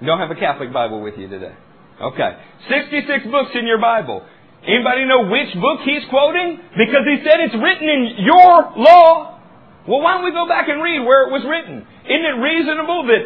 You 0.00 0.06
don't 0.06 0.18
have 0.18 0.30
a 0.30 0.38
Catholic 0.38 0.72
Bible 0.72 1.00
with 1.02 1.16
you 1.16 1.28
today. 1.28 1.54
Okay. 2.00 2.30
66 2.68 3.28
books 3.30 3.50
in 3.54 3.66
your 3.66 3.80
Bible. 3.80 4.24
Anybody 4.64 5.04
know 5.04 5.28
which 5.28 5.52
book 5.56 5.80
he's 5.84 6.04
quoting? 6.08 6.60
Because 6.76 7.04
he 7.08 7.24
said 7.24 7.40
it's 7.40 7.56
written 7.56 7.88
in 7.88 8.24
your 8.24 8.72
law. 8.76 9.40
Well, 9.88 10.00
why 10.04 10.16
don't 10.16 10.24
we 10.24 10.32
go 10.32 10.48
back 10.48 10.68
and 10.68 10.82
read 10.82 11.00
where 11.00 11.28
it 11.28 11.32
was 11.32 11.44
written? 11.48 11.80
Isn't 12.04 12.26
it 12.28 12.36
reasonable 12.40 13.08
that 13.08 13.22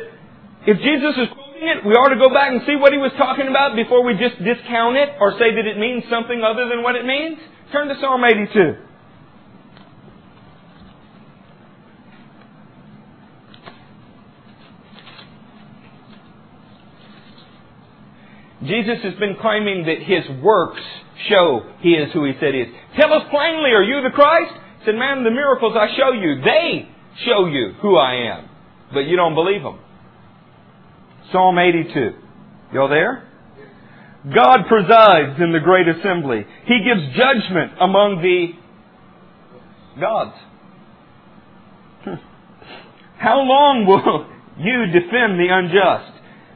if 0.70 0.78
Jesus 0.78 1.14
is 1.18 1.28
quoting 1.34 1.66
it, 1.66 1.82
we 1.86 1.94
ought 1.98 2.14
to 2.14 2.18
go 2.18 2.30
back 2.30 2.54
and 2.54 2.62
see 2.66 2.78
what 2.78 2.94
he 2.94 2.98
was 2.98 3.10
talking 3.18 3.50
about 3.50 3.74
before 3.74 4.06
we 4.06 4.14
just 4.14 4.38
discount 4.42 4.94
it 4.94 5.18
or 5.18 5.34
say 5.38 5.54
that 5.54 5.66
it 5.66 5.78
means 5.78 6.06
something 6.06 6.42
other 6.42 6.70
than 6.70 6.82
what 6.86 6.94
it 6.94 7.06
means? 7.06 7.38
Turn 7.74 7.90
to 7.90 7.98
Psalm 7.98 8.22
82. 8.22 8.93
Jesus 18.66 19.02
has 19.02 19.14
been 19.14 19.36
claiming 19.40 19.86
that 19.86 20.00
his 20.02 20.24
works 20.42 20.80
show 21.28 21.62
he 21.80 21.90
is 21.90 22.12
who 22.12 22.24
he 22.24 22.32
said 22.40 22.54
he 22.54 22.60
is. 22.60 22.68
Tell 22.98 23.12
us 23.12 23.22
plainly, 23.30 23.70
are 23.70 23.82
you 23.82 24.02
the 24.02 24.14
Christ? 24.14 24.52
He 24.80 24.86
said, 24.86 24.94
man, 24.94 25.24
the 25.24 25.30
miracles 25.30 25.74
I 25.76 25.88
show 25.96 26.12
you, 26.12 26.40
they 26.42 26.88
show 27.26 27.46
you 27.46 27.74
who 27.80 27.96
I 27.96 28.36
am. 28.36 28.48
But 28.92 29.00
you 29.00 29.16
don't 29.16 29.34
believe 29.34 29.62
them. 29.62 29.78
Psalm 31.32 31.58
82. 31.58 32.12
Y'all 32.72 32.88
there? 32.88 33.28
God 34.32 34.60
presides 34.68 35.40
in 35.40 35.52
the 35.52 35.60
great 35.60 35.86
assembly. 35.88 36.46
He 36.66 36.80
gives 36.84 37.14
judgment 37.16 37.72
among 37.80 38.22
the 38.22 38.52
gods. 40.00 40.36
How 43.18 43.40
long 43.40 43.84
will 43.86 44.26
you 44.64 44.86
defend 44.86 45.38
the 45.38 45.48
unjust? 45.50 46.12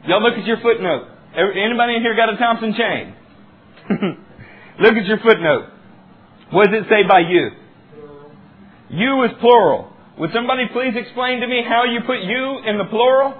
Y'all 0.07 0.23
look 0.23 0.39
at 0.39 0.47
your 0.47 0.61
footnote. 0.63 1.18
Anybody 1.39 1.95
in 1.95 2.03
here 2.03 2.17
got 2.17 2.35
a 2.35 2.37
Thompson 2.37 2.75
chain? 2.75 3.15
look 4.81 4.95
at 4.95 5.07
your 5.07 5.19
footnote. 5.19 5.71
What 6.51 6.71
does 6.71 6.83
it 6.83 6.89
say 6.89 7.07
by 7.07 7.21
you? 7.21 7.51
You 8.91 9.23
is 9.25 9.31
plural. 9.41 9.93
Would 10.19 10.31
somebody 10.35 10.65
please 10.73 10.95
explain 10.97 11.41
to 11.41 11.47
me 11.47 11.63
how 11.63 11.85
you 11.85 12.01
put 12.07 12.19
you 12.27 12.59
in 12.67 12.79
the 12.79 12.87
plural? 12.91 13.39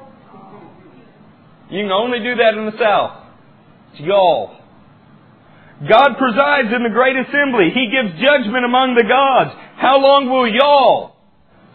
You 1.71 1.83
can 1.83 1.91
only 1.91 2.21
do 2.21 2.37
that 2.37 2.55
in 2.55 2.67
the 2.67 2.79
South. 2.79 3.25
It's 3.93 4.01
y'all. 4.01 4.57
God 5.83 6.15
presides 6.19 6.69
in 6.71 6.83
the 6.83 6.95
great 6.95 7.17
assembly. 7.17 7.71
He 7.75 7.91
gives 7.91 8.15
judgment 8.23 8.65
among 8.65 8.95
the 8.95 9.07
gods. 9.07 9.51
How 9.77 9.99
long 9.99 10.31
will 10.31 10.47
y'all, 10.47 11.17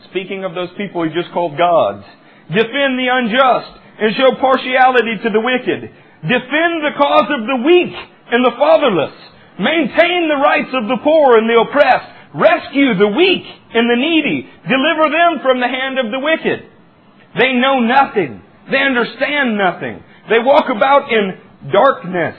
speaking 0.10 0.44
of 0.46 0.56
those 0.56 0.70
people 0.78 1.04
he 1.04 1.12
just 1.12 1.32
called 1.34 1.58
gods, 1.58 2.04
defend 2.48 2.96
the 2.96 3.12
unjust 3.12 3.80
and 4.00 4.16
show 4.16 4.40
partiality 4.40 5.20
to 5.24 5.30
the 5.30 5.44
wicked? 5.44 6.03
Defend 6.24 6.84
the 6.84 6.96
cause 6.98 7.30
of 7.30 7.48
the 7.48 7.60
weak 7.68 7.94
and 8.32 8.44
the 8.44 8.56
fatherless. 8.58 9.16
Maintain 9.60 10.32
the 10.32 10.40
rights 10.42 10.72
of 10.74 10.88
the 10.88 10.98
poor 11.04 11.38
and 11.38 11.50
the 11.50 11.60
oppressed. 11.62 12.10
Rescue 12.34 12.96
the 12.98 13.14
weak 13.14 13.44
and 13.74 13.86
the 13.86 14.00
needy. 14.00 14.50
Deliver 14.68 15.12
them 15.12 15.44
from 15.44 15.60
the 15.60 15.68
hand 15.68 16.00
of 16.00 16.10
the 16.10 16.20
wicked. 16.20 16.66
They 17.38 17.54
know 17.54 17.80
nothing. 17.80 18.42
They 18.72 18.80
understand 18.80 19.58
nothing. 19.58 20.04
They 20.30 20.40
walk 20.40 20.66
about 20.74 21.12
in 21.12 21.38
darkness, 21.72 22.36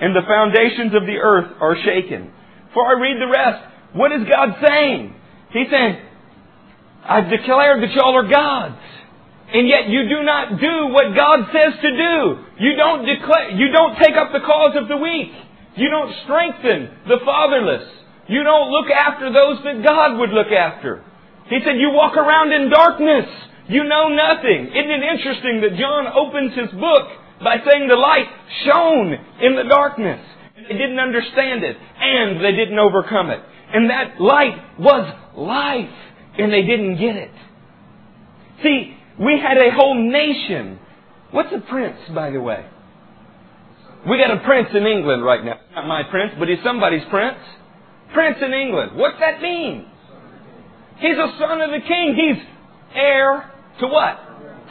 and 0.00 0.14
the 0.14 0.22
foundations 0.26 0.94
of 0.94 1.06
the 1.06 1.18
earth 1.18 1.56
are 1.60 1.76
shaken. 1.84 2.32
Before 2.68 2.86
I 2.86 3.00
read 3.00 3.20
the 3.20 3.26
rest, 3.26 3.64
what 3.92 4.12
is 4.12 4.22
God 4.28 4.56
saying? 4.62 5.14
He's 5.52 5.66
saying, 5.70 5.98
I've 7.04 7.28
declared 7.28 7.82
that 7.82 7.92
y'all 7.92 8.16
are 8.16 8.28
gods. 8.28 8.80
And 9.52 9.66
yet 9.66 9.88
you 9.88 10.08
do 10.08 10.22
not 10.22 10.60
do 10.60 10.94
what 10.94 11.14
God 11.14 11.50
says 11.52 11.74
to 11.82 11.90
do. 11.90 12.44
You 12.60 12.76
don't 12.76 13.04
declare, 13.04 13.50
you 13.50 13.72
don't 13.72 13.96
take 13.98 14.14
up 14.14 14.32
the 14.32 14.46
cause 14.46 14.76
of 14.76 14.86
the 14.86 14.96
weak. 14.96 15.32
You 15.76 15.90
don't 15.90 16.14
strengthen 16.24 16.90
the 17.08 17.18
fatherless. 17.24 17.82
You 18.28 18.44
don't 18.44 18.70
look 18.70 18.90
after 18.90 19.32
those 19.32 19.58
that 19.64 19.82
God 19.82 20.18
would 20.18 20.30
look 20.30 20.52
after. 20.52 21.02
He 21.48 21.58
said 21.64 21.78
you 21.78 21.90
walk 21.90 22.16
around 22.16 22.52
in 22.52 22.70
darkness. 22.70 23.26
You 23.68 23.84
know 23.84 24.08
nothing. 24.08 24.70
Isn't 24.70 24.90
it 24.90 25.02
interesting 25.02 25.60
that 25.62 25.78
John 25.78 26.06
opens 26.14 26.54
his 26.54 26.70
book 26.78 27.08
by 27.42 27.56
saying 27.66 27.88
the 27.88 27.96
light 27.96 28.26
shone 28.64 29.14
in 29.42 29.56
the 29.56 29.64
darkness. 29.64 30.20
They 30.54 30.76
didn't 30.76 31.00
understand 31.00 31.64
it, 31.64 31.76
and 32.00 32.44
they 32.44 32.52
didn't 32.52 32.78
overcome 32.78 33.30
it. 33.30 33.40
And 33.72 33.90
that 33.90 34.20
light 34.20 34.78
was 34.78 35.12
life, 35.36 35.90
and 36.38 36.52
they 36.52 36.62
didn't 36.62 36.98
get 36.98 37.16
it. 37.16 37.30
See, 38.62 38.96
we 39.18 39.38
had 39.38 39.58
a 39.58 39.70
whole 39.72 39.94
nation. 39.94 40.78
What's 41.30 41.52
a 41.52 41.60
prince, 41.60 41.98
by 42.14 42.30
the 42.30 42.40
way? 42.40 42.66
We 44.08 44.18
got 44.18 44.30
a 44.30 44.40
prince 44.40 44.68
in 44.74 44.86
England 44.86 45.24
right 45.24 45.44
now. 45.44 45.60
Not 45.74 45.86
my 45.86 46.02
prince, 46.04 46.32
but 46.38 46.48
he's 46.48 46.62
somebody's 46.64 47.04
prince. 47.10 47.38
Prince 48.14 48.38
in 48.42 48.52
England. 48.52 48.96
What's 48.96 49.20
that 49.20 49.40
mean? 49.42 49.86
He's 50.98 51.16
a 51.16 51.36
son 51.38 51.60
of 51.60 51.70
the 51.70 51.80
king. 51.86 52.16
He's 52.16 52.42
heir 52.94 53.50
to 53.80 53.86
what? 53.86 54.18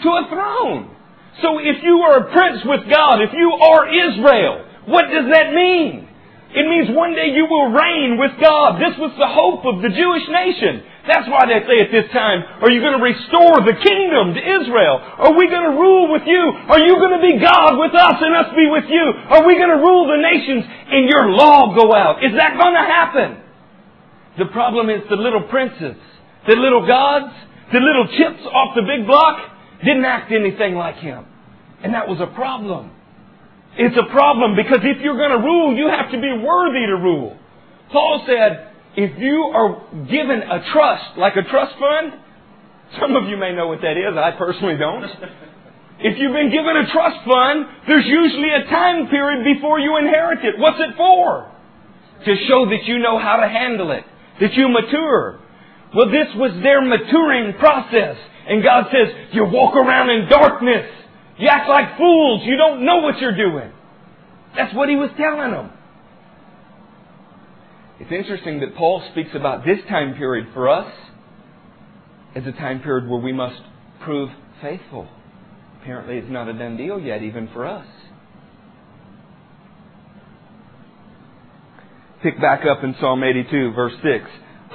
To 0.03 0.09
a 0.09 0.27
throne. 0.29 0.95
So 1.41 1.59
if 1.59 1.83
you 1.83 1.99
are 1.99 2.27
a 2.27 2.31
prince 2.31 2.61
with 2.65 2.89
God, 2.89 3.21
if 3.21 3.31
you 3.33 3.51
are 3.51 3.87
Israel, 3.87 4.65
what 4.85 5.05
does 5.11 5.31
that 5.31 5.53
mean? 5.53 6.08
It 6.49 6.65
means 6.65 6.89
one 6.89 7.13
day 7.13 7.29
you 7.29 7.45
will 7.45 7.69
reign 7.69 8.17
with 8.17 8.33
God. 8.41 8.81
This 8.81 8.97
was 8.97 9.13
the 9.21 9.29
hope 9.29 9.69
of 9.69 9.85
the 9.85 9.93
Jewish 9.93 10.25
nation. 10.33 10.81
That's 11.05 11.29
why 11.29 11.45
they 11.45 11.61
say 11.61 11.77
at 11.85 11.93
this 11.93 12.09
time, 12.09 12.41
are 12.65 12.73
you 12.73 12.81
going 12.81 12.97
to 12.97 13.05
restore 13.05 13.61
the 13.61 13.77
kingdom 13.77 14.33
to 14.33 14.41
Israel? 14.41 14.97
Are 14.97 15.37
we 15.37 15.45
going 15.45 15.69
to 15.69 15.77
rule 15.77 16.09
with 16.09 16.25
you? 16.25 16.41
Are 16.41 16.81
you 16.81 16.97
going 16.97 17.13
to 17.13 17.21
be 17.21 17.37
God 17.37 17.77
with 17.77 17.93
us 17.93 18.17
and 18.17 18.33
us 18.33 18.49
be 18.57 18.65
with 18.65 18.89
you? 18.89 19.05
Are 19.29 19.45
we 19.45 19.61
going 19.61 19.69
to 19.69 19.81
rule 19.81 20.09
the 20.09 20.17
nations 20.17 20.65
and 20.65 21.05
your 21.05 21.29
law 21.29 21.77
go 21.77 21.93
out? 21.93 22.25
Is 22.25 22.33
that 22.33 22.57
going 22.57 22.73
to 22.73 22.85
happen? 22.85 23.29
The 24.41 24.49
problem 24.49 24.89
is 24.89 25.05
the 25.09 25.21
little 25.21 25.45
princes, 25.53 26.01
the 26.49 26.57
little 26.57 26.85
gods, 26.87 27.33
the 27.71 27.79
little 27.79 28.09
chips 28.17 28.41
off 28.49 28.73
the 28.73 28.81
big 28.81 29.05
block 29.05 29.37
didn't 29.85 30.05
act 30.05 30.31
anything 30.31 30.73
like 30.73 30.97
him. 30.97 31.25
And 31.83 31.93
that 31.93 32.07
was 32.07 32.19
a 32.19 32.27
problem. 32.33 32.89
It's 33.79 33.95
a 33.95 34.11
problem 34.11 34.57
because 34.57 34.83
if 34.83 34.99
you're 35.01 35.15
going 35.15 35.31
to 35.31 35.39
rule, 35.39 35.71
you 35.77 35.87
have 35.87 36.11
to 36.11 36.19
be 36.19 36.35
worthy 36.43 36.85
to 36.85 36.99
rule. 36.99 37.39
Paul 37.91 38.23
said, 38.27 38.75
if 38.97 39.17
you 39.17 39.39
are 39.55 39.87
given 40.03 40.43
a 40.43 40.59
trust, 40.73 41.17
like 41.17 41.37
a 41.37 41.43
trust 41.47 41.79
fund, 41.79 42.13
some 42.99 43.15
of 43.15 43.29
you 43.29 43.37
may 43.37 43.55
know 43.55 43.67
what 43.67 43.79
that 43.81 43.95
is, 43.95 44.17
I 44.17 44.31
personally 44.37 44.75
don't. 44.75 45.05
If 45.99 46.19
you've 46.19 46.33
been 46.33 46.51
given 46.51 46.75
a 46.75 46.91
trust 46.91 47.23
fund, 47.23 47.65
there's 47.87 48.05
usually 48.05 48.51
a 48.51 48.65
time 48.67 49.07
period 49.07 49.45
before 49.55 49.79
you 49.79 49.95
inherit 49.95 50.43
it. 50.43 50.59
What's 50.59 50.79
it 50.79 50.97
for? 50.97 51.49
To 52.25 52.35
show 52.47 52.65
that 52.67 52.83
you 52.83 52.99
know 52.99 53.17
how 53.17 53.37
to 53.37 53.47
handle 53.47 53.91
it, 53.91 54.03
that 54.41 54.53
you 54.55 54.67
mature. 54.67 55.39
Well, 55.95 56.11
this 56.11 56.27
was 56.35 56.51
their 56.63 56.81
maturing 56.81 57.53
process. 57.59 58.17
And 58.47 58.61
God 58.61 58.87
says, 58.91 59.07
you 59.31 59.45
walk 59.45 59.75
around 59.75 60.09
in 60.09 60.27
darkness. 60.27 60.98
You 61.39 61.47
act 61.47 61.69
like 61.69 61.97
fools. 61.97 62.41
You 62.43 62.57
don't 62.57 62.85
know 62.85 62.97
what 62.97 63.17
you're 63.19 63.35
doing. 63.35 63.71
That's 64.55 64.75
what 64.75 64.89
he 64.89 64.95
was 64.95 65.09
telling 65.17 65.51
them. 65.51 65.71
It's 67.99 68.11
interesting 68.11 68.59
that 68.59 68.75
Paul 68.75 69.01
speaks 69.11 69.29
about 69.33 69.65
this 69.65 69.79
time 69.89 70.15
period 70.15 70.47
for 70.53 70.69
us 70.69 70.91
as 72.35 72.45
a 72.45 72.51
time 72.51 72.81
period 72.81 73.09
where 73.09 73.21
we 73.21 73.31
must 73.31 73.61
prove 74.03 74.29
faithful. 74.61 75.07
Apparently, 75.81 76.17
it's 76.17 76.29
not 76.29 76.49
a 76.49 76.53
done 76.53 76.75
deal 76.75 76.99
yet, 76.99 77.23
even 77.23 77.49
for 77.53 77.65
us. 77.65 77.85
Pick 82.21 82.39
back 82.41 82.65
up 82.65 82.83
in 82.83 82.95
Psalm 82.99 83.23
82, 83.23 83.71
verse 83.73 83.93
6. 84.03 84.25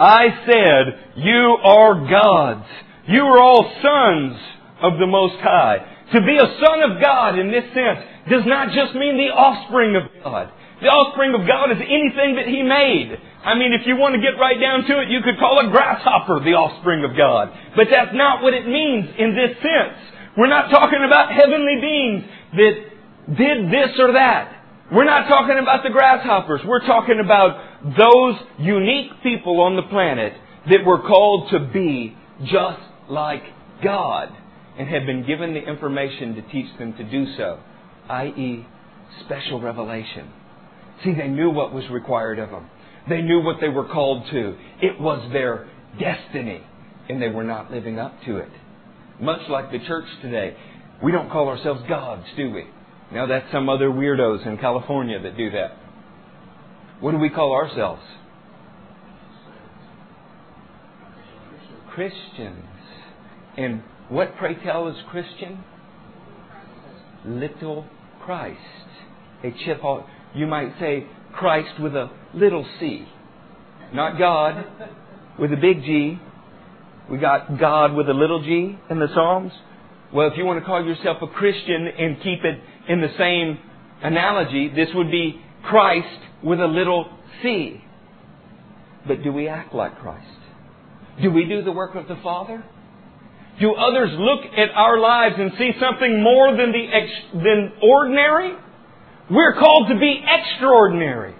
I 0.00 0.24
said, 0.46 1.14
You 1.16 1.58
are 1.62 2.08
gods. 2.08 2.66
You 3.06 3.22
are 3.22 3.38
all 3.38 3.70
sons 3.82 4.40
of 4.82 4.98
the 4.98 5.06
Most 5.06 5.36
High. 5.40 5.93
To 6.14 6.20
be 6.22 6.38
a 6.38 6.48
son 6.62 6.78
of 6.86 7.02
God 7.02 7.38
in 7.38 7.50
this 7.50 7.66
sense 7.74 7.98
does 8.30 8.46
not 8.46 8.70
just 8.70 8.94
mean 8.94 9.18
the 9.18 9.34
offspring 9.34 9.98
of 9.98 10.06
God. 10.22 10.46
The 10.78 10.86
offspring 10.86 11.34
of 11.34 11.42
God 11.42 11.74
is 11.74 11.82
anything 11.82 12.38
that 12.38 12.46
He 12.46 12.62
made. 12.62 13.18
I 13.42 13.58
mean, 13.58 13.74
if 13.74 13.82
you 13.82 13.98
want 13.98 14.14
to 14.14 14.22
get 14.22 14.38
right 14.38 14.54
down 14.54 14.86
to 14.86 15.02
it, 15.02 15.10
you 15.10 15.26
could 15.26 15.42
call 15.42 15.58
a 15.58 15.66
grasshopper 15.74 16.38
the 16.38 16.54
offspring 16.54 17.02
of 17.02 17.18
God. 17.18 17.50
But 17.74 17.90
that's 17.90 18.14
not 18.14 18.46
what 18.46 18.54
it 18.54 18.62
means 18.62 19.10
in 19.18 19.34
this 19.34 19.58
sense. 19.58 19.98
We're 20.38 20.52
not 20.52 20.70
talking 20.70 21.02
about 21.02 21.34
heavenly 21.34 21.82
beings 21.82 22.22
that 22.62 22.74
did 23.34 23.58
this 23.74 23.98
or 23.98 24.14
that. 24.14 24.54
We're 24.94 25.10
not 25.10 25.26
talking 25.26 25.58
about 25.58 25.82
the 25.82 25.90
grasshoppers. 25.90 26.60
We're 26.62 26.86
talking 26.86 27.18
about 27.18 27.58
those 27.98 28.34
unique 28.62 29.18
people 29.22 29.66
on 29.66 29.74
the 29.74 29.90
planet 29.90 30.34
that 30.70 30.86
were 30.86 31.02
called 31.02 31.50
to 31.50 31.58
be 31.74 32.14
just 32.46 32.82
like 33.10 33.42
God 33.82 34.30
and 34.78 34.88
had 34.88 35.06
been 35.06 35.26
given 35.26 35.54
the 35.54 35.60
information 35.60 36.34
to 36.34 36.42
teach 36.42 36.76
them 36.78 36.94
to 36.94 37.04
do 37.04 37.26
so, 37.36 37.60
i.e., 38.08 38.66
special 39.24 39.60
revelation. 39.60 40.30
See, 41.04 41.14
they 41.14 41.28
knew 41.28 41.50
what 41.50 41.72
was 41.72 41.84
required 41.90 42.38
of 42.38 42.50
them. 42.50 42.68
They 43.08 43.20
knew 43.20 43.40
what 43.40 43.56
they 43.60 43.68
were 43.68 43.86
called 43.86 44.24
to. 44.30 44.56
It 44.80 45.00
was 45.00 45.30
their 45.32 45.68
destiny, 45.98 46.62
and 47.08 47.20
they 47.20 47.28
were 47.28 47.44
not 47.44 47.70
living 47.70 47.98
up 47.98 48.14
to 48.24 48.38
it. 48.38 48.50
Much 49.20 49.48
like 49.48 49.70
the 49.70 49.78
church 49.86 50.06
today. 50.22 50.56
We 51.02 51.12
don't 51.12 51.30
call 51.30 51.48
ourselves 51.48 51.82
gods, 51.88 52.24
do 52.36 52.50
we? 52.50 52.64
Now 53.12 53.26
that's 53.26 53.46
some 53.52 53.68
other 53.68 53.90
weirdos 53.90 54.46
in 54.46 54.56
California 54.58 55.20
that 55.20 55.36
do 55.36 55.50
that. 55.50 55.76
What 57.00 57.12
do 57.12 57.18
we 57.18 57.28
call 57.28 57.52
ourselves? 57.52 58.02
Christians. 61.94 62.64
And 63.56 63.82
what, 64.08 64.36
pray 64.36 64.54
tell, 64.54 64.88
is 64.88 64.96
Christian? 65.10 65.64
Little 67.26 67.86
Christ. 68.24 68.60
A 69.42 69.50
chip, 69.64 69.80
you 70.34 70.46
might 70.46 70.78
say 70.78 71.06
Christ 71.32 71.80
with 71.80 71.94
a 71.94 72.10
little 72.34 72.66
c. 72.80 73.06
Not 73.92 74.18
God 74.18 74.66
with 75.38 75.52
a 75.52 75.56
big 75.56 75.82
G. 75.82 76.18
We 77.10 77.18
got 77.18 77.58
God 77.58 77.94
with 77.94 78.08
a 78.08 78.14
little 78.14 78.42
g 78.42 78.78
in 78.90 78.98
the 78.98 79.08
Psalms. 79.14 79.52
Well, 80.12 80.28
if 80.28 80.38
you 80.38 80.44
want 80.44 80.60
to 80.60 80.64
call 80.64 80.84
yourself 80.84 81.18
a 81.22 81.26
Christian 81.26 81.88
and 81.98 82.16
keep 82.22 82.44
it 82.44 82.60
in 82.88 83.00
the 83.00 83.12
same 83.18 83.58
analogy, 84.02 84.68
this 84.68 84.88
would 84.94 85.10
be 85.10 85.40
Christ 85.64 86.20
with 86.42 86.60
a 86.60 86.66
little 86.66 87.08
c. 87.42 87.82
But 89.06 89.22
do 89.22 89.32
we 89.32 89.48
act 89.48 89.74
like 89.74 89.98
Christ? 89.98 90.26
Do 91.22 91.30
we 91.30 91.44
do 91.44 91.62
the 91.62 91.72
work 91.72 91.94
of 91.94 92.08
the 92.08 92.16
Father? 92.22 92.64
Do 93.60 93.74
others 93.74 94.10
look 94.18 94.44
at 94.56 94.70
our 94.74 94.98
lives 94.98 95.36
and 95.38 95.52
see 95.58 95.72
something 95.78 96.22
more 96.22 96.56
than 96.56 96.72
the 96.72 96.86
ex- 96.90 97.32
than 97.34 97.72
ordinary? 97.82 98.54
We're 99.30 99.54
called 99.54 99.88
to 99.88 99.98
be 99.98 100.22
extraordinary. 100.22 101.34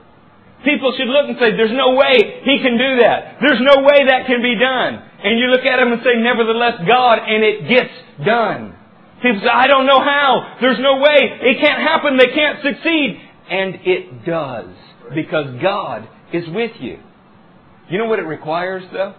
People 0.64 0.94
should 0.96 1.08
look 1.08 1.28
and 1.28 1.36
say, 1.38 1.52
there's 1.56 1.74
no 1.74 1.94
way 1.94 2.40
he 2.44 2.56
can 2.62 2.78
do 2.78 3.02
that. 3.04 3.36
There's 3.40 3.60
no 3.60 3.82
way 3.82 4.06
that 4.08 4.26
can 4.26 4.40
be 4.40 4.56
done. 4.56 5.02
And 5.22 5.38
you 5.38 5.46
look 5.48 5.66
at 5.66 5.78
him 5.78 5.92
and 5.92 6.00
say, 6.02 6.16
nevertheless, 6.16 6.80
God, 6.86 7.18
and 7.18 7.44
it 7.44 7.68
gets 7.68 7.92
done. 8.24 8.74
People 9.20 9.40
say, 9.40 9.52
I 9.52 9.66
don't 9.66 9.86
know 9.86 10.00
how. 10.00 10.56
There's 10.60 10.78
no 10.80 10.96
way. 10.96 11.18
It 11.42 11.60
can't 11.60 11.82
happen. 11.82 12.16
They 12.16 12.32
can't 12.32 12.62
succeed. 12.62 13.20
And 13.50 13.74
it 13.84 14.24
does. 14.24 14.70
Because 15.14 15.60
God 15.60 16.08
is 16.32 16.44
with 16.48 16.72
you. 16.80 16.98
You 17.90 17.98
know 17.98 18.06
what 18.06 18.18
it 18.18 18.26
requires, 18.26 18.84
though? 18.92 19.14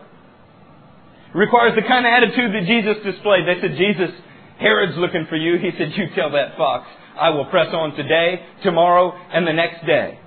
Requires 1.35 1.75
the 1.75 1.83
kind 1.83 2.07
of 2.07 2.11
attitude 2.15 2.55
that 2.55 2.63
Jesus 2.63 2.95
displayed. 3.03 3.43
They 3.43 3.59
said, 3.59 3.75
Jesus, 3.75 4.07
Herod's 4.55 4.95
looking 4.95 5.27
for 5.27 5.35
you. 5.35 5.59
He 5.59 5.75
said, 5.77 5.91
you 5.91 6.07
tell 6.15 6.31
that 6.31 6.55
fox, 6.55 6.87
I 7.19 7.29
will 7.31 7.43
press 7.51 7.67
on 7.75 7.91
today, 7.91 8.39
tomorrow, 8.63 9.11
and 9.11 9.45
the 9.45 9.51
next 9.51 9.85
day. 9.85 10.17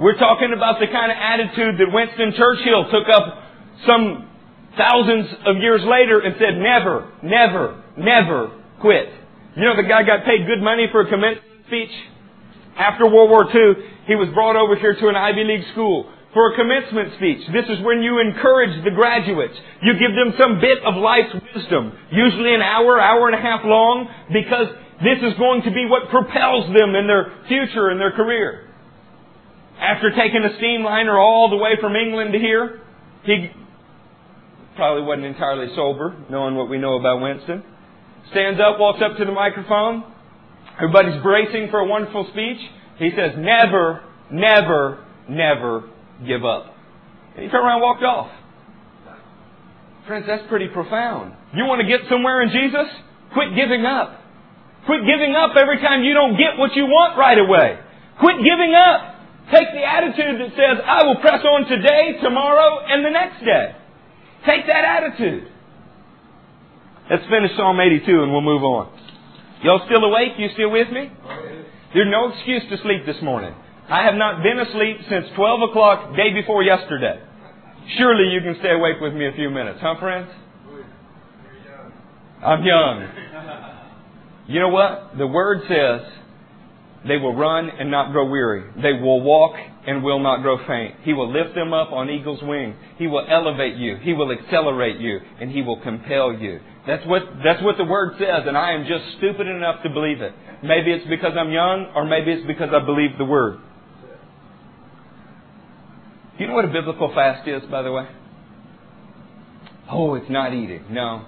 We're 0.00 0.18
talking 0.18 0.50
about 0.50 0.80
the 0.80 0.90
kind 0.90 1.12
of 1.12 1.18
attitude 1.22 1.78
that 1.78 1.86
Winston 1.94 2.34
Churchill 2.34 2.90
took 2.90 3.06
up 3.06 3.46
some 3.86 4.26
thousands 4.76 5.30
of 5.46 5.62
years 5.62 5.82
later 5.86 6.18
and 6.18 6.34
said, 6.34 6.58
never, 6.58 7.12
never, 7.22 7.82
never 7.96 8.50
quit. 8.80 9.06
You 9.54 9.64
know, 9.70 9.76
the 9.76 9.86
guy 9.86 10.02
got 10.02 10.26
paid 10.26 10.46
good 10.50 10.62
money 10.62 10.86
for 10.90 11.02
a 11.02 11.08
commencement 11.08 11.46
speech. 11.68 11.94
After 12.76 13.06
World 13.06 13.30
War 13.30 13.46
II, 13.46 13.86
he 14.06 14.16
was 14.16 14.28
brought 14.34 14.56
over 14.56 14.74
here 14.74 14.98
to 14.98 15.06
an 15.06 15.14
Ivy 15.14 15.44
League 15.44 15.70
school 15.72 16.10
for 16.32 16.52
a 16.52 16.56
commencement 16.56 17.14
speech. 17.16 17.42
This 17.52 17.66
is 17.66 17.82
when 17.84 18.02
you 18.02 18.20
encourage 18.20 18.84
the 18.84 18.90
graduates. 18.90 19.54
You 19.82 19.94
give 19.98 20.14
them 20.14 20.34
some 20.38 20.60
bit 20.60 20.78
of 20.84 20.94
life's 20.94 21.34
wisdom, 21.54 21.92
usually 22.12 22.54
an 22.54 22.62
hour, 22.62 23.00
hour 23.00 23.26
and 23.26 23.34
a 23.34 23.42
half 23.42 23.64
long, 23.64 24.06
because 24.32 24.68
this 25.02 25.18
is 25.22 25.36
going 25.38 25.62
to 25.62 25.70
be 25.70 25.86
what 25.86 26.08
propels 26.10 26.66
them 26.70 26.94
in 26.94 27.06
their 27.06 27.34
future 27.48 27.88
and 27.88 28.00
their 28.00 28.12
career. 28.12 28.68
After 29.80 30.10
taking 30.10 30.44
a 30.44 30.54
steamliner 30.60 31.18
all 31.18 31.50
the 31.50 31.56
way 31.56 31.72
from 31.80 31.96
England 31.96 32.32
to 32.32 32.38
here, 32.38 32.80
he 33.24 33.50
probably 34.76 35.02
wasn't 35.02 35.26
entirely 35.26 35.74
sober, 35.74 36.16
knowing 36.30 36.54
what 36.54 36.68
we 36.68 36.78
know 36.78 36.94
about 36.94 37.20
Winston. 37.20 37.64
Stands 38.30 38.60
up, 38.60 38.78
walks 38.78 39.00
up 39.02 39.16
to 39.18 39.24
the 39.24 39.32
microphone. 39.32 40.04
Everybody's 40.76 41.20
bracing 41.22 41.68
for 41.70 41.80
a 41.80 41.86
wonderful 41.86 42.28
speech. 42.30 42.58
He 42.98 43.10
says, 43.16 43.32
never, 43.36 44.04
never, 44.30 45.04
never 45.28 45.90
give 46.26 46.44
up. 46.44 46.74
And 47.36 47.44
he 47.44 47.50
turned 47.50 47.64
around 47.64 47.80
and 47.80 47.82
walked 47.82 48.02
off. 48.02 48.30
Friends, 50.06 50.24
that's 50.26 50.46
pretty 50.48 50.68
profound. 50.68 51.34
You 51.54 51.64
want 51.64 51.80
to 51.82 51.86
get 51.86 52.08
somewhere 52.08 52.42
in 52.42 52.50
Jesus? 52.50 52.88
Quit 53.32 53.54
giving 53.54 53.86
up. 53.86 54.18
Quit 54.86 55.06
giving 55.06 55.36
up 55.36 55.54
every 55.56 55.78
time 55.78 56.02
you 56.02 56.14
don't 56.14 56.34
get 56.34 56.58
what 56.58 56.74
you 56.74 56.84
want 56.84 57.18
right 57.18 57.38
away. 57.38 57.78
Quit 58.18 58.36
giving 58.42 58.74
up. 58.74 59.16
Take 59.52 59.70
the 59.74 59.82
attitude 59.82 60.40
that 60.40 60.50
says, 60.54 60.82
I 60.84 61.04
will 61.04 61.16
press 61.16 61.42
on 61.44 61.66
today, 61.66 62.18
tomorrow, 62.22 62.80
and 62.86 63.04
the 63.04 63.10
next 63.10 63.44
day. 63.44 63.74
Take 64.46 64.66
that 64.66 64.84
attitude. 64.84 65.50
Let's 67.10 67.24
finish 67.26 67.50
Psalm 67.56 67.80
82 67.80 68.22
and 68.22 68.30
we'll 68.30 68.46
move 68.46 68.62
on. 68.62 68.96
Y'all 69.62 69.82
still 69.84 70.04
awake? 70.04 70.38
You 70.38 70.48
still 70.54 70.70
with 70.70 70.90
me? 70.90 71.10
There's 71.92 72.08
no 72.08 72.32
excuse 72.32 72.62
to 72.70 72.78
sleep 72.82 73.04
this 73.04 73.20
morning. 73.22 73.52
I 73.90 74.04
have 74.04 74.14
not 74.14 74.42
been 74.44 74.60
asleep 74.60 74.98
since 75.10 75.26
12 75.34 75.70
o'clock 75.70 76.14
day 76.14 76.32
before 76.32 76.62
yesterday. 76.62 77.20
Surely 77.98 78.32
you 78.32 78.40
can 78.40 78.54
stay 78.60 78.70
awake 78.70 79.00
with 79.00 79.14
me 79.14 79.26
a 79.26 79.32
few 79.32 79.50
minutes, 79.50 79.80
huh 79.82 79.96
friends? 79.98 80.30
I'm 82.40 82.62
young. 82.62 83.08
You 84.46 84.60
know 84.60 84.68
what? 84.68 85.18
The 85.18 85.26
Word 85.26 85.62
says 85.68 86.06
they 87.06 87.16
will 87.16 87.34
run 87.34 87.68
and 87.68 87.90
not 87.90 88.12
grow 88.12 88.30
weary. 88.30 88.70
They 88.76 88.92
will 88.92 89.22
walk 89.22 89.56
and 89.84 90.04
will 90.04 90.20
not 90.20 90.42
grow 90.42 90.64
faint. 90.68 90.94
He 91.02 91.12
will 91.12 91.32
lift 91.32 91.56
them 91.56 91.72
up 91.72 91.90
on 91.90 92.10
eagle's 92.10 92.42
wing. 92.42 92.76
He 92.96 93.08
will 93.08 93.26
elevate 93.28 93.76
you. 93.76 93.96
He 93.96 94.12
will 94.12 94.30
accelerate 94.30 95.00
you. 95.00 95.18
And 95.40 95.50
He 95.50 95.62
will 95.62 95.80
compel 95.80 96.32
you. 96.32 96.60
That's 96.86 97.04
what, 97.06 97.22
that's 97.42 97.62
what 97.62 97.76
the 97.76 97.84
Word 97.84 98.14
says, 98.18 98.46
and 98.46 98.56
I 98.56 98.72
am 98.72 98.86
just 98.86 99.16
stupid 99.18 99.48
enough 99.48 99.82
to 99.82 99.90
believe 99.90 100.20
it. 100.20 100.32
Maybe 100.62 100.92
it's 100.92 101.08
because 101.08 101.32
I'm 101.36 101.50
young, 101.50 101.92
or 101.96 102.04
maybe 102.04 102.30
it's 102.30 102.46
because 102.46 102.68
I 102.72 102.84
believe 102.84 103.18
the 103.18 103.24
Word. 103.24 103.58
You 106.40 106.46
know 106.46 106.54
what 106.54 106.64
a 106.64 106.68
biblical 106.68 107.12
fast 107.14 107.46
is, 107.46 107.60
by 107.70 107.82
the 107.82 107.92
way? 107.92 108.08
Oh, 109.90 110.14
it's 110.14 110.30
not 110.30 110.54
eating. 110.54 110.86
No. 110.88 111.26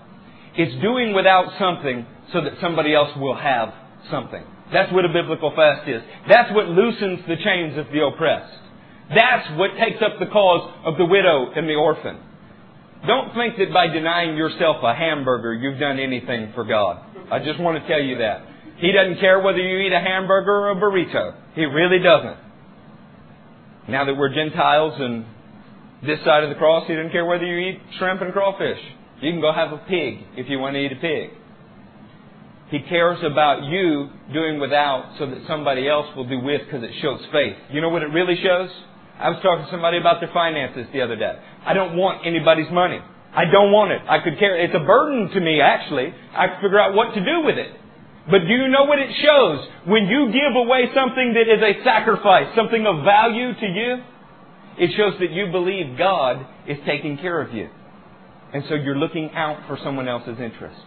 It's 0.57 0.81
doing 0.81 1.13
without 1.13 1.53
something 1.59 2.07
so 2.33 2.41
that 2.41 2.55
somebody 2.63 2.95
else 2.95 3.11
will 3.19 3.37
have 3.37 3.75
something. 4.11 4.43
That's 4.73 4.91
what 4.91 5.05
a 5.05 5.13
biblical 5.13 5.53
fast 5.55 5.87
is. 5.87 6.01
That's 6.31 6.51
what 6.55 6.67
loosens 6.69 7.21
the 7.29 7.37
chains 7.45 7.77
of 7.77 7.93
the 7.93 8.01
oppressed. 8.07 8.57
That's 9.15 9.51
what 9.59 9.77
takes 9.77 10.01
up 10.01 10.19
the 10.19 10.33
cause 10.33 10.73
of 10.87 10.97
the 10.97 11.05
widow 11.05 11.53
and 11.55 11.69
the 11.69 11.75
orphan. 11.75 12.19
Don't 13.07 13.35
think 13.35 13.59
that 13.59 13.71
by 13.71 13.89
denying 13.89 14.35
yourself 14.35 14.79
a 14.83 14.95
hamburger, 14.95 15.53
you've 15.53 15.79
done 15.79 15.99
anything 15.99 16.53
for 16.55 16.65
God. 16.65 17.05
I 17.31 17.39
just 17.39 17.61
want 17.61 17.83
to 17.83 17.87
tell 17.87 18.01
you 18.01 18.17
that. 18.17 18.47
He 18.79 18.91
doesn't 18.93 19.21
care 19.21 19.41
whether 19.41 19.59
you 19.59 19.77
eat 19.87 19.93
a 19.93 20.01
hamburger 20.01 20.53
or 20.53 20.71
a 20.71 20.77
burrito. 20.77 21.37
He 21.55 21.67
really 21.67 21.99
doesn't. 21.99 22.52
Now 23.89 24.05
that 24.05 24.15
we're 24.15 24.33
Gentiles 24.35 24.95
and 24.99 25.25
this 26.07 26.19
side 26.25 26.45
of 26.45 26.51
the 26.51 26.57
cross, 26.57 26.87
He 26.87 26.95
doesn't 26.95 27.13
care 27.13 27.25
whether 27.25 27.45
you 27.45 27.71
eat 27.71 27.81
shrimp 27.99 28.23
and 28.23 28.33
crawfish. 28.33 28.79
You 29.21 29.31
can 29.33 29.41
go 29.41 29.53
have 29.53 29.73
a 29.73 29.79
pig 29.79 30.19
if 30.37 30.49
you 30.49 30.59
want 30.59 30.75
to 30.75 30.81
eat 30.81 30.93
a 30.93 30.97
pig. 30.97 31.31
He 32.71 32.81
cares 32.89 33.19
about 33.23 33.65
you 33.65 34.09
doing 34.33 34.59
without 34.59 35.15
so 35.19 35.27
that 35.27 35.39
somebody 35.47 35.89
else 35.89 36.07
will 36.17 36.29
do 36.29 36.41
with 36.41 36.63
because 36.65 36.83
it 36.83 36.91
shows 37.03 37.21
faith. 37.31 37.57
You 37.71 37.81
know 37.81 37.91
what 37.91 38.03
it 38.03 38.07
really 38.07 38.37
shows? 38.43 38.71
I 39.19 39.29
was 39.29 39.39
talking 39.43 39.67
to 39.67 39.71
somebody 39.71 39.99
about 39.99 40.21
their 40.21 40.31
finances 40.33 40.87
the 40.93 41.03
other 41.03 41.17
day. 41.17 41.39
I 41.67 41.75
don't 41.75 41.97
want 41.97 42.27
anybody's 42.27 42.71
money. 42.73 42.99
I 43.35 43.45
don't 43.45 43.73
want 43.73 43.93
it. 43.93 44.01
I 44.09 44.19
could 44.21 44.39
care. 44.39 44.59
It's 44.59 44.75
a 44.75 44.85
burden 44.85 45.31
to 45.31 45.41
me, 45.41 45.61
actually. 45.61 46.13
I 46.33 46.49
could 46.49 46.63
figure 46.63 46.81
out 46.81 46.95
what 46.95 47.15
to 47.15 47.21
do 47.21 47.45
with 47.45 47.59
it. 47.59 47.71
But 48.31 48.47
do 48.47 48.55
you 48.55 48.69
know 48.69 48.85
what 48.85 48.99
it 48.99 49.11
shows? 49.21 49.67
When 49.87 50.07
you 50.07 50.31
give 50.33 50.55
away 50.55 50.87
something 50.95 51.35
that 51.35 51.53
is 51.53 51.61
a 51.61 51.83
sacrifice, 51.85 52.55
something 52.55 52.87
of 52.87 53.05
value 53.05 53.53
to 53.53 53.67
you, 53.67 53.97
it 54.79 54.91
shows 54.97 55.19
that 55.19 55.31
you 55.33 55.51
believe 55.51 55.99
God 55.99 56.47
is 56.69 56.79
taking 56.87 57.19
care 57.19 57.41
of 57.41 57.53
you. 57.53 57.69
And 58.55 58.63
so 58.69 58.75
you're 58.75 58.97
looking 58.97 59.31
out 59.35 59.67
for 59.67 59.79
someone 59.83 60.09
else's 60.09 60.39
interest. 60.39 60.81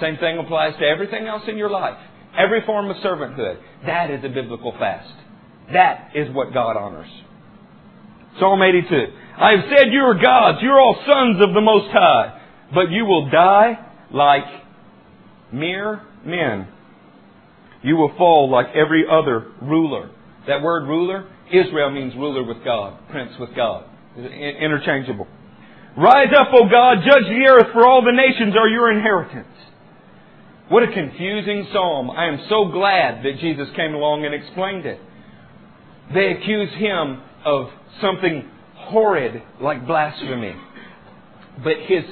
Same 0.00 0.16
thing 0.18 0.38
applies 0.38 0.74
to 0.78 0.84
everything 0.84 1.26
else 1.26 1.42
in 1.48 1.56
your 1.56 1.70
life. 1.70 1.98
Every 2.36 2.64
form 2.66 2.90
of 2.90 2.96
servanthood. 2.96 3.58
That 3.86 4.10
is 4.10 4.24
a 4.24 4.28
biblical 4.28 4.72
fast. 4.72 5.12
That 5.72 6.10
is 6.14 6.32
what 6.34 6.52
God 6.52 6.76
honors. 6.76 7.10
Psalm 8.38 8.60
82. 8.60 8.86
I 9.38 9.50
have 9.52 9.64
said 9.70 9.92
you 9.92 10.00
are 10.00 10.14
gods. 10.14 10.58
You're 10.60 10.80
all 10.80 10.96
sons 11.06 11.36
of 11.40 11.54
the 11.54 11.60
Most 11.60 11.90
High. 11.92 12.40
But 12.74 12.90
you 12.90 13.04
will 13.04 13.30
die 13.30 13.78
like 14.12 14.44
mere 15.52 16.02
men. 16.26 16.68
You 17.82 17.96
will 17.96 18.12
fall 18.16 18.50
like 18.50 18.74
every 18.74 19.04
other 19.10 19.52
ruler. 19.60 20.10
That 20.46 20.62
word 20.62 20.86
ruler, 20.86 21.28
Israel 21.52 21.90
means 21.90 22.14
ruler 22.14 22.42
with 22.42 22.64
God, 22.64 22.98
prince 23.10 23.32
with 23.38 23.54
God. 23.54 23.84
Interchangeable. 24.16 25.26
Rise 25.96 26.32
up, 26.36 26.48
O 26.52 26.68
God, 26.68 26.98
judge 27.04 27.24
the 27.24 27.46
earth, 27.48 27.72
for 27.72 27.86
all 27.86 28.02
the 28.02 28.12
nations 28.12 28.54
are 28.56 28.68
your 28.68 28.90
inheritance. 28.90 29.46
What 30.68 30.82
a 30.82 30.92
confusing 30.92 31.68
psalm. 31.72 32.10
I 32.10 32.26
am 32.26 32.38
so 32.48 32.70
glad 32.72 33.22
that 33.24 33.38
Jesus 33.40 33.68
came 33.76 33.94
along 33.94 34.24
and 34.24 34.34
explained 34.34 34.86
it. 34.86 34.98
They 36.12 36.32
accuse 36.32 36.70
him 36.74 37.22
of 37.44 37.68
something 38.00 38.48
horrid 38.76 39.42
like 39.60 39.86
blasphemy. 39.86 40.56
But 41.62 41.74
his 41.86 42.04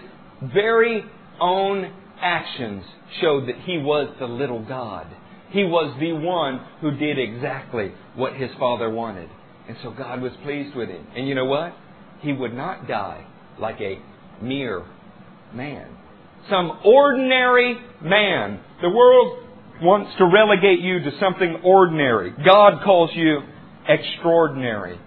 very 0.55 1.05
own 1.41 1.93
actions 2.23 2.85
showed 3.21 3.49
that 3.49 3.57
he 3.67 3.79
was 3.79 4.15
the 4.19 4.27
little 4.27 4.65
God. 4.65 5.07
He 5.51 5.65
was 5.65 5.95
the 6.01 6.13
one 6.13 6.61
who 6.81 6.93
did 6.93 7.19
exactly 7.19 7.93
what 8.15 8.35
his 8.35 8.51
father 8.59 8.89
wanted. 8.89 9.29
And 9.69 9.77
so 9.83 9.91
God 9.91 10.23
was 10.23 10.33
pleased 10.43 10.75
with 10.75 10.89
him. 10.89 11.07
And 11.15 11.29
you 11.29 11.35
know 11.35 11.45
what? 11.45 11.75
He 12.21 12.33
would 12.33 12.55
not 12.55 12.89
die 12.89 13.27
like 13.59 13.81
a 13.81 13.99
mere 14.43 14.85
man. 15.53 15.87
Some 16.49 16.79
ordinary 16.85 17.79
man. 18.03 18.61
The 18.81 18.89
world 18.89 19.47
wants 19.83 20.11
to 20.19 20.25
relegate 20.25 20.81
you 20.81 21.01
to 21.01 21.11
something 21.21 21.61
ordinary. 21.65 22.33
God 22.45 22.83
calls 22.85 23.11
you 23.15 23.41
extraordinary. 23.89 24.99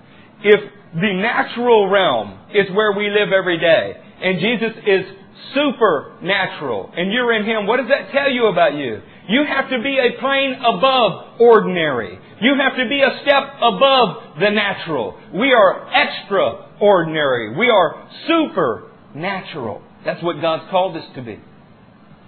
If 0.43 0.59
the 0.93 1.13
natural 1.13 1.89
realm 1.89 2.39
is 2.53 2.70
where 2.74 2.93
we 2.93 3.09
live 3.09 3.34
every 3.34 3.59
day, 3.59 3.93
and 4.22 4.39
Jesus 4.39 4.78
is 4.86 5.05
supernatural, 5.53 6.91
and 6.95 7.11
you're 7.11 7.33
in 7.33 7.45
Him, 7.45 7.67
what 7.67 7.77
does 7.77 7.89
that 7.89 8.11
tell 8.11 8.31
you 8.31 8.47
about 8.47 8.73
you? 8.75 9.01
You 9.27 9.45
have 9.45 9.69
to 9.69 9.81
be 9.81 9.97
a 9.97 10.19
plane 10.19 10.55
above 10.63 11.39
ordinary. 11.39 12.19
You 12.41 12.55
have 12.59 12.77
to 12.77 12.88
be 12.88 13.01
a 13.01 13.19
step 13.21 13.43
above 13.61 14.39
the 14.39 14.49
natural. 14.49 15.17
We 15.33 15.53
are 15.53 15.88
extraordinary. 15.93 17.57
We 17.57 17.69
are 17.69 18.09
supernatural. 18.27 19.81
That's 20.03 20.21
what 20.23 20.41
God's 20.41 20.69
called 20.69 20.95
us 20.97 21.05
to 21.15 21.21
be. 21.21 21.39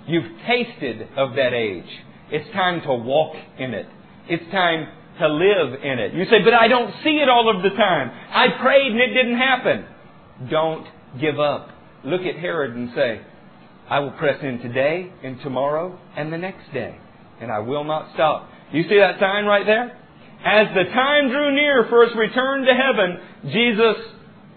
You've 0.08 0.40
tasted 0.48 1.10
of 1.18 1.36
that 1.36 1.54
age. 1.54 1.90
It's 2.32 2.50
time 2.54 2.82
to 2.82 2.94
walk 2.94 3.36
in 3.60 3.74
it. 3.74 3.88
It's 4.28 4.52
time 4.52 4.88
to 5.20 5.28
live 5.28 5.82
in 5.84 6.00
it. 6.00 6.14
You 6.14 6.26
say, 6.26 6.44
but 6.44 6.54
I 6.54 6.68
don't 6.68 6.94
see 7.04 7.18
it 7.18 7.30
all 7.30 7.54
of 7.56 7.64
the 7.64 7.70
time. 7.70 8.12
I 8.32 8.60
prayed 8.62 8.92
and 8.92 9.02
it 9.02 9.14
didn't 9.14 9.38
happen. 9.38 9.86
Don't 10.50 10.88
give 11.20 11.40
up. 11.40 11.70
Look 12.08 12.22
at 12.22 12.40
Herod 12.40 12.74
and 12.74 12.90
say, 12.96 13.22
I 13.90 14.00
will 14.00 14.12
press 14.12 14.40
in 14.42 14.60
today 14.60 15.12
and 15.24 15.42
tomorrow 15.42 16.00
and 16.16 16.32
the 16.32 16.38
next 16.38 16.72
day, 16.74 16.98
and 17.42 17.52
I 17.52 17.60
will 17.60 17.84
not 17.84 18.14
stop. 18.14 18.50
You 18.72 18.84
see 18.84 18.98
that 18.98 19.20
sign 19.20 19.44
right 19.44 19.66
there? 19.66 19.92
As 20.46 20.68
the 20.74 20.86
time 20.94 21.30
drew 21.30 21.54
near 21.54 21.86
for 21.90 22.06
his 22.06 22.16
return 22.16 22.64
to 22.64 22.74
heaven, 22.74 23.52
Jesus 23.52 23.98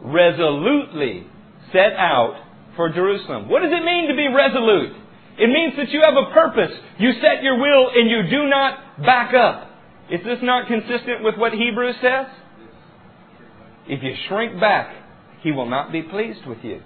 resolutely 0.02 1.26
set 1.72 1.92
out 1.98 2.40
for 2.76 2.88
Jerusalem. 2.88 3.48
What 3.48 3.62
does 3.62 3.72
it 3.72 3.84
mean 3.84 4.08
to 4.08 4.14
be 4.14 4.28
resolute? 4.28 4.96
It 5.38 5.48
means 5.48 5.74
that 5.76 5.90
you 5.90 6.02
have 6.02 6.14
a 6.14 6.32
purpose. 6.32 6.70
You 6.98 7.12
set 7.14 7.42
your 7.42 7.58
will 7.58 7.90
and 7.94 8.08
you 8.08 8.30
do 8.30 8.48
not 8.48 9.02
back 9.04 9.34
up. 9.34 9.70
Is 10.08 10.20
this 10.24 10.38
not 10.42 10.68
consistent 10.68 11.24
with 11.24 11.36
what 11.36 11.52
Hebrews 11.52 11.96
says? 12.00 12.26
If 13.88 14.02
you 14.04 14.14
shrink 14.28 14.60
back, 14.60 14.94
he 15.42 15.50
will 15.50 15.68
not 15.68 15.90
be 15.90 16.02
pleased 16.02 16.46
with 16.46 16.58
you. 16.62 16.82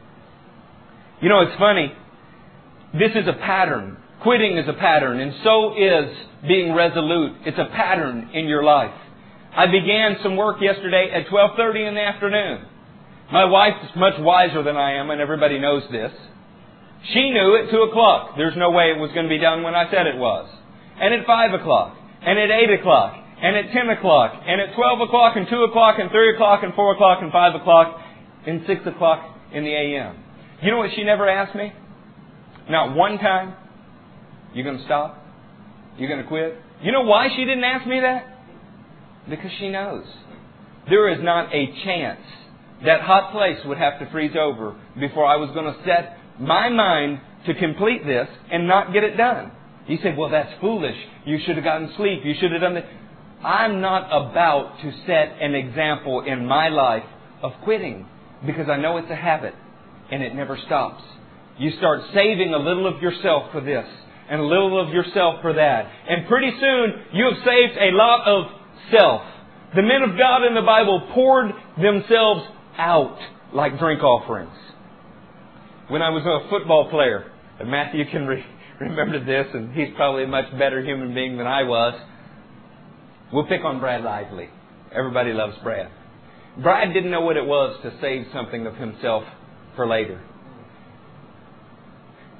You 1.24 1.30
know, 1.30 1.40
it's 1.40 1.56
funny. 1.58 1.90
This 2.92 3.12
is 3.16 3.26
a 3.26 3.32
pattern. 3.32 3.96
Quitting 4.20 4.58
is 4.58 4.68
a 4.68 4.74
pattern, 4.74 5.20
and 5.20 5.32
so 5.42 5.72
is 5.72 6.14
being 6.46 6.74
resolute. 6.74 7.32
It's 7.46 7.56
a 7.56 7.64
pattern 7.72 8.28
in 8.34 8.44
your 8.44 8.62
life. 8.62 8.92
I 9.56 9.64
began 9.64 10.18
some 10.22 10.36
work 10.36 10.60
yesterday 10.60 11.08
at 11.14 11.26
12:30 11.28 11.88
in 11.88 11.94
the 11.94 12.02
afternoon. 12.02 12.66
My 13.32 13.46
wife 13.46 13.72
is 13.84 13.96
much 13.96 14.18
wiser 14.18 14.62
than 14.62 14.76
I 14.76 15.00
am, 15.00 15.08
and 15.08 15.18
everybody 15.18 15.58
knows 15.58 15.82
this. 15.90 16.12
She 17.14 17.30
knew 17.30 17.56
at 17.56 17.70
2 17.70 17.82
o'clock. 17.84 18.36
There's 18.36 18.56
no 18.56 18.70
way 18.72 18.90
it 18.90 18.98
was 18.98 19.10
going 19.12 19.24
to 19.24 19.30
be 19.30 19.38
done 19.38 19.62
when 19.62 19.74
I 19.74 19.90
said 19.90 20.06
it 20.06 20.18
was. 20.18 20.46
And 21.00 21.14
at 21.14 21.24
5 21.24 21.54
o'clock. 21.54 21.96
And 22.20 22.38
at 22.38 22.50
8 22.50 22.80
o'clock. 22.80 23.16
And 23.40 23.56
at 23.56 23.72
10 23.72 23.88
o'clock. 23.96 24.42
And 24.46 24.60
at 24.60 24.74
12 24.74 25.00
o'clock 25.00 25.36
and 25.36 25.48
2 25.48 25.62
o'clock 25.64 25.98
and 25.98 26.10
3 26.10 26.34
o'clock 26.34 26.62
and 26.62 26.74
4 26.74 26.92
o'clock 26.92 27.22
and 27.22 27.32
5 27.32 27.54
o'clock 27.54 28.00
and 28.46 28.66
6 28.66 28.86
o'clock 28.88 29.24
in 29.52 29.64
the 29.64 29.72
a.m. 29.72 30.23
You 30.64 30.70
know 30.70 30.78
what 30.78 30.90
she 30.96 31.04
never 31.04 31.28
asked 31.28 31.54
me? 31.54 31.74
Not 32.70 32.96
one 32.96 33.18
time. 33.18 33.54
You 34.54 34.64
going 34.64 34.78
to 34.78 34.84
stop? 34.84 35.22
You 35.98 36.08
going 36.08 36.22
to 36.22 36.26
quit? 36.26 36.56
You 36.82 36.90
know 36.90 37.02
why 37.02 37.28
she 37.28 37.44
didn't 37.44 37.64
ask 37.64 37.86
me 37.86 38.00
that? 38.00 38.24
Because 39.28 39.50
she 39.58 39.68
knows. 39.68 40.06
There 40.88 41.12
is 41.12 41.18
not 41.22 41.54
a 41.54 41.66
chance 41.84 42.20
that 42.82 43.02
hot 43.02 43.32
place 43.32 43.58
would 43.66 43.76
have 43.76 43.98
to 43.98 44.10
freeze 44.10 44.34
over 44.40 44.74
before 44.98 45.26
I 45.26 45.36
was 45.36 45.50
going 45.52 45.66
to 45.66 45.78
set 45.84 46.16
my 46.40 46.70
mind 46.70 47.20
to 47.46 47.52
complete 47.52 48.06
this 48.06 48.28
and 48.50 48.66
not 48.66 48.94
get 48.94 49.04
it 49.04 49.18
done. 49.18 49.52
You 49.86 49.98
say, 50.02 50.14
well, 50.16 50.30
that's 50.30 50.50
foolish. 50.62 50.96
You 51.26 51.40
should 51.44 51.56
have 51.56 51.64
gotten 51.64 51.92
sleep. 51.98 52.20
You 52.24 52.34
should 52.40 52.52
have 52.52 52.62
done. 52.62 52.82
I'm 53.44 53.82
not 53.82 54.06
about 54.06 54.78
to 54.80 54.92
set 55.06 55.42
an 55.42 55.54
example 55.54 56.22
in 56.26 56.46
my 56.46 56.70
life 56.70 57.04
of 57.42 57.52
quitting 57.64 58.06
because 58.46 58.70
I 58.70 58.78
know 58.78 58.96
it's 58.96 59.10
a 59.10 59.16
habit 59.16 59.54
and 60.10 60.22
it 60.22 60.34
never 60.34 60.58
stops. 60.66 61.02
You 61.58 61.70
start 61.78 62.00
saving 62.12 62.52
a 62.52 62.58
little 62.58 62.86
of 62.86 63.00
yourself 63.00 63.52
for 63.52 63.60
this 63.60 63.86
and 64.28 64.40
a 64.40 64.44
little 64.44 64.80
of 64.80 64.92
yourself 64.92 65.40
for 65.42 65.52
that. 65.52 65.90
And 66.08 66.26
pretty 66.26 66.50
soon 66.58 66.92
you 67.12 67.24
have 67.26 67.44
saved 67.44 67.78
a 67.78 67.94
lot 67.94 68.26
of 68.26 68.44
self. 68.90 69.22
The 69.74 69.82
men 69.82 70.02
of 70.02 70.18
God 70.18 70.46
in 70.46 70.54
the 70.54 70.62
Bible 70.62 71.08
poured 71.12 71.52
themselves 71.80 72.42
out 72.78 73.18
like 73.52 73.78
drink 73.78 74.02
offerings. 74.02 74.56
When 75.88 76.02
I 76.02 76.10
was 76.10 76.24
a 76.24 76.48
football 76.48 76.90
player, 76.90 77.30
and 77.60 77.70
Matthew 77.70 78.04
can 78.10 78.26
re- 78.26 78.44
remember 78.80 79.24
this, 79.24 79.46
and 79.52 79.72
he's 79.72 79.94
probably 79.96 80.24
a 80.24 80.28
much 80.28 80.50
better 80.58 80.82
human 80.82 81.14
being 81.14 81.36
than 81.36 81.46
I 81.46 81.62
was. 81.62 81.94
We'll 83.32 83.46
pick 83.46 83.64
on 83.64 83.80
Brad 83.80 84.02
Lively. 84.02 84.48
Everybody 84.92 85.32
loves 85.32 85.56
Brad. 85.62 85.90
Brad 86.62 86.92
didn't 86.92 87.10
know 87.10 87.20
what 87.20 87.36
it 87.36 87.44
was 87.44 87.78
to 87.82 87.92
save 88.00 88.26
something 88.32 88.66
of 88.66 88.76
himself 88.76 89.24
for 89.76 89.86
later. 89.86 90.22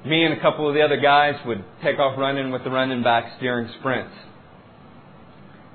Me 0.05 0.23
and 0.23 0.33
a 0.33 0.41
couple 0.41 0.69
of 0.69 0.75
the 0.75 0.81
other 0.81 0.97
guys 0.97 1.33
would 1.45 1.63
take 1.83 1.97
off 1.97 2.17
running 2.17 2.51
with 2.51 2.63
the 2.63 2.69
running 2.69 3.01
backs 3.01 3.31
during 3.39 3.67
sprints. 3.79 4.13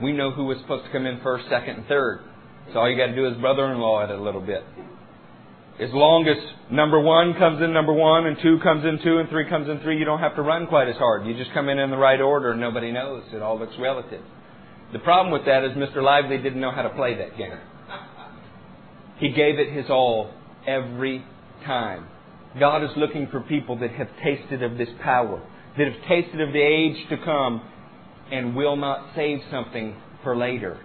We 0.00 0.12
know 0.12 0.30
who 0.30 0.44
was 0.44 0.58
supposed 0.60 0.84
to 0.84 0.92
come 0.92 1.04
in 1.04 1.20
first, 1.20 1.48
second, 1.50 1.76
and 1.76 1.86
third. 1.86 2.20
So 2.72 2.78
all 2.78 2.90
you 2.90 2.96
got 2.96 3.06
to 3.06 3.14
do 3.14 3.26
is 3.26 3.36
brother-in-law 3.38 4.04
it 4.04 4.10
a 4.10 4.22
little 4.22 4.40
bit. 4.40 4.62
As 5.80 5.90
long 5.92 6.28
as 6.28 6.36
number 6.70 7.00
one 7.00 7.34
comes 7.34 7.62
in 7.62 7.72
number 7.72 7.92
one, 7.92 8.26
and 8.26 8.36
two 8.40 8.58
comes 8.62 8.84
in 8.84 9.00
two, 9.02 9.18
and 9.18 9.28
three 9.30 9.48
comes 9.48 9.68
in 9.68 9.80
three, 9.80 9.98
you 9.98 10.04
don't 10.04 10.20
have 10.20 10.36
to 10.36 10.42
run 10.42 10.66
quite 10.66 10.88
as 10.88 10.96
hard. 10.96 11.26
You 11.26 11.34
just 11.34 11.52
come 11.52 11.68
in 11.68 11.78
in 11.78 11.90
the 11.90 11.96
right 11.96 12.20
order, 12.20 12.52
and 12.52 12.60
nobody 12.60 12.92
knows. 12.92 13.24
It 13.32 13.42
all 13.42 13.58
looks 13.58 13.74
relative. 13.80 14.22
The 14.92 14.98
problem 15.00 15.32
with 15.32 15.46
that 15.46 15.64
is 15.64 15.72
Mr. 15.72 16.02
Lively 16.02 16.38
didn't 16.38 16.60
know 16.60 16.70
how 16.70 16.82
to 16.82 16.90
play 16.90 17.16
that 17.16 17.36
game. 17.36 17.58
He 19.18 19.30
gave 19.32 19.58
it 19.58 19.72
his 19.72 19.86
all 19.90 20.30
every 20.66 21.24
time. 21.64 22.06
God 22.58 22.82
is 22.82 22.90
looking 22.96 23.28
for 23.30 23.40
people 23.40 23.78
that 23.78 23.92
have 23.92 24.08
tasted 24.22 24.62
of 24.62 24.76
this 24.76 24.88
power, 25.02 25.42
that 25.78 25.86
have 25.86 26.08
tasted 26.08 26.40
of 26.40 26.52
the 26.52 26.60
age 26.60 27.08
to 27.10 27.16
come, 27.24 27.62
and 28.32 28.56
will 28.56 28.76
not 28.76 29.14
save 29.14 29.38
something 29.50 29.96
for 30.22 30.36
later. 30.36 30.78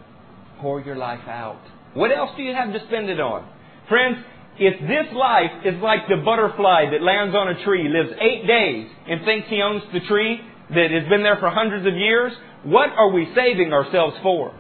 Pour 0.62 0.82
your 0.82 0.96
life 0.96 1.28
out. 1.28 1.62
What 1.94 2.12
else 2.16 2.32
do 2.38 2.44
you 2.44 2.54
have 2.54 2.72
to 2.74 2.80
spend 2.88 3.10
it 3.10 3.20
on? 3.20 3.48
Friends, 3.90 4.18
if 4.58 4.80
this 4.82 5.14
life 5.14 5.66
is 5.66 5.82
like 5.82 6.08
the 6.08 6.22
butterfly 6.24 6.92
that 6.92 7.02
lands 7.02 7.36
on 7.36 7.50
a 7.50 7.64
tree, 7.66 7.90
lives 7.90 8.16
eight 8.22 8.48
days, 8.48 8.88
and 9.08 9.26
thinks 9.26 9.48
he 9.50 9.62
owns 9.62 9.84
the 9.92 10.00
tree 10.08 10.40
that 10.70 10.92
has 10.92 11.10
been 11.10 11.24
there 11.24 11.38
for 11.38 11.50
hundreds 11.50 11.86
of 11.86 11.94
years, 11.94 12.32
what 12.64 12.90
are 12.90 13.12
we 13.12 13.28
saving 13.36 13.74
ourselves 13.74 14.16
for? 14.24 14.54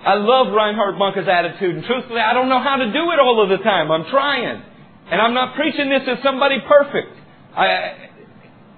I 0.00 0.14
love 0.14 0.54
Reinhard 0.54 0.96
Bonnke's 0.96 1.28
attitude, 1.28 1.76
and 1.76 1.84
truthfully, 1.84 2.20
I 2.20 2.32
don't 2.32 2.48
know 2.48 2.62
how 2.62 2.76
to 2.76 2.86
do 2.86 3.10
it 3.12 3.18
all 3.20 3.42
of 3.42 3.50
the 3.50 3.62
time. 3.62 3.90
I'm 3.90 4.08
trying. 4.10 4.62
And 5.10 5.20
I'm 5.20 5.34
not 5.34 5.56
preaching 5.56 5.88
this 5.90 6.02
as 6.06 6.22
somebody 6.22 6.56
perfect. 6.68 7.16
I, 7.56 8.10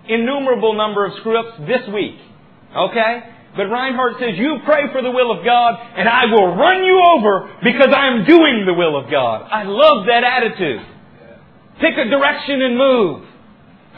innumerable 0.08 0.74
number 0.74 1.04
of 1.04 1.12
screw 1.20 1.38
ups 1.38 1.60
this 1.66 1.86
week. 1.92 2.16
Okay? 2.74 3.20
But 3.56 3.64
Reinhard 3.64 4.14
says, 4.18 4.30
you 4.36 4.58
pray 4.64 4.90
for 4.92 5.02
the 5.02 5.10
will 5.10 5.30
of 5.30 5.44
God 5.44 5.74
and 5.96 6.08
I 6.08 6.24
will 6.26 6.56
run 6.56 6.82
you 6.84 7.02
over 7.16 7.52
because 7.62 7.92
I'm 7.94 8.24
doing 8.24 8.64
the 8.66 8.72
will 8.72 8.96
of 8.96 9.10
God. 9.10 9.46
I 9.50 9.64
love 9.64 10.06
that 10.06 10.24
attitude. 10.24 10.80
Pick 11.80 11.98
a 11.98 12.08
direction 12.08 12.62
and 12.62 12.78
move. 12.78 13.24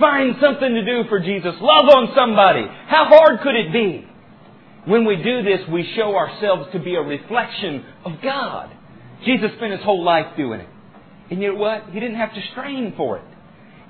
Find 0.01 0.35
something 0.41 0.75
to 0.75 0.85
do 0.85 1.09
for 1.09 1.21
Jesus. 1.21 1.55
Love 1.61 1.87
on 1.87 2.13
somebody. 2.17 2.67
How 2.89 3.05
hard 3.07 3.41
could 3.43 3.55
it 3.55 3.73
be? 3.73 4.09
When 4.87 5.05
we 5.05 5.23
do 5.23 5.43
this, 5.43 5.61
we 5.71 5.89
show 5.95 6.17
ourselves 6.17 6.73
to 6.73 6.81
be 6.81 6.97
a 6.97 7.01
reflection 7.01 7.85
of 8.05 8.21
God. 8.23 8.71
Jesus 9.25 9.51
spent 9.57 9.73
his 9.73 9.83
whole 9.83 10.05
life 10.05 10.37
doing 10.37 10.61
it. 10.61 10.69
And 11.31 11.41
you 11.41 11.53
know 11.53 11.59
what? 11.59 11.91
He 11.91 12.01
didn't 12.01 12.17
have 12.17 12.35
to 12.35 12.41
strain 12.53 12.95
for 12.97 13.19
it. 13.19 13.25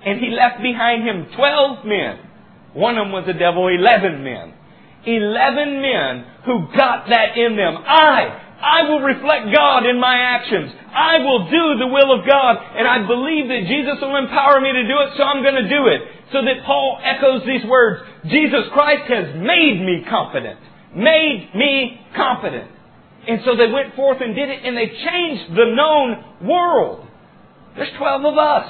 And 0.05 0.21
he 0.21 0.31
left 0.31 0.63
behind 0.63 1.03
him 1.03 1.27
12 1.35 1.85
men. 1.87 2.19
One 2.75 2.99
of 2.99 3.07
them 3.07 3.13
was 3.13 3.25
a 3.29 3.33
devil, 3.33 3.69
11 3.69 4.23
men. 4.23 4.55
11 5.07 5.83
men 5.83 6.25
who 6.45 6.69
got 6.77 7.09
that 7.09 7.37
in 7.37 7.57
them. 7.57 7.77
I, 7.77 8.45
I 8.61 8.89
will 8.89 9.01
reflect 9.01 9.53
God 9.53 9.87
in 9.87 10.01
my 10.01 10.17
actions. 10.17 10.73
I 10.95 11.19
will 11.19 11.51
do 11.51 11.79
the 11.79 11.89
will 11.89 12.19
of 12.19 12.27
God. 12.27 12.57
And 12.77 12.89
I 12.89 13.07
believe 13.07 13.49
that 13.49 13.69
Jesus 13.69 14.01
will 14.01 14.17
empower 14.17 14.61
me 14.61 14.73
to 14.73 14.85
do 14.89 14.97
it, 15.05 15.17
so 15.17 15.23
I'm 15.25 15.43
going 15.43 15.61
to 15.61 15.69
do 15.69 15.87
it. 15.89 16.01
So 16.33 16.43
that 16.43 16.65
Paul 16.65 17.01
echoes 17.03 17.43
these 17.47 17.65
words, 17.69 18.03
Jesus 18.27 18.65
Christ 18.73 19.09
has 19.09 19.37
made 19.37 19.81
me 19.85 20.05
competent. 20.09 20.59
Made 20.97 21.51
me 21.55 22.01
competent. 22.17 22.71
And 23.29 23.41
so 23.45 23.57
they 23.57 23.71
went 23.71 23.95
forth 23.95 24.21
and 24.21 24.35
did 24.35 24.49
it, 24.49 24.65
and 24.65 24.77
they 24.77 24.89
changed 24.89 25.53
the 25.57 25.69
known 25.75 26.49
world. 26.49 27.07
There's 27.77 27.91
12 27.99 28.25
of 28.25 28.39
us. 28.39 28.69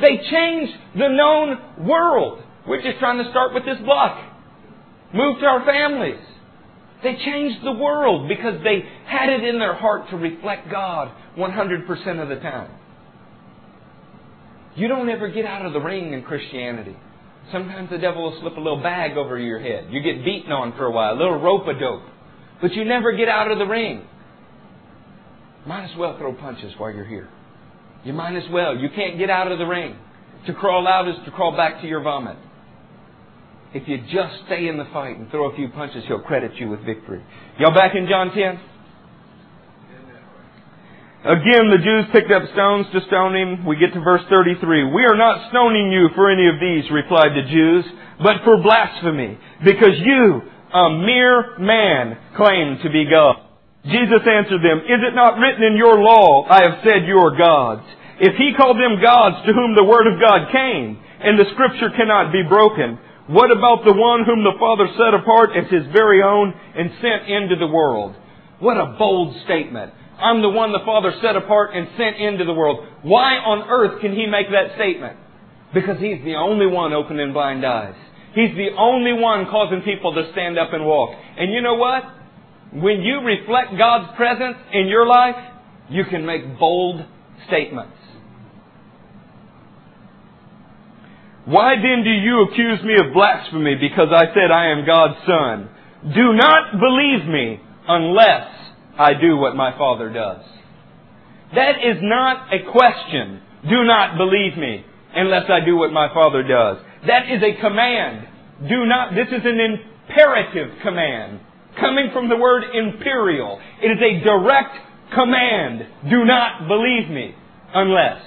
They 0.00 0.16
changed 0.30 0.72
the 0.96 1.08
known 1.08 1.86
world. 1.86 2.42
We're 2.66 2.82
just 2.82 2.98
trying 2.98 3.22
to 3.22 3.30
start 3.30 3.54
with 3.54 3.64
this 3.64 3.78
block. 3.84 4.32
Move 5.12 5.38
to 5.40 5.46
our 5.46 5.64
families. 5.64 6.20
They 7.02 7.16
changed 7.16 7.64
the 7.64 7.72
world 7.72 8.28
because 8.28 8.62
they 8.64 8.82
had 9.06 9.28
it 9.28 9.44
in 9.44 9.58
their 9.58 9.74
heart 9.74 10.08
to 10.10 10.16
reflect 10.16 10.70
God 10.70 11.12
100% 11.36 12.22
of 12.22 12.28
the 12.28 12.36
time. 12.36 12.70
You 14.74 14.88
don't 14.88 15.08
ever 15.08 15.28
get 15.28 15.44
out 15.44 15.66
of 15.66 15.72
the 15.72 15.80
ring 15.80 16.12
in 16.12 16.22
Christianity. 16.22 16.96
Sometimes 17.52 17.90
the 17.90 17.98
devil 17.98 18.22
will 18.22 18.40
slip 18.40 18.56
a 18.56 18.60
little 18.60 18.82
bag 18.82 19.16
over 19.16 19.38
your 19.38 19.60
head. 19.60 19.88
You 19.90 20.02
get 20.02 20.24
beaten 20.24 20.50
on 20.50 20.72
for 20.76 20.86
a 20.86 20.90
while, 20.90 21.12
a 21.12 21.18
little 21.18 21.38
rope 21.38 21.66
a 21.68 21.78
dope. 21.78 22.02
But 22.60 22.72
you 22.72 22.84
never 22.84 23.12
get 23.12 23.28
out 23.28 23.50
of 23.50 23.58
the 23.58 23.66
ring. 23.66 24.06
Might 25.66 25.84
as 25.84 25.96
well 25.96 26.16
throw 26.18 26.32
punches 26.32 26.72
while 26.78 26.90
you're 26.90 27.04
here. 27.04 27.28
You 28.04 28.12
might 28.12 28.36
as 28.36 28.44
well. 28.50 28.76
You 28.76 28.88
can't 28.94 29.18
get 29.18 29.30
out 29.30 29.50
of 29.50 29.58
the 29.58 29.64
ring. 29.64 29.96
To 30.46 30.52
crawl 30.52 30.86
out 30.86 31.08
is 31.08 31.16
to 31.24 31.30
crawl 31.30 31.56
back 31.56 31.80
to 31.80 31.86
your 31.86 32.02
vomit. 32.02 32.36
if 33.72 33.88
you 33.88 33.98
just 33.98 34.44
stay 34.46 34.68
in 34.68 34.76
the 34.76 34.84
fight 34.92 35.18
and 35.18 35.28
throw 35.30 35.50
a 35.50 35.56
few 35.56 35.68
punches, 35.68 36.04
He'll 36.06 36.20
credit 36.20 36.52
you 36.56 36.68
with 36.68 36.84
victory. 36.84 37.24
Y'all 37.58 37.74
back 37.74 37.94
in 37.96 38.06
John 38.08 38.30
10? 38.30 38.60
Again, 41.24 41.70
the 41.72 41.80
Jews 41.82 42.04
picked 42.12 42.30
up 42.30 42.42
stones 42.52 42.86
to 42.92 43.00
stone 43.08 43.34
him. 43.34 43.64
We 43.64 43.76
get 43.76 43.94
to 43.94 44.00
verse 44.00 44.20
33. 44.28 44.92
We 44.92 45.06
are 45.06 45.16
not 45.16 45.48
stoning 45.48 45.90
you 45.90 46.10
for 46.14 46.30
any 46.30 46.46
of 46.46 46.60
these, 46.60 46.90
replied 46.92 47.32
the 47.34 47.50
Jews, 47.50 47.84
but 48.22 48.44
for 48.44 48.62
blasphemy, 48.62 49.38
because 49.64 49.96
you, 50.04 50.42
a 50.74 50.90
mere 50.98 51.58
man, 51.58 52.18
claim 52.36 52.78
to 52.82 52.90
be 52.90 53.06
God. 53.10 53.43
Jesus 53.84 54.24
answered 54.24 54.64
them, 54.64 54.80
Is 54.88 55.00
it 55.04 55.14
not 55.14 55.36
written 55.36 55.62
in 55.62 55.76
your 55.76 56.00
law, 56.00 56.48
I 56.48 56.64
have 56.64 56.80
said 56.84 57.04
you 57.04 57.18
are 57.20 57.36
gods? 57.36 57.84
If 58.20 58.36
he 58.36 58.56
called 58.56 58.80
them 58.80 59.02
gods 59.02 59.44
to 59.44 59.52
whom 59.52 59.74
the 59.76 59.84
word 59.84 60.06
of 60.08 60.20
God 60.20 60.52
came, 60.52 60.96
and 61.20 61.38
the 61.38 61.50
scripture 61.52 61.90
cannot 61.96 62.32
be 62.32 62.42
broken, 62.48 62.98
what 63.26 63.50
about 63.50 63.84
the 63.84 63.92
one 63.92 64.24
whom 64.24 64.44
the 64.44 64.56
Father 64.60 64.88
set 64.96 65.12
apart 65.12 65.50
as 65.56 65.68
his 65.70 65.84
very 65.92 66.22
own 66.22 66.52
and 66.76 66.92
sent 67.00 67.28
into 67.28 67.56
the 67.56 67.66
world? 67.66 68.16
What 68.60 68.76
a 68.76 68.96
bold 68.98 69.36
statement. 69.44 69.92
I'm 70.18 70.42
the 70.42 70.48
one 70.48 70.72
the 70.72 70.84
Father 70.84 71.12
set 71.20 71.36
apart 71.36 71.74
and 71.74 71.88
sent 71.96 72.16
into 72.16 72.44
the 72.44 72.54
world. 72.54 72.86
Why 73.02 73.36
on 73.36 73.68
earth 73.68 74.00
can 74.00 74.12
He 74.12 74.26
make 74.26 74.48
that 74.50 74.76
statement? 74.76 75.18
Because 75.74 75.98
He's 75.98 76.22
the 76.24 76.36
only 76.36 76.66
one 76.66 76.92
opening 76.92 77.32
blind 77.32 77.66
eyes. 77.66 77.96
He's 78.34 78.54
the 78.56 78.70
only 78.78 79.12
one 79.12 79.46
causing 79.50 79.82
people 79.82 80.14
to 80.14 80.30
stand 80.32 80.58
up 80.58 80.72
and 80.72 80.84
walk. 80.84 81.16
And 81.36 81.52
you 81.52 81.62
know 81.62 81.74
what? 81.74 82.04
When 82.74 83.02
you 83.02 83.20
reflect 83.20 83.78
God's 83.78 84.16
presence 84.16 84.56
in 84.72 84.88
your 84.88 85.06
life, 85.06 85.36
you 85.88 86.04
can 86.04 86.26
make 86.26 86.58
bold 86.58 87.04
statements. 87.46 87.96
Why 91.44 91.76
then 91.76 92.02
do 92.02 92.10
you 92.10 92.42
accuse 92.42 92.82
me 92.82 92.94
of 92.94 93.12
blasphemy 93.12 93.76
because 93.76 94.08
I 94.10 94.26
said 94.34 94.50
I 94.50 94.72
am 94.72 94.86
God's 94.86 95.18
son? 95.26 95.68
Do 96.14 96.32
not 96.32 96.72
believe 96.80 97.28
me 97.28 97.60
unless 97.86 98.48
I 98.98 99.12
do 99.20 99.36
what 99.36 99.54
my 99.54 99.76
Father 99.78 100.12
does. 100.12 100.42
That 101.54 101.76
is 101.78 101.98
not 102.00 102.52
a 102.52 102.70
question. 102.72 103.40
Do 103.68 103.84
not 103.84 104.16
believe 104.16 104.56
me 104.56 104.84
unless 105.14 105.44
I 105.48 105.64
do 105.64 105.76
what 105.76 105.92
my 105.92 106.08
Father 106.12 106.42
does. 106.42 106.78
That 107.06 107.30
is 107.30 107.42
a 107.42 107.60
command. 107.60 108.26
Do 108.68 108.84
not, 108.86 109.14
this 109.14 109.28
is 109.28 109.44
an 109.44 109.60
imperative 109.60 110.78
command 110.82 111.40
coming 111.80 112.10
from 112.12 112.28
the 112.28 112.36
word 112.36 112.64
imperial. 112.74 113.60
It 113.82 113.88
is 113.88 113.98
a 114.00 114.24
direct 114.24 114.76
command. 115.14 115.86
Do 116.10 116.24
not 116.24 116.68
believe 116.68 117.08
me 117.10 117.34
unless. 117.74 118.22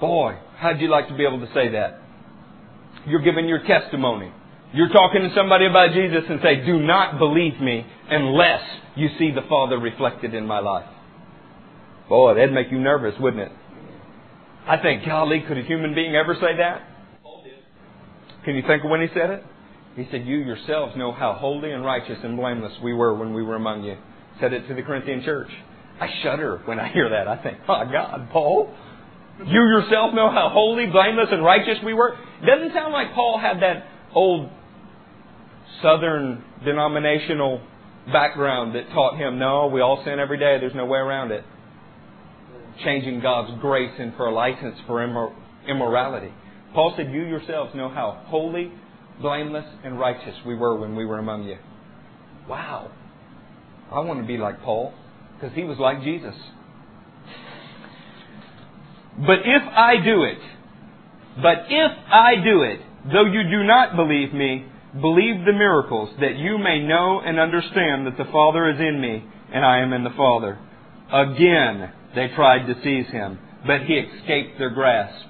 Boy, 0.00 0.36
how'd 0.56 0.80
you 0.80 0.88
like 0.88 1.08
to 1.08 1.16
be 1.16 1.24
able 1.24 1.40
to 1.40 1.52
say 1.54 1.70
that? 1.70 2.00
You're 3.06 3.22
giving 3.22 3.48
your 3.48 3.62
testimony. 3.64 4.32
You're 4.74 4.88
talking 4.88 5.22
to 5.22 5.34
somebody 5.34 5.66
about 5.66 5.92
Jesus 5.92 6.24
and 6.28 6.40
say, 6.42 6.64
do 6.64 6.80
not 6.80 7.18
believe 7.18 7.60
me 7.60 7.86
unless 8.08 8.62
you 8.96 9.08
see 9.18 9.30
the 9.30 9.42
Father 9.48 9.78
reflected 9.78 10.34
in 10.34 10.46
my 10.46 10.60
life. 10.60 10.88
Boy, 12.08 12.34
that'd 12.34 12.52
make 12.52 12.70
you 12.70 12.78
nervous, 12.78 13.14
wouldn't 13.20 13.42
it? 13.42 13.52
I 14.66 14.78
think, 14.78 15.04
golly, 15.04 15.40
could 15.46 15.58
a 15.58 15.62
human 15.62 15.94
being 15.94 16.14
ever 16.14 16.34
say 16.34 16.56
that? 16.58 16.82
Can 18.44 18.54
you 18.54 18.62
think 18.66 18.84
of 18.84 18.90
when 18.90 19.00
he 19.00 19.08
said 19.14 19.30
it? 19.30 19.44
He 19.96 20.08
said, 20.10 20.26
You 20.26 20.38
yourselves 20.38 20.96
know 20.96 21.12
how 21.12 21.34
holy 21.34 21.72
and 21.72 21.84
righteous 21.84 22.18
and 22.22 22.36
blameless 22.36 22.72
we 22.82 22.92
were 22.92 23.14
when 23.14 23.34
we 23.34 23.42
were 23.42 23.56
among 23.56 23.84
you. 23.84 23.96
Said 24.40 24.52
it 24.52 24.66
to 24.68 24.74
the 24.74 24.82
Corinthian 24.82 25.22
church. 25.22 25.50
I 26.00 26.08
shudder 26.22 26.60
when 26.64 26.80
I 26.80 26.88
hear 26.92 27.10
that. 27.10 27.28
I 27.28 27.42
think, 27.42 27.58
Oh 27.68 27.84
God, 27.90 28.28
Paul, 28.32 28.74
you 29.38 29.60
yourself 29.60 30.14
know 30.14 30.30
how 30.30 30.50
holy, 30.52 30.86
blameless, 30.86 31.28
and 31.30 31.44
righteous 31.44 31.78
we 31.84 31.94
were. 31.94 32.16
Doesn't 32.46 32.72
sound 32.72 32.92
like 32.92 33.12
Paul 33.14 33.38
had 33.38 33.60
that 33.60 33.84
old 34.14 34.50
southern 35.82 36.44
denominational 36.64 37.60
background 38.06 38.74
that 38.74 38.88
taught 38.90 39.16
him, 39.16 39.38
no, 39.38 39.66
we 39.66 39.80
all 39.80 40.02
sin 40.04 40.18
every 40.18 40.38
day, 40.38 40.58
there's 40.58 40.74
no 40.74 40.86
way 40.86 40.98
around 40.98 41.30
it. 41.30 41.44
Changing 42.84 43.20
God's 43.20 43.60
grace 43.60 43.92
in 43.98 44.12
for 44.16 44.26
a 44.26 44.34
license 44.34 44.76
for 44.86 45.06
immor- 45.06 45.34
immorality. 45.68 46.32
Paul 46.74 46.94
said, 46.96 47.12
You 47.12 47.22
yourselves 47.22 47.74
know 47.74 47.88
how 47.88 48.22
holy, 48.26 48.72
blameless, 49.20 49.66
and 49.84 49.98
righteous 49.98 50.34
we 50.46 50.54
were 50.54 50.78
when 50.78 50.96
we 50.96 51.04
were 51.04 51.18
among 51.18 51.44
you. 51.44 51.58
Wow. 52.48 52.90
I 53.90 54.00
want 54.00 54.20
to 54.20 54.26
be 54.26 54.38
like 54.38 54.62
Paul 54.62 54.94
because 55.34 55.54
he 55.54 55.64
was 55.64 55.78
like 55.78 56.02
Jesus. 56.02 56.34
But 59.18 59.40
if 59.44 59.62
I 59.62 59.96
do 60.02 60.22
it, 60.24 60.38
but 61.36 61.66
if 61.68 61.92
I 62.08 62.36
do 62.42 62.62
it, 62.62 62.80
though 63.12 63.26
you 63.26 63.42
do 63.50 63.64
not 63.64 63.96
believe 63.96 64.32
me, 64.32 64.66
believe 65.00 65.44
the 65.44 65.52
miracles, 65.52 66.10
that 66.20 66.36
you 66.36 66.58
may 66.58 66.80
know 66.80 67.20
and 67.24 67.38
understand 67.38 68.06
that 68.06 68.16
the 68.16 68.30
Father 68.32 68.70
is 68.70 68.80
in 68.80 69.00
me, 69.00 69.24
and 69.52 69.64
I 69.64 69.80
am 69.80 69.92
in 69.92 70.04
the 70.04 70.10
Father. 70.16 70.58
Again, 71.12 71.92
they 72.14 72.28
tried 72.34 72.66
to 72.66 72.74
seize 72.82 73.10
him, 73.10 73.38
but 73.66 73.82
he 73.82 73.94
escaped 73.94 74.58
their 74.58 74.70
grasp. 74.70 75.26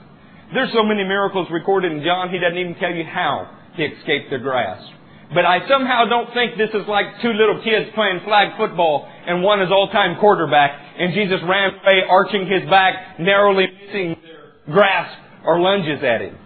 There's 0.55 0.73
so 0.73 0.85
many 0.85 1.05
miracles 1.05 1.49
recorded 1.51 1.93
in 1.93 2.05
John, 2.05 2.31
he 2.31 2.39
doesn't 2.39 2.59
even 2.59 2.75
tell 2.77 2.93
you 2.93 3.05
how 3.05 3.51
he 3.75 3.85
escaped 3.85 4.31
their 4.31 4.39
grasp. 4.39 4.87
But 5.35 5.47
I 5.47 5.67
somehow 5.67 6.05
don't 6.05 6.33
think 6.35 6.59
this 6.59 6.71
is 6.71 6.87
like 6.87 7.07
two 7.23 7.33
little 7.33 7.63
kids 7.65 7.91
playing 7.95 8.21
flag 8.25 8.57
football 8.59 9.09
and 9.27 9.43
one 9.43 9.63
is 9.63 9.71
all-time 9.71 10.21
quarterback 10.21 10.79
and 10.99 11.15
Jesus 11.15 11.41
ran 11.49 11.71
away 11.71 12.03
arching 12.09 12.47
his 12.47 12.69
back, 12.69 13.19
narrowly 13.19 13.67
missing 13.67 14.17
their 14.23 14.75
grasp 14.75 15.19
or 15.45 15.59
lunges 15.59 16.03
at 16.05 16.21
him. 16.21 16.37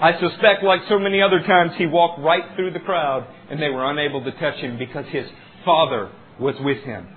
I 0.00 0.12
suspect, 0.20 0.62
like 0.62 0.80
so 0.88 0.98
many 0.98 1.22
other 1.22 1.40
times, 1.40 1.72
he 1.76 1.86
walked 1.86 2.20
right 2.20 2.44
through 2.56 2.72
the 2.72 2.80
crowd 2.80 3.26
and 3.50 3.60
they 3.60 3.68
were 3.68 3.88
unable 3.90 4.22
to 4.24 4.32
touch 4.32 4.56
him 4.56 4.78
because 4.78 5.06
his 5.10 5.26
Father 5.64 6.10
was 6.40 6.54
with 6.60 6.78
him. 6.84 7.08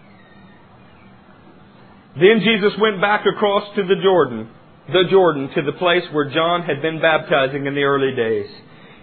Then 2.16 2.42
Jesus 2.44 2.74
went 2.80 3.00
back 3.00 3.26
across 3.26 3.76
to 3.76 3.84
the 3.84 3.96
Jordan, 4.04 4.50
the 4.88 5.04
Jordan, 5.10 5.50
to 5.56 5.62
the 5.62 5.74
place 5.74 6.04
where 6.12 6.30
John 6.30 6.64
had 6.64 6.82
been 6.82 7.00
baptizing 7.00 7.66
in 7.66 7.76
the 7.76 7.84
early 7.84 8.16
days. 8.16 8.50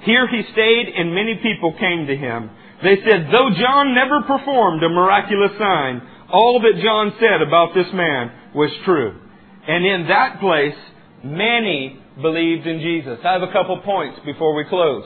Here 0.02 0.28
he 0.28 0.42
stayed 0.52 0.86
and 0.96 1.14
many 1.14 1.36
people 1.42 1.74
came 1.78 2.06
to 2.06 2.16
him. 2.16 2.50
They 2.82 2.96
said, 3.04 3.28
though 3.32 3.50
John 3.58 3.94
never 3.94 4.22
performed 4.22 4.82
a 4.82 4.88
miraculous 4.88 5.52
sign, 5.58 6.02
all 6.30 6.60
that 6.60 6.80
John 6.82 7.12
said 7.18 7.42
about 7.42 7.74
this 7.74 7.92
man 7.92 8.30
was 8.54 8.70
true. 8.84 9.18
And 9.66 9.84
in 9.84 10.08
that 10.08 10.40
place, 10.40 10.76
many 11.24 12.00
believed 12.20 12.66
in 12.66 12.80
Jesus. 12.80 13.18
I 13.24 13.32
have 13.32 13.42
a 13.42 13.52
couple 13.52 13.80
points 13.80 14.18
before 14.24 14.54
we 14.54 14.64
close. 14.64 15.04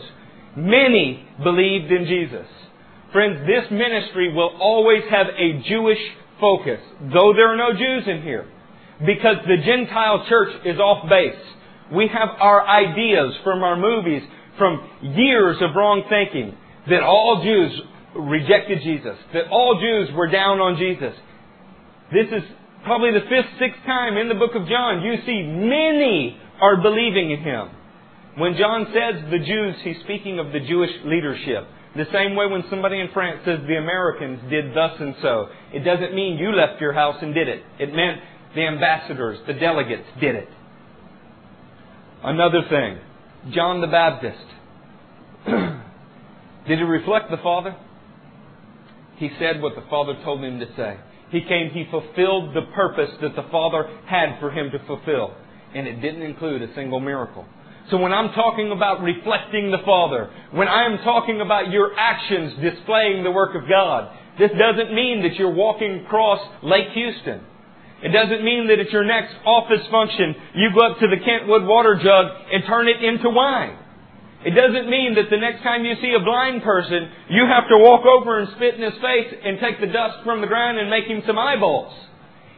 Many 0.57 1.26
believed 1.43 1.90
in 1.90 2.07
Jesus. 2.07 2.47
Friends, 3.12 3.47
this 3.47 3.70
ministry 3.70 4.32
will 4.32 4.57
always 4.61 5.03
have 5.11 5.26
a 5.28 5.62
Jewish 5.68 5.99
focus, 6.40 6.80
though 7.12 7.32
there 7.32 7.49
are 7.49 7.57
no 7.57 7.72
Jews 7.72 8.05
in 8.07 8.22
here, 8.22 8.47
because 9.05 9.36
the 9.47 9.62
Gentile 9.64 10.26
church 10.28 10.53
is 10.64 10.78
off 10.78 11.09
base. 11.09 11.40
We 11.95 12.09
have 12.09 12.28
our 12.40 12.66
ideas 12.66 13.34
from 13.45 13.62
our 13.62 13.76
movies, 13.76 14.22
from 14.59 14.88
years 15.03 15.57
of 15.61 15.74
wrong 15.74 16.03
thinking, 16.09 16.57
that 16.88 17.03
all 17.03 17.42
Jews 17.42 17.80
rejected 18.16 18.82
Jesus, 18.82 19.16
that 19.32 19.48
all 19.50 19.80
Jews 19.80 20.14
were 20.14 20.28
down 20.28 20.61
on 20.61 20.76
Jesus. 20.76 21.14
This 22.12 22.28
is 22.28 22.42
probably 22.84 23.12
the 23.12 23.24
fifth, 23.28 23.59
sixth 23.59 23.80
time 23.86 24.16
in 24.16 24.28
the 24.28 24.34
book 24.34 24.55
of 24.55 24.68
John 24.68 25.03
you 25.03 25.16
see 25.24 25.42
many 25.42 26.36
are 26.61 26.76
believing 26.82 27.30
in 27.30 27.40
him. 27.40 27.68
When 28.36 28.57
John 28.57 28.86
says 28.92 29.30
the 29.30 29.38
Jews, 29.38 29.76
he's 29.82 30.00
speaking 30.05 30.38
of 30.38 30.53
the 30.53 30.61
Jewish 30.61 30.90
leadership. 31.05 31.68
The 31.94 32.07
same 32.12 32.34
way 32.34 32.46
when 32.46 32.64
somebody 32.70 32.98
in 32.98 33.09
France 33.12 33.40
says 33.44 33.61
the 33.66 33.76
Americans 33.76 34.40
did 34.48 34.74
thus 34.74 34.92
and 34.98 35.14
so, 35.20 35.48
it 35.74 35.80
doesn't 35.80 36.14
mean 36.14 36.38
you 36.38 36.53
left 36.53 36.80
your 36.80 36.94
house 36.94 37.16
and 37.20 37.34
did 37.34 37.48
it. 37.48 37.62
It 37.78 37.94
meant 37.94 38.20
the 38.55 38.62
ambassadors, 38.62 39.38
the 39.46 39.53
delegates 39.55 40.09
did 40.18 40.34
it. 40.34 40.48
Another 42.24 42.62
thing, 42.70 42.98
John 43.51 43.80
the 43.80 43.86
Baptist. 43.86 44.45
did 46.68 46.78
he 46.78 46.84
reflect 46.84 47.30
the 47.30 47.38
Father? 47.38 47.76
He 49.16 49.30
said 49.38 49.61
what 49.61 49.74
the 49.74 49.84
Father 49.90 50.14
told 50.24 50.43
him 50.45 50.61
to 50.61 50.66
say. 50.76 50.99
He 51.30 51.40
came, 51.40 51.70
he 51.70 51.86
fulfilled 51.90 52.55
the 52.55 52.70
purpose 52.74 53.11
that 53.20 53.34
the 53.34 53.49
Father 53.51 53.88
had 54.07 54.38
for 54.38 54.51
him 54.51 54.70
to 54.70 54.78
fulfill 54.86 55.34
and 55.74 55.86
it 55.86 56.01
didn't 56.01 56.22
include 56.22 56.62
a 56.62 56.74
single 56.74 57.01
miracle. 57.01 57.47
So 57.90 57.97
when 57.97 58.12
I'm 58.12 58.32
talking 58.32 58.70
about 58.70 59.03
reflecting 59.03 59.70
the 59.70 59.82
Father, 59.84 60.30
when 60.53 60.68
I 60.68 60.84
am 60.86 60.99
talking 60.99 61.40
about 61.40 61.70
your 61.70 61.93
actions 61.99 62.55
displaying 62.62 63.24
the 63.24 63.30
work 63.30 63.57
of 63.61 63.68
God, 63.68 64.16
this 64.38 64.51
doesn't 64.51 64.95
mean 64.95 65.22
that 65.22 65.34
you're 65.34 65.53
walking 65.53 66.05
across 66.07 66.40
Lake 66.62 66.88
Houston. 66.95 67.40
It 68.03 68.11
doesn't 68.11 68.44
mean 68.44 68.66
that 68.66 68.80
at 68.80 68.90
your 68.90 69.05
next 69.05 69.34
office 69.46 69.86
function, 69.90 70.34
you 70.55 70.70
go 70.74 70.90
up 70.90 70.98
to 70.98 71.07
the 71.07 71.22
Kentwood 71.24 71.64
water 71.64 71.94
jug 72.03 72.26
and 72.53 72.64
turn 72.66 72.88
it 72.88 73.03
into 73.03 73.30
wine. 73.30 73.78
It 74.44 74.57
doesn't 74.59 74.90
mean 74.90 75.14
that 75.14 75.30
the 75.30 75.36
next 75.36 75.62
time 75.62 75.84
you 75.84 75.94
see 76.03 76.12
a 76.18 76.24
blind 76.24 76.64
person, 76.64 77.09
you 77.30 77.46
have 77.46 77.68
to 77.68 77.78
walk 77.78 78.05
over 78.05 78.40
and 78.40 78.48
spit 78.57 78.74
in 78.74 78.82
his 78.82 79.00
face 79.00 79.32
and 79.44 79.61
take 79.61 79.80
the 79.80 79.86
dust 79.86 80.18
from 80.24 80.40
the 80.40 80.48
ground 80.48 80.78
and 80.78 80.90
make 80.90 81.05
him 81.05 81.22
some 81.26 81.38
eyeballs. 81.38 81.94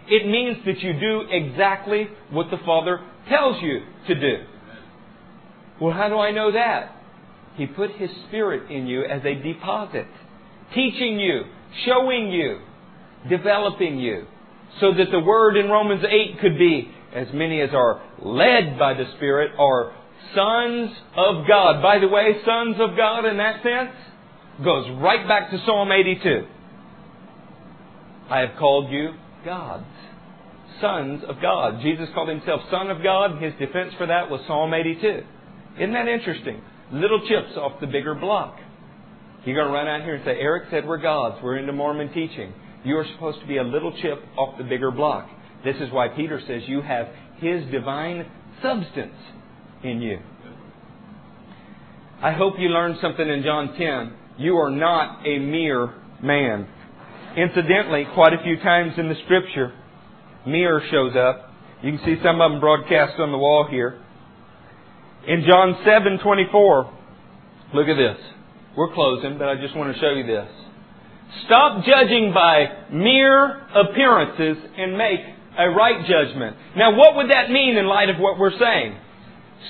It 0.09 0.27
means 0.27 0.65
that 0.65 0.81
you 0.81 0.99
do 0.99 1.25
exactly 1.31 2.09
what 2.31 2.51
the 2.51 2.59
Father 2.65 3.01
tells 3.29 3.63
you 3.63 3.81
to 4.09 4.15
do. 4.15 4.45
Well, 5.79 5.93
how 5.93 6.09
do 6.09 6.19
I 6.19 6.31
know 6.31 6.53
that? 6.53 6.97
He 7.57 7.67
put 7.67 7.91
His 7.93 8.11
Spirit 8.29 8.71
in 8.71 8.87
you 8.87 9.05
as 9.05 9.23
a 9.25 9.35
deposit, 9.35 10.07
teaching 10.75 11.21
you, 11.21 11.43
showing 11.85 12.31
you, 12.31 12.61
developing 13.29 13.99
you, 13.99 14.27
so 14.81 14.93
that 14.93 15.11
the 15.11 15.21
word 15.21 15.57
in 15.57 15.69
Romans 15.69 16.05
8 16.09 16.41
could 16.41 16.59
be 16.59 16.91
as 17.15 17.29
many 17.33 17.61
as 17.61 17.71
are 17.73 18.03
led 18.21 18.79
by 18.79 18.95
the 18.95 19.05
Spirit 19.17 19.53
are 19.59 19.93
sons 20.35 20.91
of 21.17 21.47
God. 21.47 21.83
By 21.83 21.99
the 21.99 22.09
way, 22.09 22.41
sons 22.45 22.77
of 22.81 22.97
God 22.97 23.25
in 23.25 23.37
that 23.37 23.63
sense 23.63 23.95
goes 24.65 24.87
right 25.01 25.27
back 25.29 25.51
to 25.51 25.59
Psalm 25.65 25.91
82. 25.93 26.47
I 28.31 28.41
have 28.41 28.59
called 28.59 28.91
you 28.91 29.15
gods, 29.45 29.85
sons 30.81 31.23
of 31.29 31.41
God. 31.41 31.83
Jesus 31.83 32.09
called 32.15 32.29
himself 32.29 32.63
Son 32.71 32.91
of 32.91 33.03
God. 33.03 33.41
His 33.43 33.53
defense 33.59 33.93
for 33.99 34.07
that 34.07 34.31
was 34.31 34.41
Psalm 34.47 34.73
82. 34.73 35.23
Isn't 35.77 35.93
that 35.93 36.09
interesting? 36.09 36.63
Little 36.93 37.21
chips 37.29 37.57
off 37.57 37.81
the 37.81 37.87
bigger 37.87 38.15
block. 38.15 38.59
You're 39.45 39.57
going 39.57 39.69
to 39.69 39.75
run 39.75 39.89
out 39.89 40.03
here 40.03 40.15
and 40.15 40.25
say, 40.25 40.37
Eric 40.41 40.69
said 40.71 40.87
we're 40.87 40.99
gods. 40.99 41.37
We're 41.43 41.59
into 41.59 41.73
Mormon 41.73 42.13
teaching. 42.13 42.55
You 42.85 42.99
are 42.99 43.07
supposed 43.15 43.41
to 43.41 43.47
be 43.47 43.57
a 43.57 43.63
little 43.63 43.93
chip 44.03 44.23
off 44.37 44.59
the 44.59 44.65
bigger 44.65 44.91
block. 44.91 45.29
This 45.65 45.77
is 45.77 45.91
why 45.91 46.09
Peter 46.09 46.41
says 46.47 46.63
you 46.67 46.83
have 46.83 47.09
His 47.39 47.65
divine 47.71 48.27
substance 48.63 49.17
in 49.83 50.03
you. 50.03 50.19
I 52.23 52.33
hope 52.33 52.55
you 52.59 52.69
learned 52.69 52.99
something 53.01 53.27
in 53.29 53.43
John 53.43 53.75
10. 53.77 54.13
You 54.39 54.57
are 54.57 54.71
not 54.71 55.27
a 55.27 55.39
mere 55.39 55.95
man. 56.23 56.69
Incidentally, 57.37 58.07
quite 58.15 58.33
a 58.33 58.43
few 58.43 58.57
times 58.59 58.93
in 58.99 59.09
the 59.09 59.17
scripture, 59.25 59.73
mere 60.47 60.81
shows 60.91 61.17
up. 61.17 61.51
You 61.83 61.97
can 61.97 62.05
see 62.05 62.23
some 62.23 62.41
of 62.41 62.53
them 62.53 62.61
broadcast 62.61 63.19
on 63.19 63.33
the 63.33 63.39
wall 63.39 63.67
here. 63.71 63.99
In 65.27 65.45
John 65.47 65.75
7:24, 65.85 66.91
look 67.75 67.89
at 67.89 67.97
this. 67.97 68.19
We're 68.77 68.93
closing, 68.93 69.39
but 69.39 69.49
I 69.49 69.57
just 69.57 69.75
want 69.75 69.95
to 69.95 70.01
show 70.01 70.11
you 70.11 70.25
this. 70.25 70.51
Stop 71.47 71.85
judging 71.85 72.33
by 72.33 72.67
mere 72.93 73.67
appearances 73.75 74.57
and 74.77 74.97
make 74.97 75.21
a 75.59 75.69
right 75.69 76.07
judgment. 76.07 76.57
Now, 76.77 76.97
what 76.97 77.17
would 77.17 77.31
that 77.31 77.51
mean 77.51 77.77
in 77.77 77.87
light 77.87 78.09
of 78.09 78.19
what 78.19 78.39
we're 78.39 78.59
saying? 78.59 78.97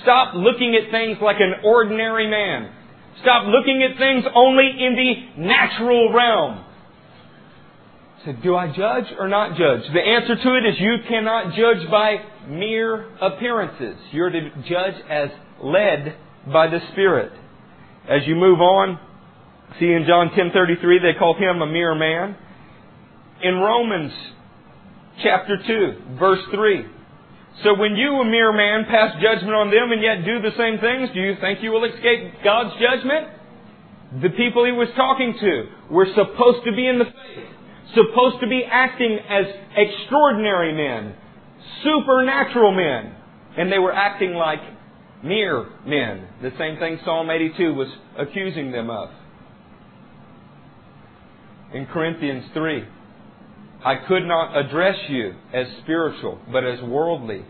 Stop 0.02 0.34
looking 0.34 0.74
at 0.74 0.90
things 0.90 1.18
like 1.20 1.36
an 1.40 1.54
ordinary 1.64 2.28
man. 2.28 2.70
Stop 3.22 3.46
looking 3.46 3.82
at 3.82 3.98
things 3.98 4.24
only 4.34 4.70
in 4.78 4.96
the 4.96 5.42
natural 5.42 6.12
realm. 6.12 6.64
So, 8.24 8.32
do 8.42 8.56
I 8.56 8.68
judge 8.68 9.04
or 9.18 9.28
not 9.28 9.50
judge? 9.56 9.82
The 9.92 10.00
answer 10.00 10.34
to 10.34 10.56
it 10.56 10.66
is 10.66 10.80
you 10.80 10.96
cannot 11.08 11.54
judge 11.54 11.90
by 11.90 12.16
mere 12.48 13.10
appearances. 13.20 13.96
You're 14.12 14.30
to 14.30 14.50
judge 14.68 14.94
as 15.08 15.28
led 15.62 16.16
by 16.50 16.68
the 16.68 16.80
Spirit. 16.92 17.32
As 18.08 18.26
you 18.26 18.34
move 18.34 18.60
on, 18.60 18.98
see 19.78 19.92
in 19.92 20.04
John 20.06 20.30
10:33 20.30 20.98
they 21.00 21.18
call 21.18 21.34
him 21.34 21.62
a 21.62 21.66
mere 21.66 21.94
man. 21.94 22.36
In 23.42 23.56
Romans 23.56 24.12
chapter 25.22 25.56
2, 25.66 26.16
verse 26.18 26.40
3, 26.52 26.86
so 27.62 27.74
when 27.74 27.94
you, 27.94 28.10
a 28.16 28.24
mere 28.24 28.52
man, 28.52 28.84
pass 28.86 29.14
judgment 29.22 29.54
on 29.54 29.70
them 29.70 29.92
and 29.92 30.02
yet 30.02 30.24
do 30.24 30.42
the 30.42 30.56
same 30.56 30.78
things, 30.78 31.10
do 31.14 31.20
you 31.20 31.36
think 31.40 31.62
you 31.62 31.70
will 31.70 31.84
escape 31.84 32.42
God's 32.42 32.74
judgment? 32.80 33.28
The 34.22 34.30
people 34.30 34.64
he 34.64 34.72
was 34.72 34.88
talking 34.96 35.36
to 35.38 35.66
were 35.90 36.06
supposed 36.14 36.64
to 36.64 36.72
be 36.72 36.86
in 36.86 36.98
the 36.98 37.04
faith, 37.04 37.46
supposed 37.94 38.40
to 38.40 38.48
be 38.48 38.64
acting 38.64 39.18
as 39.28 39.46
extraordinary 39.76 40.74
men, 40.74 41.14
supernatural 41.84 42.72
men, 42.72 43.14
and 43.56 43.70
they 43.70 43.78
were 43.78 43.92
acting 43.92 44.34
like 44.34 44.60
mere 45.22 45.66
men. 45.86 46.26
The 46.42 46.52
same 46.58 46.78
thing 46.78 46.98
Psalm 47.04 47.30
82 47.30 47.72
was 47.74 47.88
accusing 48.18 48.72
them 48.72 48.90
of. 48.90 49.10
In 51.74 51.86
Corinthians 51.86 52.44
3, 52.54 52.84
I 53.84 53.96
could 54.06 54.24
not 54.26 54.56
address 54.56 54.96
you 55.08 55.34
as 55.52 55.66
spiritual, 55.82 56.38
but 56.52 56.64
as 56.64 56.80
worldly, 56.82 57.44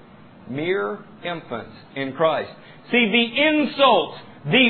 mere 0.49 1.05
infants 1.23 1.77
in 1.95 2.15
Christ. 2.15 2.51
See, 2.91 3.05
the 3.13 3.27
insult, 3.47 4.17
the 4.47 4.69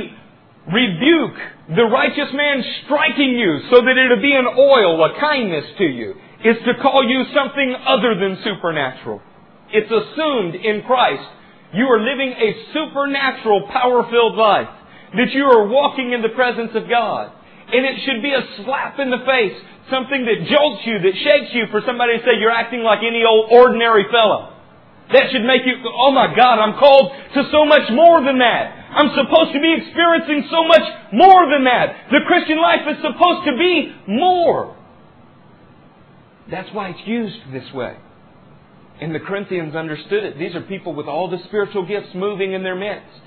rebuke, 0.67 1.39
the 1.77 1.85
righteous 1.85 2.35
man 2.35 2.65
striking 2.85 3.31
you 3.31 3.61
so 3.71 3.81
that 3.81 3.97
it'll 3.97 4.21
be 4.21 4.35
an 4.35 4.47
oil, 4.59 5.05
a 5.05 5.21
kindness 5.21 5.65
to 5.79 5.85
you, 5.85 6.15
is 6.45 6.57
to 6.67 6.83
call 6.83 7.09
you 7.09 7.25
something 7.33 7.77
other 7.87 8.19
than 8.19 8.43
supernatural. 8.43 9.23
It's 9.71 9.91
assumed 9.91 10.57
in 10.57 10.83
Christ. 10.83 11.29
You 11.73 11.87
are 11.87 12.01
living 12.01 12.33
a 12.33 12.73
supernatural, 12.73 13.69
power-filled 13.73 14.37
life. 14.37 14.69
That 15.17 15.31
you 15.31 15.45
are 15.45 15.69
walking 15.69 16.13
in 16.13 16.23
the 16.23 16.29
presence 16.31 16.73
of 16.75 16.89
God. 16.89 17.31
And 17.73 17.85
it 17.87 17.97
should 18.05 18.23
be 18.23 18.33
a 18.33 18.43
slap 18.65 18.99
in 18.99 19.11
the 19.11 19.25
face 19.25 19.57
something 19.91 20.25
that 20.25 20.49
jolts 20.49 20.83
you, 20.87 20.97
that 20.99 21.17
shakes 21.17 21.53
you 21.53 21.69
for 21.71 21.83
somebody 21.85 22.17
to 22.17 22.25
say 22.25 22.41
you're 22.41 22.55
acting 22.55 22.83
like 22.83 23.01
any 23.05 23.25
old 23.25 23.53
ordinary 23.53 24.09
fellow. 24.11 24.53
That 25.13 25.29
should 25.31 25.45
make 25.45 25.67
you, 25.67 25.77
oh 25.85 26.13
my 26.13 26.33
God, 26.35 26.57
I'm 26.57 26.79
called 26.79 27.13
to 27.35 27.43
so 27.53 27.67
much 27.67 27.91
more 27.93 28.25
than 28.25 28.39
that. 28.39 28.73
I'm 28.97 29.13
supposed 29.13 29.53
to 29.53 29.61
be 29.61 29.77
experiencing 29.77 30.49
so 30.51 30.65
much 30.65 30.87
more 31.13 31.51
than 31.51 31.65
that. 31.65 32.09
The 32.11 32.25
Christian 32.27 32.61
life 32.61 32.89
is 32.89 32.97
supposed 33.03 33.45
to 33.45 33.53
be 33.59 33.93
more. 34.09 34.77
That's 36.51 36.73
why 36.73 36.91
it's 36.91 37.07
used 37.07 37.37
this 37.53 37.71
way. 37.75 37.97
And 39.01 39.15
the 39.15 39.21
Corinthians 39.21 39.75
understood 39.75 40.25
it. 40.25 40.39
These 40.39 40.55
are 40.55 40.63
people 40.63 40.95
with 40.95 41.07
all 41.07 41.29
the 41.29 41.39
spiritual 41.49 41.87
gifts 41.87 42.15
moving 42.15 42.53
in 42.53 42.63
their 42.63 42.77
midst. 42.77 43.21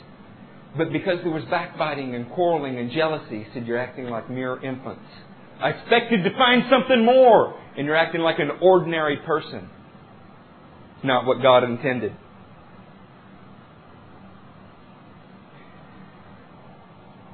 But 0.76 0.92
because 0.92 1.20
there 1.24 1.32
was 1.32 1.44
backbiting 1.46 2.16
and 2.16 2.30
quarreling 2.32 2.78
and 2.78 2.92
jealousy, 2.92 3.44
he 3.44 3.46
said, 3.54 3.66
You're 3.66 3.78
acting 3.78 4.06
like 4.06 4.30
mere 4.30 4.62
infants. 4.62 5.06
I 5.62 5.70
expected 5.70 6.24
to 6.24 6.30
find 6.38 6.64
something 6.70 7.04
more, 7.04 7.60
and 7.78 7.86
you're 7.86 7.96
acting 7.96 8.22
like 8.22 8.40
an 8.40 8.52
ordinary 8.62 9.18
person. 9.18 9.70
It's 10.96 11.06
not 11.06 11.26
what 11.26 11.42
God 11.42 11.64
intended. 11.64 12.14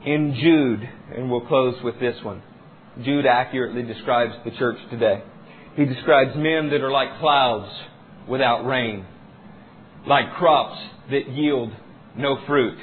In 0.05 0.35
Jude, 0.39 0.89
and 1.15 1.31
we'll 1.31 1.45
close 1.47 1.75
with 1.83 1.99
this 1.99 2.15
one, 2.23 2.41
Jude 3.03 3.25
accurately 3.25 3.83
describes 3.83 4.33
the 4.45 4.51
church 4.51 4.77
today. 4.89 5.23
He 5.75 5.85
describes 5.85 6.31
men 6.35 6.69
that 6.69 6.81
are 6.81 6.91
like 6.91 7.19
clouds 7.19 7.71
without 8.27 8.65
rain, 8.65 9.05
like 10.05 10.33
crops 10.35 10.79
that 11.09 11.29
yield 11.29 11.71
no 12.15 12.37
fruit. 12.45 12.77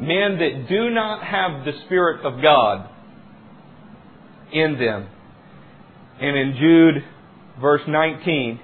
Men 0.00 0.38
that 0.38 0.66
do 0.68 0.88
not 0.90 1.22
have 1.22 1.64
the 1.66 1.72
Spirit 1.84 2.24
of 2.24 2.42
God 2.42 2.88
in 4.50 4.78
them. 4.78 5.06
And 6.20 6.36
in 6.36 6.56
Jude, 6.58 7.04
verse 7.60 7.82
19, 7.86 8.60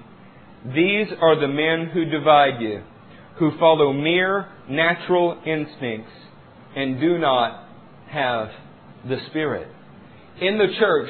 these 0.73 1.07
are 1.21 1.39
the 1.39 1.47
men 1.47 1.91
who 1.93 2.05
divide 2.05 2.59
you, 2.59 2.81
who 3.37 3.57
follow 3.59 3.93
mere 3.93 4.47
natural 4.67 5.39
instincts 5.45 6.11
and 6.75 6.99
do 6.99 7.19
not 7.19 7.67
have 8.09 8.49
the 9.07 9.17
Spirit. 9.29 9.67
In 10.41 10.57
the 10.57 10.73
church, 10.79 11.09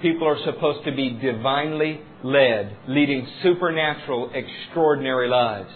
people 0.00 0.28
are 0.28 0.38
supposed 0.44 0.84
to 0.84 0.92
be 0.94 1.10
divinely 1.10 2.00
led, 2.22 2.76
leading 2.86 3.26
supernatural, 3.42 4.30
extraordinary 4.34 5.28
lives. 5.28 5.70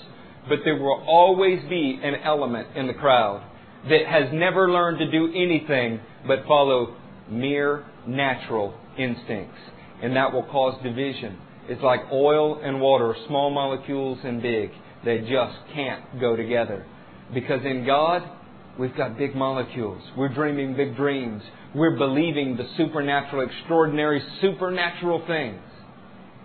But 0.49 0.61
there 0.65 0.77
will 0.77 1.05
always 1.07 1.61
be 1.69 2.01
an 2.03 2.15
element 2.25 2.77
in 2.77 2.87
the 2.87 2.95
crowd 2.95 3.48
that 3.85 4.07
has 4.07 4.29
never 4.33 4.71
learned 4.71 4.99
to 4.99 5.11
do 5.11 5.33
anything 5.35 6.01
but 6.27 6.45
follow 6.47 6.97
mere 7.31 7.85
natural 8.07 8.75
instincts. 8.99 9.59
And 10.03 10.17
that 10.17 10.33
will 10.33 10.45
cause 10.45 10.81
division. 10.83 11.39
It's 11.69 11.83
like 11.83 12.01
oil 12.13 12.61
and 12.63 12.81
water, 12.81 13.15
small 13.27 13.51
molecules 13.51 14.19
and 14.25 14.41
big. 14.41 14.71
They 15.05 15.19
just 15.21 15.57
can't 15.75 16.21
go 16.21 16.35
together. 16.35 16.87
Because 17.35 17.61
in 17.65 17.85
God, 17.85 18.23
we've 18.79 18.97
got 18.97 19.19
big 19.19 19.35
molecules. 19.35 20.03
We're 20.17 20.33
dreaming 20.33 20.77
big 20.77 20.97
dreams. 20.97 21.43
We're 21.75 21.97
believing 21.97 22.57
the 22.57 22.69
supernatural, 22.77 23.47
extraordinary, 23.47 24.23
supernatural 24.41 25.25
things. 25.27 25.61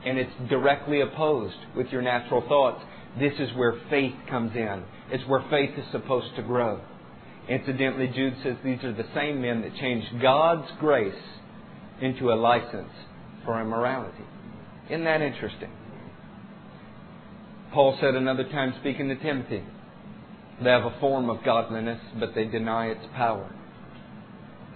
And 0.05 0.17
it's 0.17 0.33
directly 0.49 1.01
opposed 1.01 1.55
with 1.75 1.87
your 1.87 2.01
natural 2.01 2.43
thoughts. 2.47 2.83
This 3.17 3.33
is 3.39 3.55
where 3.55 3.79
faith 3.89 4.13
comes 4.29 4.51
in. 4.55 4.83
It's 5.09 5.25
where 5.27 5.43
faith 5.49 5.71
is 5.77 5.85
supposed 5.91 6.35
to 6.35 6.41
grow. 6.41 6.81
Incidentally, 7.49 8.07
Jude 8.07 8.35
says 8.43 8.55
these 8.63 8.83
are 8.83 8.93
the 8.93 9.07
same 9.13 9.41
men 9.41 9.61
that 9.61 9.75
changed 9.75 10.21
God's 10.21 10.69
grace 10.79 11.13
into 12.01 12.31
a 12.31 12.35
license 12.35 12.91
for 13.45 13.59
immorality. 13.61 14.23
Isn't 14.89 15.03
that 15.03 15.21
interesting? 15.21 15.71
Paul 17.73 17.97
said 17.99 18.15
another 18.15 18.43
time, 18.43 18.73
speaking 18.79 19.09
to 19.09 19.15
Timothy, 19.15 19.63
they 20.63 20.69
have 20.69 20.85
a 20.85 20.97
form 20.99 21.29
of 21.29 21.43
godliness, 21.43 21.99
but 22.19 22.35
they 22.35 22.45
deny 22.45 22.87
its 22.87 23.05
power. 23.15 23.53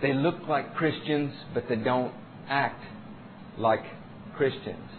They 0.01 0.13
look 0.13 0.47
like 0.49 0.75
Christians, 0.75 1.33
but 1.53 1.65
they 1.69 1.75
don't 1.75 2.13
act 2.49 2.83
like 3.57 3.83
Christians. 4.35 4.89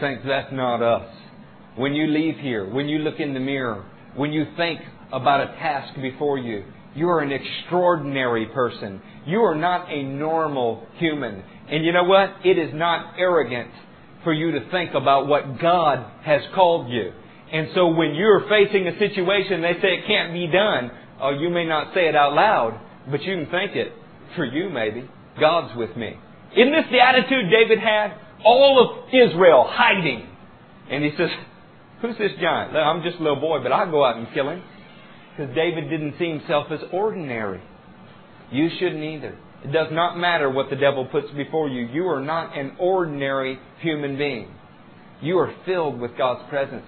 Saints, 0.00 0.22
that's 0.26 0.52
not 0.52 0.82
us. 0.82 1.12
When 1.76 1.94
you 1.94 2.06
leave 2.06 2.38
here, 2.38 2.68
when 2.68 2.88
you 2.88 2.98
look 2.98 3.20
in 3.20 3.34
the 3.34 3.40
mirror, 3.40 3.84
when 4.16 4.32
you 4.32 4.46
think 4.56 4.80
about 5.12 5.40
a 5.40 5.46
task 5.58 6.00
before 6.00 6.38
you. 6.38 6.64
You 6.98 7.08
are 7.10 7.20
an 7.20 7.30
extraordinary 7.30 8.46
person. 8.46 9.00
You 9.24 9.40
are 9.42 9.54
not 9.54 9.88
a 9.88 10.02
normal 10.02 10.84
human. 10.96 11.44
And 11.70 11.84
you 11.84 11.92
know 11.92 12.02
what? 12.02 12.30
It 12.44 12.58
is 12.58 12.70
not 12.74 13.14
arrogant 13.18 13.70
for 14.24 14.32
you 14.32 14.50
to 14.52 14.68
think 14.70 14.94
about 14.94 15.28
what 15.28 15.60
God 15.60 16.04
has 16.24 16.42
called 16.56 16.90
you. 16.90 17.12
And 17.52 17.68
so 17.72 17.86
when 17.86 18.16
you're 18.16 18.48
facing 18.48 18.88
a 18.88 18.98
situation, 18.98 19.62
they 19.62 19.74
say 19.74 20.02
it 20.02 20.06
can't 20.08 20.32
be 20.32 20.48
done. 20.48 20.90
Oh, 21.20 21.30
you 21.30 21.50
may 21.50 21.64
not 21.64 21.94
say 21.94 22.08
it 22.08 22.16
out 22.16 22.34
loud, 22.34 22.80
but 23.10 23.22
you 23.22 23.36
can 23.36 23.50
think 23.50 23.76
it. 23.76 23.92
For 24.34 24.44
you, 24.44 24.68
maybe. 24.68 25.08
God's 25.38 25.76
with 25.76 25.96
me. 25.96 26.16
Isn't 26.56 26.72
this 26.72 26.84
the 26.90 27.00
attitude 27.00 27.50
David 27.50 27.78
had? 27.78 28.12
All 28.44 28.82
of 28.82 29.14
Israel 29.14 29.66
hiding. 29.70 30.28
And 30.90 31.04
he 31.04 31.12
says, 31.16 31.30
Who's 32.02 32.18
this 32.18 32.32
giant? 32.40 32.76
I'm 32.76 33.02
just 33.02 33.18
a 33.18 33.22
little 33.22 33.40
boy, 33.40 33.62
but 33.62 33.72
I'll 33.72 33.90
go 33.90 34.04
out 34.04 34.16
and 34.16 34.26
kill 34.34 34.48
him. 34.50 34.62
Because 35.38 35.54
David 35.54 35.88
didn't 35.88 36.16
see 36.18 36.30
himself 36.30 36.66
as 36.72 36.80
ordinary. 36.92 37.62
You 38.50 38.68
shouldn't 38.80 39.04
either. 39.04 39.38
It 39.64 39.72
does 39.72 39.86
not 39.92 40.18
matter 40.18 40.50
what 40.50 40.68
the 40.68 40.74
devil 40.74 41.06
puts 41.06 41.30
before 41.30 41.68
you. 41.68 41.86
You 41.86 42.08
are 42.08 42.20
not 42.20 42.58
an 42.58 42.76
ordinary 42.80 43.60
human 43.80 44.18
being. 44.18 44.52
You 45.20 45.38
are 45.38 45.54
filled 45.64 46.00
with 46.00 46.16
God's 46.18 46.48
presence. 46.48 46.84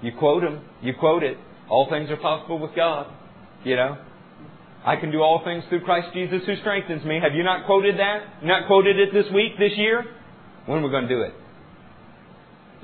You 0.00 0.12
quote 0.16 0.44
him. 0.44 0.60
You 0.80 0.92
quote 0.98 1.24
it. 1.24 1.36
All 1.68 1.88
things 1.90 2.08
are 2.10 2.16
possible 2.16 2.60
with 2.60 2.76
God. 2.76 3.12
You 3.64 3.76
know? 3.76 3.98
I 4.86 4.94
can 4.96 5.10
do 5.10 5.20
all 5.20 5.42
things 5.44 5.64
through 5.68 5.80
Christ 5.80 6.08
Jesus 6.14 6.42
who 6.46 6.54
strengthens 6.60 7.04
me. 7.04 7.18
Have 7.20 7.34
you 7.34 7.42
not 7.42 7.66
quoted 7.66 7.98
that? 7.98 8.44
Not 8.44 8.68
quoted 8.68 8.96
it 8.96 9.12
this 9.12 9.26
week, 9.32 9.58
this 9.58 9.72
year? 9.76 10.04
When 10.66 10.78
are 10.78 10.82
we 10.82 10.90
going 10.90 11.08
to 11.08 11.14
do 11.14 11.22
it? 11.22 11.34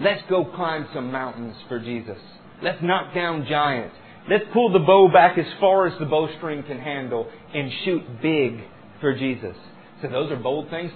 Let's 0.00 0.22
go 0.28 0.44
climb 0.44 0.88
some 0.92 1.12
mountains 1.12 1.54
for 1.68 1.78
Jesus. 1.78 2.18
Let's 2.62 2.82
knock 2.82 3.14
down 3.14 3.46
giants. 3.48 3.94
Let's 4.28 4.44
pull 4.52 4.72
the 4.72 4.78
bow 4.80 5.08
back 5.12 5.38
as 5.38 5.46
far 5.58 5.86
as 5.86 5.98
the 5.98 6.06
bowstring 6.06 6.62
can 6.64 6.78
handle 6.78 7.30
and 7.54 7.70
shoot 7.84 8.02
big 8.22 8.60
for 9.00 9.16
Jesus. 9.16 9.56
So 10.02 10.08
those 10.08 10.30
are 10.30 10.36
bold 10.36 10.70
things 10.70 10.92